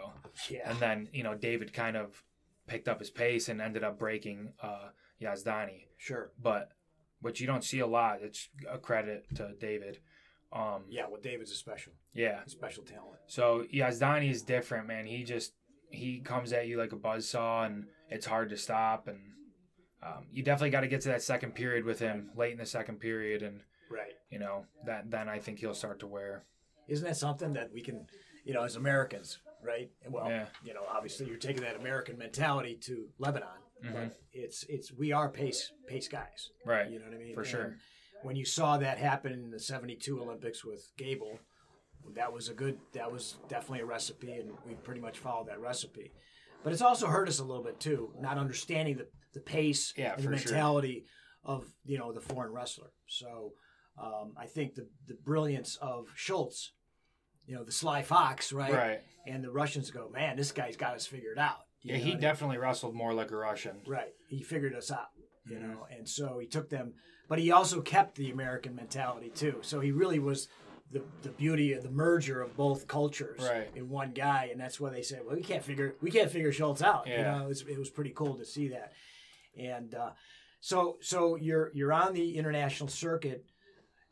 Yeah. 0.51 0.71
And 0.71 0.79
then, 0.79 1.09
you 1.13 1.23
know, 1.23 1.35
David 1.35 1.73
kind 1.73 1.97
of 1.97 2.23
picked 2.67 2.89
up 2.89 2.99
his 2.99 3.11
pace 3.11 3.49
and 3.49 3.61
ended 3.61 3.85
up 3.85 3.99
breaking 3.99 4.53
uh, 4.63 4.89
Yazdani. 5.21 5.87
Sure. 5.97 6.33
But 6.43 6.71
which 7.21 7.41
you 7.41 7.47
don't 7.47 7.63
see 7.65 7.79
a 7.79 7.87
lot. 7.87 8.19
It's 8.23 8.49
a 8.71 8.79
credit 8.79 9.27
to 9.37 9.53
David. 9.61 9.99
Um, 10.53 10.83
Yeah. 10.89 11.07
Well, 11.09 11.21
David's 11.21 11.53
a 11.53 11.55
special, 11.55 11.93
yeah. 12.13 12.41
a 12.45 12.51
special 12.51 12.83
talent. 12.83 13.21
So 13.27 13.65
Yazdani 13.73 14.31
is 14.31 14.43
different, 14.43 14.87
man. 14.89 15.07
He 15.07 15.23
just 15.25 15.53
he 15.91 16.21
comes 16.21 16.53
at 16.53 16.67
you 16.67 16.79
like 16.79 16.93
a 16.93 16.97
buzzsaw, 16.97 17.67
and 17.67 17.85
it's 18.09 18.27
hard 18.27 18.49
to 18.51 18.57
stop. 18.57 19.09
And 19.09 19.19
um, 20.03 20.27
you 20.33 20.43
definitely 20.43 20.71
got 20.71 20.81
to 20.81 20.89
get 20.89 21.03
to 21.03 21.09
that 21.11 21.23
second 21.23 21.55
period 21.55 21.85
with 21.85 22.01
him 22.01 22.31
late 22.37 22.53
in 22.53 22.59
the 22.59 22.67
second 22.67 22.99
period, 22.99 23.43
and 23.43 23.61
Right. 23.91 24.15
you 24.31 24.39
know 24.39 24.65
that 24.87 25.11
then 25.11 25.29
I 25.29 25.39
think 25.39 25.59
he'll 25.61 25.75
start 25.75 26.01
to 26.01 26.07
wear. 26.07 26.45
Isn't 26.89 27.07
that 27.07 27.17
something 27.17 27.53
that 27.55 27.73
we 27.73 27.81
can, 27.83 28.07
you 28.45 28.53
know, 28.55 28.63
as 28.63 28.77
Americans, 28.77 29.39
right? 29.63 29.91
Well, 30.09 30.29
Yeah. 30.29 30.47
you 30.65 30.75
know, 30.75 30.85
obviously 30.89 31.27
you're 31.27 31.37
taking 31.39 31.63
that 31.63 31.77
American 31.77 32.19
mentality 32.19 32.77
to 32.83 33.09
Lebanon, 33.19 33.49
Mhm. 33.85 33.93
but 33.93 34.17
it's 34.33 34.65
it's 34.65 34.93
we 34.93 35.13
are 35.13 35.29
pace 35.29 35.73
pace 35.87 36.09
guys. 36.09 36.51
Right. 36.65 36.91
You 36.91 36.99
know 36.99 37.07
what 37.07 37.15
I 37.15 37.19
mean? 37.19 37.35
For 37.35 37.45
sure. 37.45 37.77
When 38.23 38.37
you 38.37 38.45
saw 38.45 38.79
that 38.79 38.99
happen 38.99 39.33
in 39.33 39.51
the 39.51 39.59
'72 39.59 40.21
Olympics 40.21 40.65
with 40.65 40.91
Gable, 40.97 41.39
that 42.15 42.33
was 42.33 42.49
a 42.49 42.55
good. 42.55 42.79
That 42.93 43.11
was 43.11 43.39
definitely 43.49 43.81
a 43.81 43.87
recipe, 43.87 44.33
and 44.33 44.53
we 44.65 44.75
pretty 44.75 45.01
much 45.01 45.19
followed 45.19 45.49
that 45.49 45.61
recipe. 45.61 46.13
But 46.63 46.73
it's 46.73 46.83
also 46.83 47.09
hurt 47.09 47.29
us 47.29 47.41
a 47.41 47.45
little 47.45 47.65
bit 47.65 47.81
too, 47.81 48.15
not 48.19 48.39
understanding 48.39 48.97
the 48.97 49.09
the 49.33 49.41
pace 49.41 49.95
Yeah, 49.97 50.13
and 50.15 50.23
the 50.23 50.29
for 50.31 50.37
sure. 50.37 50.53
mentality 50.53 51.07
of 51.43 51.73
you 51.85 51.99
know 51.99 52.13
the 52.13 52.21
foreign 52.21 52.53
wrestler. 52.53 52.93
So 53.09 53.55
um, 53.99 54.33
I 54.37 54.47
think 54.47 54.75
the 54.75 54.89
the 55.07 55.15
brilliance 55.15 55.77
of 55.81 56.07
Schultz, 56.15 56.73
you 57.47 57.55
know, 57.55 57.65
the 57.65 57.73
Sly 57.73 58.03
Fox, 58.03 58.53
right? 58.53 58.73
Right. 58.73 59.01
And 59.27 59.43
the 59.45 59.51
Russians 59.51 59.91
go, 59.91 60.09
man, 60.09 60.37
this 60.37 60.53
guy's 60.53 60.77
got 60.77 60.95
us 60.95 61.07
figured 61.07 61.39
out. 61.39 61.59
You 61.83 61.93
Yeah, 61.95 61.99
he 62.01 62.11
I 62.11 62.15
mean? 62.15 62.21
definitely 62.21 62.59
wrestled 62.59 62.95
more 62.95 63.13
like 63.15 63.31
a 63.31 63.37
Russian. 63.37 63.77
Right. 63.87 64.13
He 64.29 64.43
figured 64.43 64.75
us 64.75 64.91
out, 64.91 65.09
you 65.47 65.57
Mhm. 65.57 65.63
know, 65.63 65.87
and 65.91 66.09
so 66.09 66.39
he 66.39 66.47
took 66.47 66.71
them, 66.71 66.95
but 67.29 67.39
he 67.39 67.51
also 67.53 67.81
kept 67.83 68.17
the 68.17 68.31
American 68.31 68.75
mentality 68.75 69.31
too. 69.31 69.59
So 69.63 69.81
he 69.81 69.93
really 69.93 70.19
was 70.19 70.49
the, 70.91 71.03
the 71.23 71.31
beauty 71.31 71.73
of 71.73 71.83
the 71.83 71.91
merger 71.91 72.43
of 72.43 72.57
both 72.57 72.87
cultures 72.87 73.41
Right. 73.43 73.71
in 73.75 73.89
one 73.89 74.13
guy, 74.13 74.49
and 74.53 74.61
that's 74.61 74.79
why 74.81 74.91
they 74.91 75.03
said, 75.03 75.23
well, 75.25 75.37
we 75.37 75.43
can't 75.43 75.63
figure 75.65 75.95
we 76.01 76.11
can't 76.11 76.31
figure 76.31 76.53
Schultz 76.53 76.83
out. 76.83 77.07
Yeah. 77.07 77.19
You 77.19 77.25
know, 77.25 77.45
it 77.45 77.49
was, 77.49 77.63
it 77.63 77.79
was 77.79 77.91
pretty 77.91 78.11
cool 78.11 78.35
to 78.37 78.45
see 78.45 78.69
that, 78.69 78.93
and 79.57 79.95
uh, 79.95 80.11
so 80.61 80.99
so 81.01 81.37
you're 81.37 81.71
you're 81.75 81.93
on 81.93 82.13
the 82.13 82.37
international 82.37 82.89
circuit, 82.91 83.45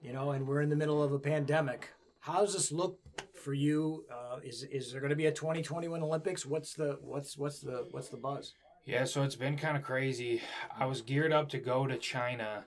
you 0.00 0.12
know, 0.12 0.30
and 0.32 0.46
we're 0.46 0.60
in 0.62 0.70
the 0.70 0.76
middle 0.76 1.02
of 1.02 1.12
a 1.12 1.18
pandemic. 1.18 1.88
How 2.20 2.40
does 2.40 2.52
this 2.52 2.70
look 2.72 2.98
for 3.34 3.54
you? 3.54 4.04
Uh, 4.12 4.38
is 4.42 4.62
is 4.64 4.92
there 4.92 5.00
going 5.00 5.10
to 5.10 5.16
be 5.16 5.26
a 5.26 5.32
2021 5.32 6.02
Olympics? 6.02 6.44
What's 6.44 6.74
the 6.74 6.98
what's 7.02 7.36
what's 7.38 7.60
the 7.60 7.86
what's 7.90 8.08
the 8.08 8.16
buzz? 8.16 8.54
Yeah, 8.86 9.04
so 9.04 9.22
it's 9.22 9.36
been 9.36 9.56
kind 9.56 9.76
of 9.76 9.82
crazy. 9.82 10.40
I 10.76 10.86
was 10.86 11.02
geared 11.02 11.32
up 11.32 11.48
to 11.50 11.58
go 11.58 11.86
to 11.86 11.96
China 11.98 12.64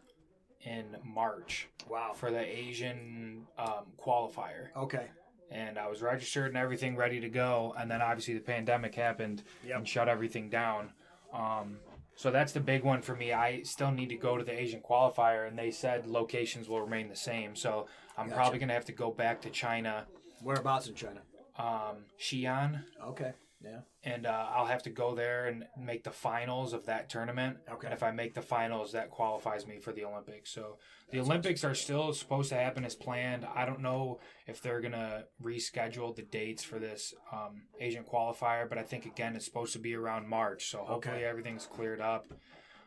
in 0.61 0.85
March 1.03 1.67
Wow. 1.89 2.13
for 2.15 2.31
the 2.31 2.39
Asian 2.39 3.45
um, 3.57 3.85
qualifier. 3.99 4.67
Okay. 4.77 5.07
and 5.51 5.77
I 5.77 5.87
was 5.87 6.01
registered 6.01 6.47
and 6.47 6.57
everything 6.57 6.95
ready 6.95 7.19
to 7.19 7.29
go. 7.29 7.75
And 7.77 7.91
then 7.91 8.01
obviously 8.01 8.33
the 8.35 8.39
pandemic 8.39 8.95
happened 8.95 9.43
Yep. 9.67 9.77
and 9.77 9.87
shut 9.87 10.07
everything 10.07 10.49
down. 10.49 10.91
Um, 11.33 11.77
so 12.15 12.31
that's 12.31 12.51
the 12.53 12.59
big 12.59 12.83
one 12.83 13.01
for 13.01 13.15
me. 13.15 13.33
I 13.33 13.61
still 13.63 13.91
need 13.91 14.09
to 14.09 14.15
go 14.17 14.37
to 14.37 14.43
the 14.43 14.57
Asian 14.57 14.81
qualifier, 14.81 15.47
and 15.47 15.57
they 15.57 15.71
said 15.71 16.05
locations 16.07 16.69
will 16.69 16.81
remain 16.81 17.09
the 17.09 17.15
same. 17.15 17.55
So 17.55 17.87
I'm 18.17 18.27
Gotcha. 18.27 18.35
probably 18.37 18.59
gonna 18.59 18.73
have 18.73 18.85
to 18.85 18.91
go 18.91 19.11
back 19.11 19.41
to 19.41 19.49
China, 19.49 20.05
Whereabouts 20.41 20.87
in 20.87 20.95
China? 20.95 21.21
um, 21.57 22.05
Xi'an, 22.19 22.83
Okay. 23.07 23.33
Yeah. 23.63 23.79
and 24.03 24.25
uh, 24.25 24.47
I'll 24.53 24.65
have 24.65 24.83
to 24.83 24.89
go 24.89 25.15
there 25.15 25.45
and 25.47 25.63
make 25.77 26.03
the 26.03 26.11
finals 26.11 26.73
of 26.73 26.85
that 26.87 27.09
tournament. 27.09 27.57
Okay. 27.71 27.87
And 27.87 27.93
if 27.93 28.03
I 28.03 28.11
make 28.11 28.33
the 28.33 28.41
finals, 28.41 28.91
that 28.91 29.09
qualifies 29.09 29.65
me 29.65 29.79
for 29.79 29.91
the 29.93 30.03
Olympics. 30.03 30.51
So 30.51 30.77
the 31.11 31.19
Olympics 31.21 31.63
are 31.63 31.73
still 31.75 32.11
supposed 32.13 32.49
to 32.49 32.55
happen 32.55 32.83
as 32.83 32.95
planned. 32.95 33.45
I 33.55 33.65
don't 33.65 33.79
know 33.81 34.19
if 34.47 34.61
they're 34.61 34.81
gonna 34.81 35.23
reschedule 35.41 36.15
the 36.15 36.23
dates 36.23 36.63
for 36.63 36.79
this 36.79 37.13
um, 37.31 37.63
Asian 37.79 38.03
qualifier, 38.03 38.67
but 38.67 38.77
I 38.77 38.83
think 38.83 39.05
again 39.05 39.35
it's 39.35 39.45
supposed 39.45 39.73
to 39.73 39.79
be 39.79 39.95
around 39.95 40.27
March. 40.27 40.69
So 40.69 40.79
hopefully 40.79 41.17
Okay. 41.17 41.25
everything's 41.25 41.65
cleared 41.65 42.01
up. 42.01 42.25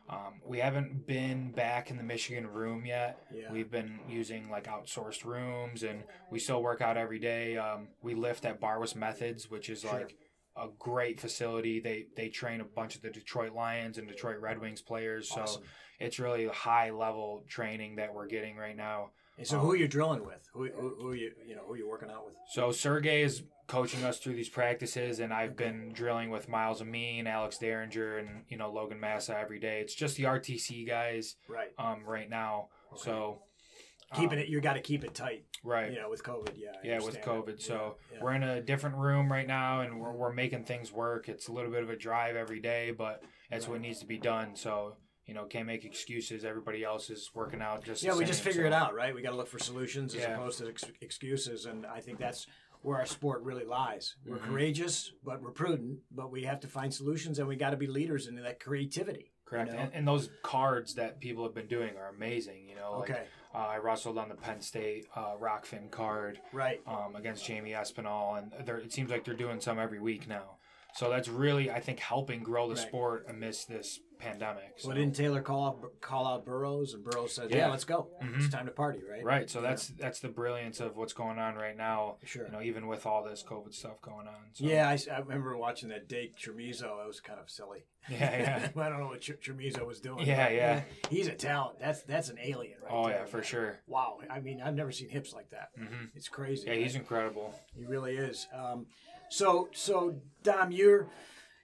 Um, 0.09 0.39
we 0.45 0.59
haven't 0.59 1.05
been 1.05 1.51
back 1.51 1.91
in 1.91 1.97
the 1.97 2.03
Michigan 2.03 2.47
room 2.47 2.85
yet. 2.85 3.19
Yeah. 3.33 3.51
We've 3.51 3.69
been 3.69 3.99
using 4.07 4.49
like 4.49 4.63
outsourced 4.63 5.25
rooms, 5.25 5.83
and 5.83 6.03
we 6.31 6.39
still 6.39 6.63
work 6.63 6.79
out 6.81 6.95
every 6.95 7.19
day. 7.19 7.57
Um, 7.57 7.89
we 8.01 8.15
lift 8.15 8.45
at 8.45 8.61
Barwis 8.61 8.95
Methods, 8.95 9.51
which 9.51 9.69
is 9.69 9.81
Sure. 9.81 9.91
like 9.91 10.15
a 10.57 10.67
great 10.79 11.19
facility. 11.19 11.79
They 11.79 12.07
they 12.15 12.29
train 12.29 12.61
a 12.61 12.65
bunch 12.65 12.95
of 12.95 13.01
the 13.01 13.09
Detroit 13.09 13.53
Lions 13.53 13.97
and 13.97 14.07
Detroit 14.07 14.39
Red 14.39 14.59
Wings 14.59 14.81
players. 14.81 15.29
So 15.29 15.41
Awesome. 15.41 15.63
it's 15.99 16.19
really 16.19 16.47
high 16.47 16.91
level 16.91 17.43
training 17.47 17.95
that 17.97 18.13
we're 18.13 18.27
getting 18.27 18.57
right 18.57 18.75
now. 18.75 19.11
And 19.37 19.45
so, 19.45 19.59
who 19.59 19.71
are 19.71 19.75
you 19.75 19.87
drilling 19.87 20.25
with? 20.25 20.49
Who, 20.53 20.67
who, 20.75 20.95
who 20.99 21.07
are 21.09 21.15
you, 21.15 21.31
you 21.45 21.55
know, 21.55 21.61
who 21.67 21.73
are 21.73 21.77
you 21.77 21.87
working 21.87 22.09
out 22.09 22.25
with? 22.25 22.33
So 22.53 22.71
Sergey 22.71 23.21
is 23.21 23.43
coaching 23.67 24.03
us 24.03 24.17
through 24.17 24.33
these 24.33 24.49
practices, 24.49 25.19
and 25.19 25.31
I've 25.31 25.55
been 25.55 25.91
drilling 25.93 26.31
with 26.31 26.49
Myles 26.49 26.81
Amine, 26.81 27.27
Alex 27.27 27.59
Dieringer, 27.59 28.17
and 28.17 28.45
you 28.49 28.57
know 28.57 28.71
Logan 28.71 28.99
Massa 28.99 29.37
every 29.37 29.59
day. 29.59 29.79
It's 29.81 29.93
just 29.93 30.17
the 30.17 30.23
RTC 30.23 30.87
guys 30.87 31.35
Right. 31.47 31.69
um, 31.77 32.03
right 32.03 32.27
now. 32.27 32.69
Okay. 32.93 33.01
So 33.03 33.43
Keeping 34.15 34.37
um, 34.39 34.43
it, 34.45 34.47
you 34.47 34.61
got 34.61 34.73
to 34.73 34.79
keep 34.81 35.03
it 35.03 35.13
tight. 35.13 35.45
right. 35.63 35.91
You 35.91 35.99
know, 35.99 36.09
with 36.09 36.23
COVID. 36.23 36.53
Yeah. 36.55 36.69
I 36.81 36.87
Yeah, 36.87 36.99
with. 37.03 37.21
COVID. 37.21 37.61
So 37.61 37.97
Yeah, 38.11 38.17
yeah. 38.17 38.23
we're 38.23 38.33
in 38.33 38.43
a 38.43 38.61
different 38.61 38.95
room 38.95 39.29
right 39.31 39.47
now, 39.47 39.81
and 39.81 39.99
we're, 39.99 40.13
we're 40.13 40.33
making 40.33 40.63
things 40.63 40.91
work. 40.91 41.27
It's 41.27 41.47
a 41.49 41.51
little 41.51 41.71
bit 41.71 41.83
of 41.83 41.89
a 41.89 41.95
drive 41.97 42.35
every 42.35 42.61
day, 42.61 42.91
but 42.91 43.21
that's 43.51 43.67
what 43.67 43.81
needs 43.81 43.99
to 43.99 44.05
be 44.05 44.17
done. 44.17 44.55
So 44.55 44.95
you 45.25 45.33
know, 45.33 45.43
can't 45.43 45.67
make 45.67 45.83
excuses. 45.83 46.45
Everybody 46.45 46.85
else 46.85 47.09
is 47.09 47.31
working 47.35 47.61
out 47.61 47.83
just. 47.83 48.01
yeah, 48.01 48.15
we 48.15 48.23
just 48.23 48.41
figure 48.41 48.61
so- 48.63 48.67
it 48.67 48.71
out, 48.73 48.95
right? 48.95 49.13
We 49.13 49.21
got 49.21 49.31
to 49.31 49.35
look 49.35 49.49
for 49.49 49.59
solutions 49.59 50.15
as 50.15 50.21
Yeah. 50.21 50.35
opposed 50.35 50.59
to 50.59 50.69
ex- 50.69 50.85
excuses, 51.01 51.65
and 51.65 51.85
I 51.85 51.99
think 51.99 52.17
that's 52.17 52.47
where 52.81 52.97
our 52.97 53.05
sport 53.05 53.41
really 53.41 53.65
lies. 53.65 54.15
We're 54.25 54.37
Mhm. 54.37 54.43
courageous, 54.43 55.11
but 55.25 55.41
we're 55.41 55.51
prudent, 55.51 55.99
but 56.11 56.31
we 56.31 56.43
have 56.43 56.61
to 56.61 56.67
find 56.69 56.93
solutions, 56.93 57.39
and 57.39 57.47
we 57.49 57.57
got 57.57 57.71
to 57.71 57.75
be 57.75 57.87
leaders 57.87 58.27
in 58.27 58.35
that 58.37 58.61
creativity. 58.61 59.33
Correct, 59.43 59.71
know? 59.73 59.77
and, 59.79 59.93
and 59.93 60.07
those 60.07 60.29
cards 60.43 60.95
that 60.95 61.19
people 61.19 61.43
have 61.43 61.53
been 61.53 61.67
doing 61.67 61.97
are 61.97 62.07
amazing. 62.07 62.69
You 62.69 62.75
know, 62.75 62.99
like 62.99 63.09
Okay. 63.09 63.23
Uh, 63.53 63.57
I 63.59 63.77
wrestled 63.77 64.17
on 64.17 64.29
the 64.29 64.35
Penn 64.35 64.61
State 64.61 65.07
uh, 65.15 65.35
Rokfin 65.41 65.89
card 65.89 66.39
Right. 66.53 66.81
um, 66.85 67.15
against 67.15 67.47
Jaime 67.47 67.71
Espinal, 67.71 68.37
and 68.37 68.53
it 68.67 68.91
seems 68.93 69.09
like 69.09 69.23
they're 69.23 69.33
doing 69.33 69.59
some 69.61 69.79
every 69.79 69.99
week 69.99 70.27
now. 70.27 70.57
So 70.93 71.09
that's 71.09 71.27
really, 71.27 71.69
I 71.71 71.79
think, 71.79 71.99
helping 71.99 72.43
grow 72.43 72.67
the 72.67 72.75
Right. 72.75 72.87
sport 72.87 73.25
amidst 73.29 73.67
this 73.69 73.99
pandemic. 74.19 74.73
So. 74.77 74.87
Well, 74.89 74.97
didn't 74.97 75.15
Taylor 75.15 75.41
call 75.41 75.65
out, 75.67 76.01
call 76.01 76.25
out 76.27 76.45
Burroughs, 76.45 76.93
and 76.93 77.03
Burroughs 77.03 77.33
said, 77.33 77.49
"Yeah, 77.51 77.57
Yeah. 77.57 77.69
let's 77.69 77.83
go. 77.83 78.09
Mhm. 78.21 78.37
It's 78.37 78.49
time 78.49 78.65
to 78.65 78.71
party." 78.71 79.01
Right. 79.09 79.23
Right, 79.23 79.49
so 79.49 79.61
Yeah. 79.61 79.69
that's 79.69 79.87
that's 79.89 80.19
the 80.19 80.29
brilliance 80.29 80.79
of 80.79 80.97
what's 80.97 81.13
going 81.13 81.39
on 81.39 81.55
right 81.55 81.75
now. 81.77 82.17
Sure. 82.23 82.45
You 82.45 82.51
know, 82.51 82.61
even 82.61 82.87
with 82.87 83.05
all 83.05 83.23
this 83.23 83.43
COVID 83.43 83.73
stuff 83.73 84.01
going 84.01 84.27
on. 84.27 84.35
So. 84.53 84.65
Yeah, 84.65 84.89
I 84.89 85.19
remember 85.19 85.55
watching 85.57 85.89
that 85.89 86.07
Dake 86.07 86.35
Chamizo. 86.37 87.03
It 87.03 87.07
was 87.07 87.19
kind 87.19 87.39
of 87.39 87.49
silly. 87.49 87.85
Yeah, 88.09 88.17
yeah. 88.17 88.69
I 88.81 88.89
don't 88.89 88.99
know 88.99 89.07
what 89.07 89.21
Tr- 89.21 89.33
Chamizo 89.33 89.85
was 89.85 89.99
doing. 89.99 90.25
Yeah, 90.25 90.49
yeah. 90.49 90.83
He's 91.09 91.27
a 91.27 91.33
talent. 91.33 91.79
That's 91.79 92.01
that's 92.03 92.29
an 92.29 92.37
alien, 92.41 92.79
right 92.81 92.91
Oh 92.93 93.07
there, 93.07 93.19
yeah, 93.19 93.25
for 93.25 93.37
man. 93.37 93.43
sure. 93.45 93.79
Wow. 93.87 94.19
I 94.29 94.39
mean, 94.39 94.61
I've 94.61 94.75
never 94.75 94.91
seen 94.91 95.09
hips 95.09 95.33
like 95.33 95.49
that. 95.51 95.69
hmm 95.77 96.05
It's 96.15 96.27
crazy. 96.29 96.67
Yeah, 96.67 96.75
he's 96.75 96.95
incredible. 96.95 97.53
he 97.75 97.85
really 97.85 98.15
is. 98.17 98.47
Um, 98.53 98.87
so 99.29 99.69
so 99.73 100.15
Dom, 100.43 100.71
you're 100.71 101.07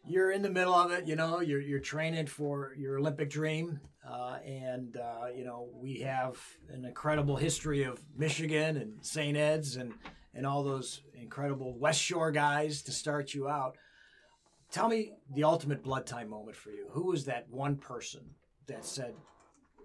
you're 0.05 0.31
in 0.31 0.41
the 0.41 0.49
middle 0.49 0.73
of 0.73 0.91
it. 0.91 1.07
You 1.07 1.15
know, 1.15 1.39
you're 1.39 1.61
you're 1.61 1.79
training 1.79 2.27
for 2.27 2.73
your 2.77 2.99
Olympic 2.99 3.29
dream, 3.29 3.79
uh, 4.07 4.37
and 4.45 4.97
uh, 4.97 5.27
you 5.35 5.45
know 5.45 5.69
we 5.73 5.99
have 5.99 6.37
an 6.69 6.85
incredible 6.85 7.37
history 7.37 7.83
of 7.83 8.03
Michigan 8.17 8.77
and 8.77 9.05
St. 9.05 9.37
Ed's 9.37 9.75
and 9.75 9.93
and 10.33 10.45
all 10.45 10.63
those 10.63 11.01
incredible 11.13 11.77
West 11.77 12.01
Shore 12.01 12.31
guys 12.31 12.81
to 12.83 12.91
start 12.91 13.33
you 13.33 13.47
out. 13.47 13.77
Tell 14.71 14.89
me 14.89 15.13
the 15.31 15.43
ultimate 15.43 15.83
blood 15.83 16.07
time 16.07 16.29
moment 16.29 16.55
for 16.55 16.71
you. 16.71 16.87
Who 16.91 17.05
was 17.05 17.25
that 17.25 17.47
one 17.49 17.75
person 17.75 18.21
that 18.67 18.83
said 18.83 19.13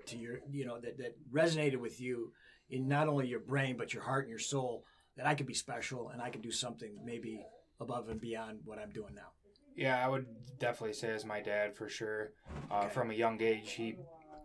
to 0.06 0.16
your, 0.16 0.40
you 0.50 0.64
know, 0.64 0.80
that, 0.80 0.96
that 0.98 1.14
resonated 1.30 1.76
with 1.76 2.00
you 2.00 2.32
in 2.70 2.88
not 2.88 3.08
only 3.08 3.26
your 3.26 3.40
brain, 3.40 3.76
but 3.76 3.92
your 3.92 4.02
heart 4.02 4.24
and 4.24 4.30
your 4.30 4.38
soul 4.38 4.84
that 5.16 5.26
I 5.26 5.34
could 5.34 5.46
be 5.46 5.52
special 5.54 6.08
and 6.08 6.22
I 6.22 6.30
could 6.30 6.42
do 6.42 6.50
something 6.50 6.98
maybe 7.04 7.44
above 7.80 8.08
and 8.08 8.20
beyond 8.20 8.60
what 8.64 8.78
I'm 8.78 8.90
doing 8.90 9.14
now? 9.14 9.32
Yeah, 9.79 10.05
I 10.05 10.09
would 10.09 10.26
definitely 10.59 10.95
say 10.95 11.11
as 11.11 11.24
my 11.24 11.41
dad 11.41 11.74
for 11.76 11.89
sure. 11.89 12.33
Uh, 12.70 12.79
Okay. 12.79 12.89
From 12.95 13.11
a 13.11 13.14
young 13.14 13.41
age, 13.41 13.72
he 13.72 13.97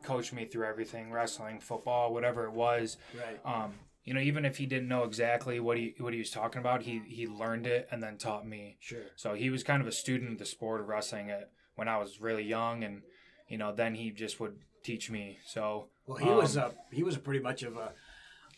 coached 0.04 0.34
me 0.34 0.46
through 0.46 0.66
everything 0.66 1.12
wrestling, 1.12 1.60
football, 1.60 2.14
whatever 2.14 2.46
it 2.46 2.52
was. 2.52 2.98
Right. 3.18 3.40
Um, 3.46 3.74
you 4.04 4.14
know, 4.14 4.20
even 4.20 4.44
if 4.46 4.58
he 4.58 4.66
didn't 4.66 4.90
know 4.90 5.04
exactly 5.06 5.60
what 5.60 5.78
he 5.78 5.96
what 5.98 6.14
he 6.14 6.20
was 6.20 6.30
talking 6.30 6.60
about, 6.60 6.84
he 6.84 7.02
he 7.08 7.26
learned 7.28 7.66
it 7.68 7.88
and 7.90 8.04
then 8.04 8.18
taught 8.18 8.46
me. 8.46 8.78
Sure. 8.80 9.00
So 9.16 9.34
he 9.34 9.50
was 9.50 9.64
kind 9.64 9.82
of 9.82 9.88
a 9.88 9.92
student 9.94 10.34
of 10.34 10.40
the 10.40 10.46
sport 10.46 10.82
of 10.82 10.88
wrestling 10.88 11.32
at, 11.32 11.50
when 11.76 11.88
I 11.88 11.98
was 11.98 12.20
really 12.22 12.44
young, 12.44 12.84
and 12.84 13.02
you 13.48 13.58
know, 13.58 13.74
then 13.74 13.96
he 13.96 14.12
just 14.12 14.40
would 14.40 14.58
teach 14.84 15.10
me. 15.10 15.40
So 15.46 15.88
Well, 16.06 16.18
he 16.18 16.30
was 16.30 16.58
um, 16.58 16.72
a 16.92 16.96
he 16.96 17.04
was 17.04 17.18
pretty 17.18 17.40
much 17.40 17.64
of 17.64 17.78
a, 17.78 17.94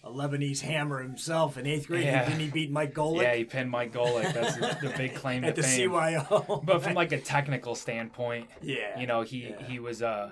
a 0.06 0.10
Lebanese 0.10 0.62
hammer 0.62 1.02
himself 1.02 1.58
in 1.58 1.66
eighth 1.66 1.88
grade. 1.88 2.06
Yeah. 2.06 2.24
Didn't 2.26 2.40
he 2.40 2.50
beat 2.50 2.70
Mike 2.72 2.94
Golick 2.94 3.24
yeah, 3.24 3.34
he 3.34 3.44
pinned 3.44 3.72
Mike 3.72 3.92
Golick. 3.92 4.34
That's 4.34 4.56
the, 4.56 4.88
the 4.90 4.94
big 4.96 5.16
claim 5.22 5.42
to 5.42 5.48
at 5.48 5.56
the 5.56 5.64
fame. 5.64 5.90
CYO? 5.90 6.64
But 6.64 6.84
from 6.84 6.94
like 6.94 7.12
a 7.12 7.20
technical 7.20 7.74
standpoint, 7.76 8.48
yeah, 8.62 9.00
you 9.00 9.08
know, 9.08 9.24
he 9.24 9.50
Yeah. 9.50 9.64
he 9.66 9.80
was 9.80 10.02
uh 10.04 10.32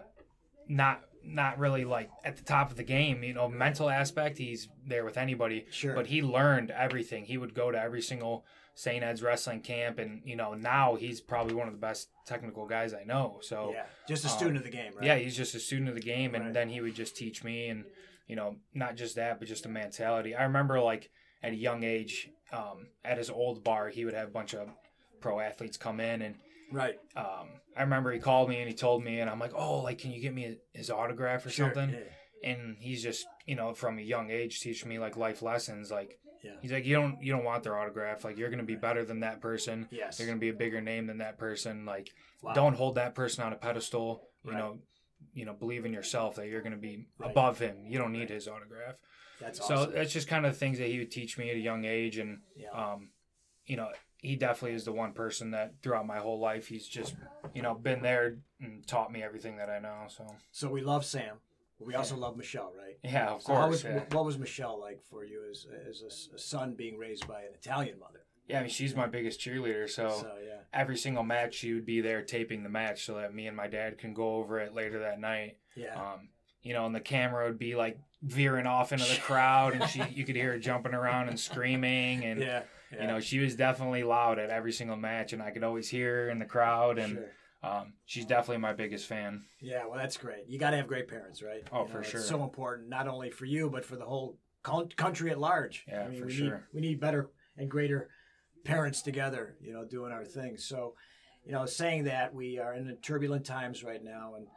not 0.67 1.01
not 1.25 1.57
really 1.57 1.85
like 1.85 2.09
at 2.23 2.35
the 2.37 2.43
top 2.43 2.69
of 2.69 2.77
the 2.77 2.83
game. 2.83 3.23
You 3.23 3.33
know, 3.33 3.47
mental 3.49 3.89
aspect, 3.89 4.37
he's 4.37 4.67
there 4.85 5.05
with 5.05 5.17
anybody. 5.17 5.65
Sure. 5.71 5.95
But 5.95 6.07
he 6.07 6.21
learned 6.21 6.69
everything. 6.69 7.25
He 7.25 7.37
would 7.37 7.53
go 7.53 7.71
to 7.71 7.79
every 7.81 8.01
single 8.01 8.45
St. 8.75 9.03
Ed's 9.03 9.21
wrestling 9.23 9.61
camp, 9.61 9.99
and 9.99 10.21
you 10.25 10.35
know 10.35 10.53
now 10.53 10.95
he's 10.95 11.21
probably 11.21 11.53
one 11.55 11.67
of 11.67 11.73
the 11.73 11.79
best 11.79 12.09
technical 12.25 12.65
guys 12.67 12.93
I 12.93 13.03
know. 13.05 13.39
So 13.41 13.71
yeah, 13.73 13.83
just 14.07 14.25
a 14.25 14.27
um, 14.29 14.33
student 14.37 14.57
of 14.57 14.63
the 14.63 14.69
game, 14.71 14.91
right? 14.95 15.05
yeah, 15.05 15.15
he's 15.15 15.37
just 15.37 15.55
a 15.55 15.59
student 15.59 15.89
of 15.89 15.95
the 15.95 16.01
game, 16.01 16.35
and 16.35 16.45
Right. 16.45 16.53
then 16.53 16.69
he 16.69 16.81
would 16.81 16.95
just 16.95 17.15
teach 17.15 17.43
me, 17.43 17.67
and 17.67 17.85
you 18.33 18.37
know, 18.37 18.55
not 18.73 18.95
just 18.95 19.15
that, 19.17 19.37
but 19.37 19.47
just 19.47 19.67
a 19.67 19.69
mentality. 19.69 20.33
I 20.33 20.41
remember 20.45 20.79
like 20.81 21.11
at 21.43 21.51
a 21.51 21.55
young 21.55 21.83
age, 21.83 22.31
um, 22.51 22.87
at 23.05 23.19
his 23.19 23.29
old 23.29 23.63
bar, 23.63 23.89
he 23.89 24.05
would 24.05 24.15
have 24.15 24.29
a 24.29 24.31
bunch 24.31 24.55
of 24.55 24.69
pro 25.21 25.39
athletes 25.39 25.77
come 25.77 25.99
in, 25.99 26.23
and 26.23 26.35
right. 26.71 26.95
um, 27.15 27.49
I 27.77 27.81
remember 27.83 28.11
he 28.11 28.17
called 28.17 28.49
me 28.49 28.57
and 28.59 28.67
he 28.67 28.73
told 28.73 29.03
me, 29.03 29.19
and 29.19 29.29
I'm 29.29 29.37
like, 29.37 29.53
oh, 29.55 29.81
like, 29.81 29.99
can 29.99 30.09
you 30.11 30.19
get 30.19 30.33
me 30.33 30.57
his 30.73 30.89
autograph 30.89 31.45
or 31.45 31.51
Sure, 31.51 31.67
something? 31.67 31.91
yeah. 31.91 32.49
And 32.51 32.75
he's 32.79 33.03
just, 33.03 33.23
you 33.45 33.53
know, 33.55 33.75
from 33.75 33.99
a 33.99 34.01
young 34.01 34.31
age 34.31 34.61
teaching 34.61 34.89
me 34.89 34.97
like 34.97 35.15
life 35.15 35.43
lessons. 35.43 35.91
Like, 35.91 36.17
Yeah. 36.43 36.53
he's 36.63 36.71
like, 36.71 36.85
you 36.87 36.95
don't, 36.95 37.21
you 37.21 37.31
don't 37.31 37.43
want 37.43 37.61
their 37.61 37.77
autograph. 37.77 38.25
Like, 38.25 38.39
you're 38.39 38.49
gonna 38.49 38.63
be 38.63 38.75
better 38.75 39.05
than 39.05 39.19
that 39.19 39.41
person. 39.41 39.87
Yes. 39.91 40.17
You're 40.17 40.27
gonna 40.27 40.39
be 40.39 40.49
a 40.49 40.53
bigger 40.55 40.81
name 40.81 41.05
than 41.05 41.19
that 41.19 41.37
person. 41.37 41.85
Like, 41.85 42.09
Wow. 42.41 42.53
don't 42.53 42.73
hold 42.73 42.95
that 42.95 43.13
person 43.13 43.43
on 43.43 43.53
a 43.53 43.57
pedestal. 43.57 44.27
You 44.43 44.51
Right. 44.51 44.57
know, 44.57 44.79
you 45.33 45.45
know, 45.45 45.53
believe 45.53 45.85
in 45.85 45.93
yourself 45.93 46.35
that 46.35 46.47
you're 46.47 46.61
gonna 46.61 46.77
be 46.77 47.05
Right. 47.17 47.31
above 47.31 47.59
him. 47.59 47.85
You 47.87 47.97
don't 47.97 48.11
need 48.11 48.29
his 48.29 48.47
autograph. 48.47 48.95
That's 49.39 49.59
awesome. 49.59 49.77
So 49.77 49.85
that's 49.87 50.13
just 50.13 50.27
kind 50.27 50.45
of 50.45 50.57
things 50.57 50.77
that 50.79 50.87
he 50.89 50.99
would 50.99 51.11
teach 51.11 51.37
me 51.37 51.49
at 51.49 51.55
a 51.55 51.59
young 51.59 51.85
age, 51.85 52.17
and 52.17 52.41
yeah. 52.55 52.69
um, 52.71 53.09
you 53.65 53.75
know, 53.77 53.89
he 54.19 54.35
definitely 54.35 54.75
is 54.75 54.85
the 54.85 54.91
one 54.93 55.11
person 55.13 55.51
that 55.51 55.73
throughout 55.81 56.05
my 56.05 56.19
whole 56.19 56.39
life, 56.39 56.67
he's 56.67 56.87
just, 56.87 57.15
you 57.53 57.61
know, 57.61 57.73
been 57.73 58.01
there 58.01 58.37
and 58.61 58.85
taught 58.87 59.11
me 59.11 59.21
everything 59.23 59.57
that 59.57 59.69
I 59.69 59.79
know. 59.79 60.05
So 60.07 60.25
so 60.51 60.69
we 60.69 60.81
love 60.81 61.03
Sam. 61.03 61.37
but 61.77 61.87
We 61.87 61.95
also 61.95 62.15
love 62.15 62.37
Michelle, 62.37 62.71
right? 62.77 62.97
yeah, 63.03 63.31
of 63.31 63.41
So 63.41 63.53
how 63.53 63.61
course. 63.61 63.83
was, 63.83 63.83
yeah. 63.83 64.03
what 64.11 64.23
was 64.23 64.37
Michelle 64.37 64.79
like 64.79 65.01
for 65.03 65.25
you 65.25 65.43
as 65.49 65.65
as 65.89 66.01
a 66.03 66.35
a, 66.35 66.39
son 66.39 66.75
being 66.75 66.97
raised 66.97 67.27
by 67.27 67.41
an 67.41 67.53
Italian 67.53 67.99
mother? 67.99 68.21
Yeah, 68.47 68.59
I 68.59 68.61
mean, 68.61 68.69
she's 68.69 68.95
my 68.95 69.07
biggest 69.07 69.39
cheerleader. 69.39 69.89
So, 69.89 70.09
So 70.09 70.31
yeah, 70.45 70.57
every 70.73 70.97
single 70.97 71.23
match, 71.23 71.55
she 71.55 71.73
would 71.73 71.85
be 71.85 72.01
there 72.01 72.21
taping 72.21 72.63
the 72.63 72.69
match 72.69 73.05
so 73.05 73.15
that 73.15 73.33
me 73.33 73.47
and 73.47 73.55
my 73.55 73.67
dad 73.67 73.97
can 73.97 74.13
go 74.13 74.35
over 74.35 74.59
it 74.59 74.73
later 74.73 74.99
that 74.99 75.19
night. 75.19 75.57
yeah, 75.75 75.95
Um, 75.99 76.29
you 76.61 76.73
know, 76.73 76.85
and 76.85 76.93
the 76.95 76.99
camera 77.01 77.45
would 77.45 77.59
be 77.59 77.75
like 77.75 77.97
veering 78.21 78.67
off 78.67 78.91
into 78.91 79.05
the 79.05 79.19
crowd, 79.21 79.73
and 79.73 79.89
she, 79.89 80.03
you 80.13 80.23
could 80.25 80.35
hear 80.35 80.51
her 80.53 80.59
jumping 80.59 80.93
around 80.93 81.29
and 81.29 81.39
screaming, 81.39 82.23
and 82.25 82.39
yeah, 82.39 82.63
yeah. 82.91 83.01
you 83.01 83.07
know, 83.07 83.19
she 83.19 83.39
was 83.39 83.55
definitely 83.55 84.03
loud 84.03 84.39
at 84.39 84.49
every 84.49 84.71
single 84.71 84.95
match, 84.97 85.33
and 85.33 85.41
I 85.41 85.51
could 85.51 85.63
always 85.63 85.89
hear 85.89 86.25
her 86.25 86.29
in 86.29 86.39
the 86.39 86.45
crowd, 86.45 86.97
and 86.99 87.13
Sure. 87.13 87.31
um, 87.71 87.93
she's 88.05 88.25
definitely 88.25 88.59
my 88.61 88.73
biggest 88.73 89.07
fan. 89.07 89.43
Yeah, 89.59 89.85
well, 89.85 89.97
that's 89.97 90.15
great. 90.17 90.45
You 90.47 90.57
got 90.59 90.69
to 90.71 90.77
have 90.77 90.87
great 90.87 91.07
parents, 91.09 91.41
right? 91.41 91.63
Oh, 91.71 91.85
You 91.85 91.91
for 91.91 92.03
sure. 92.03 92.21
so 92.21 92.43
important, 92.43 92.87
not 92.89 93.07
only 93.07 93.29
for 93.29 93.45
you, 93.45 93.69
but 93.69 93.83
for 93.85 93.95
the 93.97 94.05
whole 94.05 94.37
country 94.95 95.29
at 95.31 95.39
large. 95.39 95.83
Yeah, 95.87 96.03
I 96.05 96.07
mean, 96.09 96.19
for 96.19 96.27
we 96.27 96.33
sure. 96.33 96.45
Need, 96.45 96.63
we 96.73 96.81
need 96.81 96.99
better 97.01 97.29
and 97.57 97.69
greater 97.69 98.09
parents 98.63 99.01
together, 99.01 99.55
you 99.61 99.73
know, 99.73 99.85
doing 99.85 100.11
our 100.11 100.25
thing. 100.25 100.57
So, 100.57 100.95
you 101.45 101.51
know, 101.51 101.65
saying 101.65 102.05
that, 102.05 102.33
we 102.33 102.59
are 102.59 102.73
in 102.73 102.95
turbulent 103.01 103.45
times 103.45 103.83
right 103.83 104.03
now, 104.03 104.35
and 104.35 104.47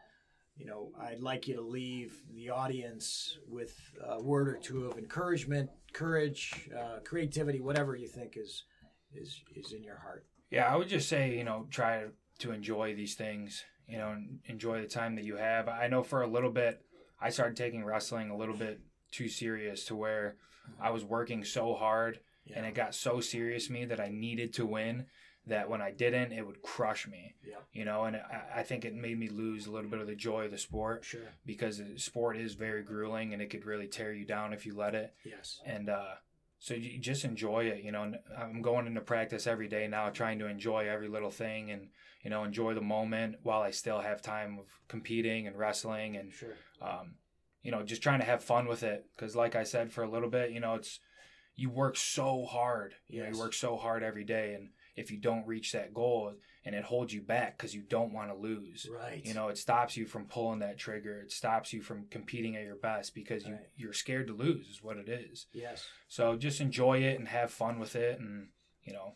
you 0.57 0.67
know, 0.67 0.91
I'd 0.99 1.21
like 1.21 1.47
you 1.47 1.57
to 1.57 1.61
leave 1.61 2.23
the 2.35 2.51
audience 2.51 3.39
with 3.47 3.79
a 4.03 4.23
word 4.23 4.49
or 4.49 4.55
two 4.55 4.87
of 4.87 4.97
encouragement, 4.97 5.69
courage, 5.93 6.71
uh, 6.77 7.01
creativity, 7.05 7.61
whatever 7.61 7.95
you 7.95 8.09
think 8.09 8.37
is 8.37 8.65
is 9.15 9.43
is 9.55 9.73
in 9.73 9.83
your 9.83 9.99
heart. 9.99 10.25
Yeah, 10.51 10.73
I 10.73 10.77
would 10.77 10.89
just 10.89 11.09
say, 11.09 11.37
you 11.37 11.45
know, 11.45 11.67
try 11.71 12.05
to 12.39 12.53
enjoy 12.53 12.95
these 12.95 13.15
things, 13.15 13.65
you 13.89 13.99
know, 13.99 14.17
enjoy 14.47 14.81
the 14.81 14.89
time 14.89 15.17
that 15.17 15.25
you 15.25 15.37
have. 15.37 15.69
I 15.69 15.89
know 15.89 16.03
for 16.03 16.23
a 16.23 16.27
little 16.27 16.51
bit, 16.51 16.81
I 17.21 17.31
started 17.31 17.57
taking 17.57 17.85
wrestling 17.85 18.31
a 18.31 18.37
little 18.37 18.57
bit 18.57 18.81
too 19.11 19.29
serious 19.29 19.85
to 19.87 19.97
where 19.97 20.37
I 20.81 20.91
was 20.91 21.05
working 21.05 21.45
so 21.45 21.75
hard 21.75 22.21
Yeah. 22.47 22.59
and 22.59 22.67
it 22.67 22.75
got 22.75 22.95
so 22.95 23.21
serious 23.21 23.69
me 23.69 23.85
that 23.87 24.01
I 24.01 24.09
needed 24.09 24.53
to 24.55 24.67
win 24.67 25.07
that 25.49 25.69
when 25.71 25.81
I 25.81 25.93
didn't, 25.93 26.33
it 26.33 26.45
would 26.47 26.61
crush 26.63 27.07
me, 27.07 27.37
Yeah, 27.47 27.57
you 27.73 27.85
know, 27.85 28.05
and 28.05 28.17
I, 28.17 28.61
I 28.61 28.63
think 28.65 28.85
it 28.85 28.95
made 28.95 29.19
me 29.19 29.29
lose 29.29 29.67
a 29.67 29.71
little 29.71 29.89
bit 29.91 30.01
of 30.01 30.07
the 30.09 30.17
joy 30.17 30.47
of 30.47 30.51
the 30.51 30.59
sport 30.59 31.05
sure. 31.05 31.21
because 31.45 31.81
sport 31.97 32.37
is 32.37 32.55
very 32.55 32.83
grueling 32.83 33.33
and 33.33 33.41
it 33.41 33.51
could 33.51 33.65
really 33.65 33.87
tear 33.87 34.13
you 34.13 34.25
down 34.25 34.53
if 34.53 34.67
you 34.67 34.75
let 34.75 34.95
it 34.95 35.15
Yes. 35.25 35.61
and 35.65 35.89
uh, 35.89 36.15
so 36.59 36.75
you 36.75 36.99
just 36.99 37.25
enjoy 37.25 37.67
it. 37.67 37.85
You 37.85 37.93
know, 37.93 38.03
and 38.05 38.17
I'm 38.37 38.63
going 38.63 38.87
into 38.87 39.03
practice 39.03 39.47
every 39.47 39.69
day 39.69 39.87
now, 39.87 40.09
trying 40.09 40.39
to 40.41 40.47
enjoy 40.47 40.89
every 40.89 41.07
little 41.07 41.31
thing, 41.31 41.71
and 41.71 41.89
you 42.25 42.31
know, 42.31 42.43
enjoy 42.45 42.75
the 42.75 42.81
moment 42.81 43.37
while 43.43 43.61
I 43.63 43.71
still 43.71 44.01
have 44.01 44.21
time 44.23 44.59
of 44.59 44.67
competing 44.89 45.47
and 45.47 45.57
wrestling, 45.57 46.17
and 46.17 46.33
Sure. 46.33 46.55
um, 46.81 47.17
you 47.63 47.71
know, 47.71 47.83
just 47.83 48.03
trying 48.03 48.21
to 48.21 48.25
have 48.27 48.43
fun 48.43 48.67
with 48.67 48.83
it. 48.83 49.05
Because, 49.15 49.37
like 49.37 49.55
I 49.55 49.65
said, 49.65 49.93
for 49.93 50.03
a 50.03 50.11
little 50.11 50.31
bit, 50.31 50.51
you 50.51 50.59
know, 50.61 50.75
it's 50.77 50.99
you 51.57 51.71
work 51.71 51.97
so 51.97 52.45
hard. 52.45 52.95
You 53.09 53.21
know, 53.21 53.27
Yes. 53.27 53.35
you 53.35 53.41
work 53.41 53.55
so 53.55 53.77
hard 53.77 54.03
every 54.03 54.25
day, 54.25 54.55
and 54.55 54.71
if 54.95 55.11
you 55.11 55.17
don't 55.19 55.47
reach 55.47 55.73
that 55.73 55.93
goal, 55.95 56.35
and 56.65 56.75
it 56.75 56.85
holds 56.85 57.13
you 57.15 57.23
back 57.23 57.57
because 57.57 57.75
you 57.75 57.83
don't 57.83 58.13
want 58.13 58.29
to 58.31 58.35
lose. 58.37 58.89
Right. 58.91 59.25
You 59.25 59.35
know, 59.35 59.49
it 59.49 59.57
stops 59.59 59.97
you 59.97 60.05
from 60.07 60.27
pulling 60.27 60.59
that 60.61 60.79
trigger. 60.79 61.21
It 61.21 61.31
stops 61.33 61.73
you 61.73 61.81
from 61.81 62.07
competing 62.11 62.57
at 62.57 62.65
your 62.65 62.75
best 62.77 63.15
because 63.15 63.47
you, 63.47 63.55
Right. 63.55 63.69
you're 63.77 63.93
scared 63.93 64.27
to 64.29 64.33
lose, 64.35 64.69
is 64.69 64.83
what 64.83 64.97
it 64.97 65.09
is. 65.09 65.47
Yes. 65.53 65.87
So 66.09 66.37
just 66.37 66.61
enjoy 66.61 66.99
it 67.05 67.19
and 67.19 67.29
have 67.29 67.51
fun 67.51 67.79
with 67.79 67.95
it, 67.97 68.19
and 68.21 68.49
you 68.85 68.93
know, 68.93 69.15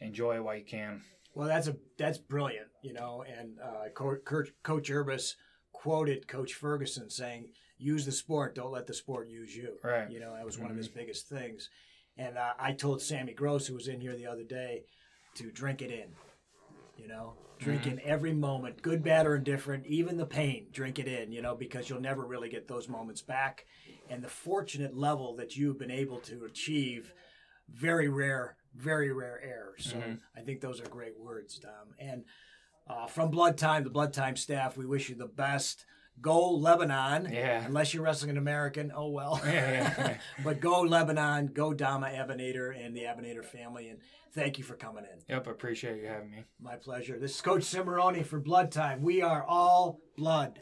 enjoy 0.00 0.36
it 0.36 0.40
while 0.44 0.56
you 0.56 0.64
can. 0.64 1.02
Well, 1.34 1.48
that's 1.48 1.68
a 1.68 1.76
that's 1.96 2.18
brilliant, 2.18 2.68
you 2.82 2.92
know. 2.92 3.22
And 3.22 3.58
uh, 3.60 3.88
Coach, 3.94 4.48
Coach 4.62 4.90
Urbas 4.90 5.34
quoted 5.72 6.26
Coach 6.26 6.54
Ferguson 6.54 7.10
saying, 7.10 7.52
"Use 7.78 8.04
the 8.04 8.12
sport, 8.12 8.54
don't 8.54 8.72
let 8.72 8.86
the 8.86 8.94
sport 8.94 9.28
use 9.28 9.56
you." 9.56 9.78
Right. 9.82 10.02
Mm-hmm. 10.04 10.12
You 10.12 10.20
know, 10.20 10.34
that 10.36 10.44
was 10.44 10.58
one 10.58 10.70
of 10.70 10.76
his 10.76 10.88
biggest 10.88 11.28
things. 11.28 11.70
And 12.16 12.36
uh, 12.36 12.52
I 12.58 12.72
told 12.72 13.00
Sammy 13.00 13.32
Gross, 13.32 13.66
who 13.66 13.74
was 13.74 13.88
in 13.88 14.00
here 14.00 14.16
the 14.16 14.26
other 14.26 14.44
day, 14.44 14.82
to 15.36 15.50
drink 15.50 15.82
it 15.82 15.90
in. 15.90 16.08
You 16.96 17.06
know, 17.06 17.34
drink 17.60 17.82
Mm-hmm. 17.82 17.98
in 17.98 18.00
every 18.04 18.32
moment, 18.32 18.82
good, 18.82 19.04
bad, 19.04 19.24
or 19.26 19.36
indifferent, 19.36 19.86
even 19.86 20.16
the 20.16 20.26
pain. 20.26 20.66
Drink 20.72 20.98
it 20.98 21.06
in, 21.06 21.30
you 21.30 21.40
know, 21.42 21.54
because 21.54 21.88
you'll 21.88 22.00
never 22.00 22.24
really 22.26 22.48
get 22.48 22.66
those 22.66 22.88
moments 22.88 23.22
back. 23.22 23.66
And 24.10 24.22
the 24.22 24.28
fortunate 24.28 24.96
level 24.96 25.36
that 25.36 25.56
you've 25.56 25.78
been 25.78 25.92
able 25.92 26.18
to 26.20 26.44
achieve, 26.44 27.14
very 27.72 28.08
rare, 28.08 28.56
very 28.74 29.12
rare 29.12 29.40
air. 29.42 29.74
So 29.78 29.96
Mm-hmm. 29.96 30.14
I 30.36 30.40
think 30.40 30.60
those 30.60 30.80
are 30.80 30.88
great 30.88 31.16
words, 31.18 31.58
Dom. 31.60 31.94
And 32.00 32.24
uh, 32.88 33.06
from 33.06 33.30
Blood 33.30 33.56
Time, 33.58 33.84
the 33.84 33.90
Blood 33.90 34.12
Time 34.12 34.34
staff, 34.34 34.76
we 34.76 34.84
wish 34.86 35.08
you 35.08 35.14
the 35.14 35.26
best. 35.26 35.84
Go 36.20 36.50
Lebanon. 36.52 37.30
Yeah. 37.32 37.64
Unless 37.64 37.94
you're 37.94 38.02
wrestling 38.02 38.30
an 38.30 38.38
American, 38.38 38.92
oh 38.94 39.08
well. 39.10 39.40
Yeah, 39.44 40.18
but 40.44 40.60
go 40.60 40.80
Lebanon, 40.80 41.48
go 41.48 41.72
Dama 41.72 42.06
Abounader 42.08 42.74
and 42.84 42.96
the 42.96 43.02
Abounader 43.02 43.44
family, 43.44 43.88
and 43.88 44.00
thank 44.32 44.58
you 44.58 44.64
for 44.64 44.74
coming 44.74 45.04
in. 45.04 45.20
Yep, 45.28 45.46
appreciate 45.46 46.00
you 46.00 46.08
having 46.08 46.30
me. 46.30 46.44
My 46.60 46.76
pleasure. 46.76 47.18
This 47.18 47.34
is 47.34 47.40
Coach 47.40 47.62
Cimoroni 47.62 48.24
for 48.24 48.40
Blood 48.40 48.72
Time. 48.72 49.02
We 49.02 49.22
are 49.22 49.44
all 49.44 50.00
blood. 50.16 50.58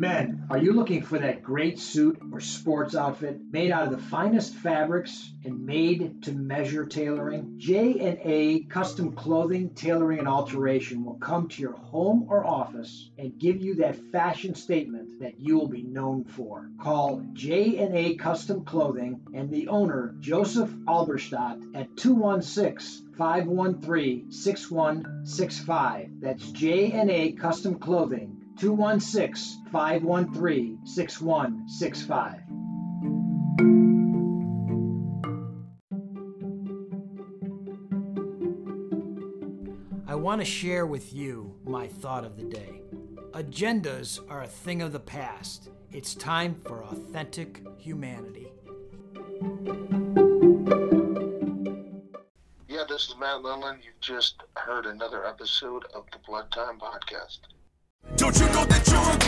Men, 0.00 0.46
are 0.48 0.58
you 0.58 0.74
looking 0.74 1.02
for 1.02 1.18
that 1.18 1.42
great 1.42 1.80
suit 1.80 2.20
or 2.30 2.38
sports 2.38 2.94
outfit 2.94 3.40
made 3.50 3.72
out 3.72 3.82
of 3.82 3.90
the 3.90 3.98
finest 3.98 4.54
fabrics 4.54 5.28
and 5.44 5.66
made 5.66 6.22
to 6.22 6.30
measure 6.30 6.86
tailoring? 6.86 7.54
J&A 7.56 8.60
Custom 8.68 9.10
Clothing, 9.10 9.70
Tailoring 9.70 10.20
and 10.20 10.28
Alteration 10.28 11.04
will 11.04 11.14
come 11.14 11.48
to 11.48 11.60
your 11.60 11.72
home 11.72 12.28
or 12.30 12.46
office 12.46 13.10
and 13.18 13.40
give 13.40 13.60
you 13.60 13.74
that 13.74 13.96
fashion 14.12 14.54
statement 14.54 15.18
that 15.18 15.40
you 15.40 15.58
will 15.58 15.66
be 15.66 15.82
known 15.82 16.22
for. 16.22 16.70
Call 16.80 17.20
J&A 17.32 18.14
Custom 18.14 18.64
Clothing 18.64 19.20
and 19.34 19.50
the 19.50 19.66
owner 19.66 20.14
Joseph 20.20 20.70
Alberstadt 20.86 21.74
at 21.74 21.96
216 21.96 23.14
513 23.16 24.30
6165. 24.30 26.20
That's 26.20 26.52
J&A 26.52 27.32
Custom 27.32 27.80
Clothing 27.80 28.37
216 28.58 29.70
513 29.70 30.80
6165. 30.84 32.40
I 40.08 40.14
want 40.16 40.40
to 40.40 40.44
share 40.44 40.86
with 40.86 41.12
you 41.12 41.54
my 41.64 41.86
thought 41.86 42.24
of 42.24 42.36
the 42.36 42.42
day. 42.42 42.82
Agendas 43.30 44.18
are 44.28 44.42
a 44.42 44.48
thing 44.48 44.82
of 44.82 44.92
the 44.92 44.98
past. 44.98 45.70
It's 45.92 46.16
time 46.16 46.56
for 46.56 46.82
authentic 46.82 47.62
humanity. 47.78 48.48
Yeah, 52.66 52.84
this 52.88 53.08
is 53.08 53.14
Matt 53.20 53.42
Lindland. 53.42 53.84
You've 53.84 54.00
just 54.00 54.42
heard 54.56 54.86
another 54.86 55.24
episode 55.24 55.84
of 55.94 56.06
the 56.10 56.18
Blood 56.26 56.50
Time 56.50 56.80
Podcast. 56.80 57.38
Don't 58.18 58.36
you 58.40 58.46
know 58.46 58.64
that 58.64 58.84
you're 58.88 58.98
a? 58.98 59.27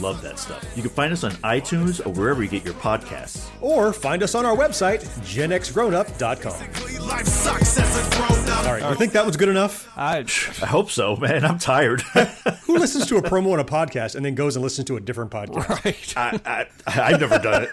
love 0.00 0.22
that 0.22 0.38
stuff. 0.38 0.64
You 0.76 0.82
can 0.82 0.90
find 0.90 1.12
us 1.12 1.24
on 1.24 1.32
iTunes 1.32 2.04
or 2.06 2.10
wherever 2.10 2.42
you 2.42 2.48
get 2.48 2.64
your 2.64 2.74
podcasts. 2.74 3.48
Or 3.60 3.92
find 3.92 4.22
us 4.22 4.34
on 4.34 4.46
our 4.46 4.56
website, 4.56 5.00
genxgrownup.com. 5.20 7.06
Life 7.08 7.26
sucks 7.26 7.78
as 7.78 7.96
a 7.96 8.10
grown 8.16 8.48
up. 8.48 8.66
All 8.66 8.72
right, 8.72 8.90
you 8.90 8.96
think 8.96 9.12
that 9.12 9.24
was 9.24 9.36
good 9.36 9.48
enough? 9.48 9.88
I, 9.96 10.18
I 10.18 10.66
hope 10.66 10.90
so, 10.90 11.16
man. 11.16 11.44
I'm 11.44 11.58
tired. 11.58 12.00
Who 12.64 12.78
listens 12.78 13.06
to 13.06 13.16
a 13.16 13.22
promo 13.22 13.52
on 13.52 13.60
a 13.60 13.64
podcast 13.64 14.14
and 14.14 14.24
then 14.24 14.34
goes 14.34 14.56
and 14.56 14.62
listens 14.62 14.86
to 14.88 14.96
a 14.96 15.00
different 15.00 15.30
podcast? 15.30 15.84
right. 15.84 16.16
I, 16.16 16.66
I, 16.86 17.02
I've 17.02 17.20
never 17.20 17.38
done 17.38 17.68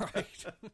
right. 0.14 0.72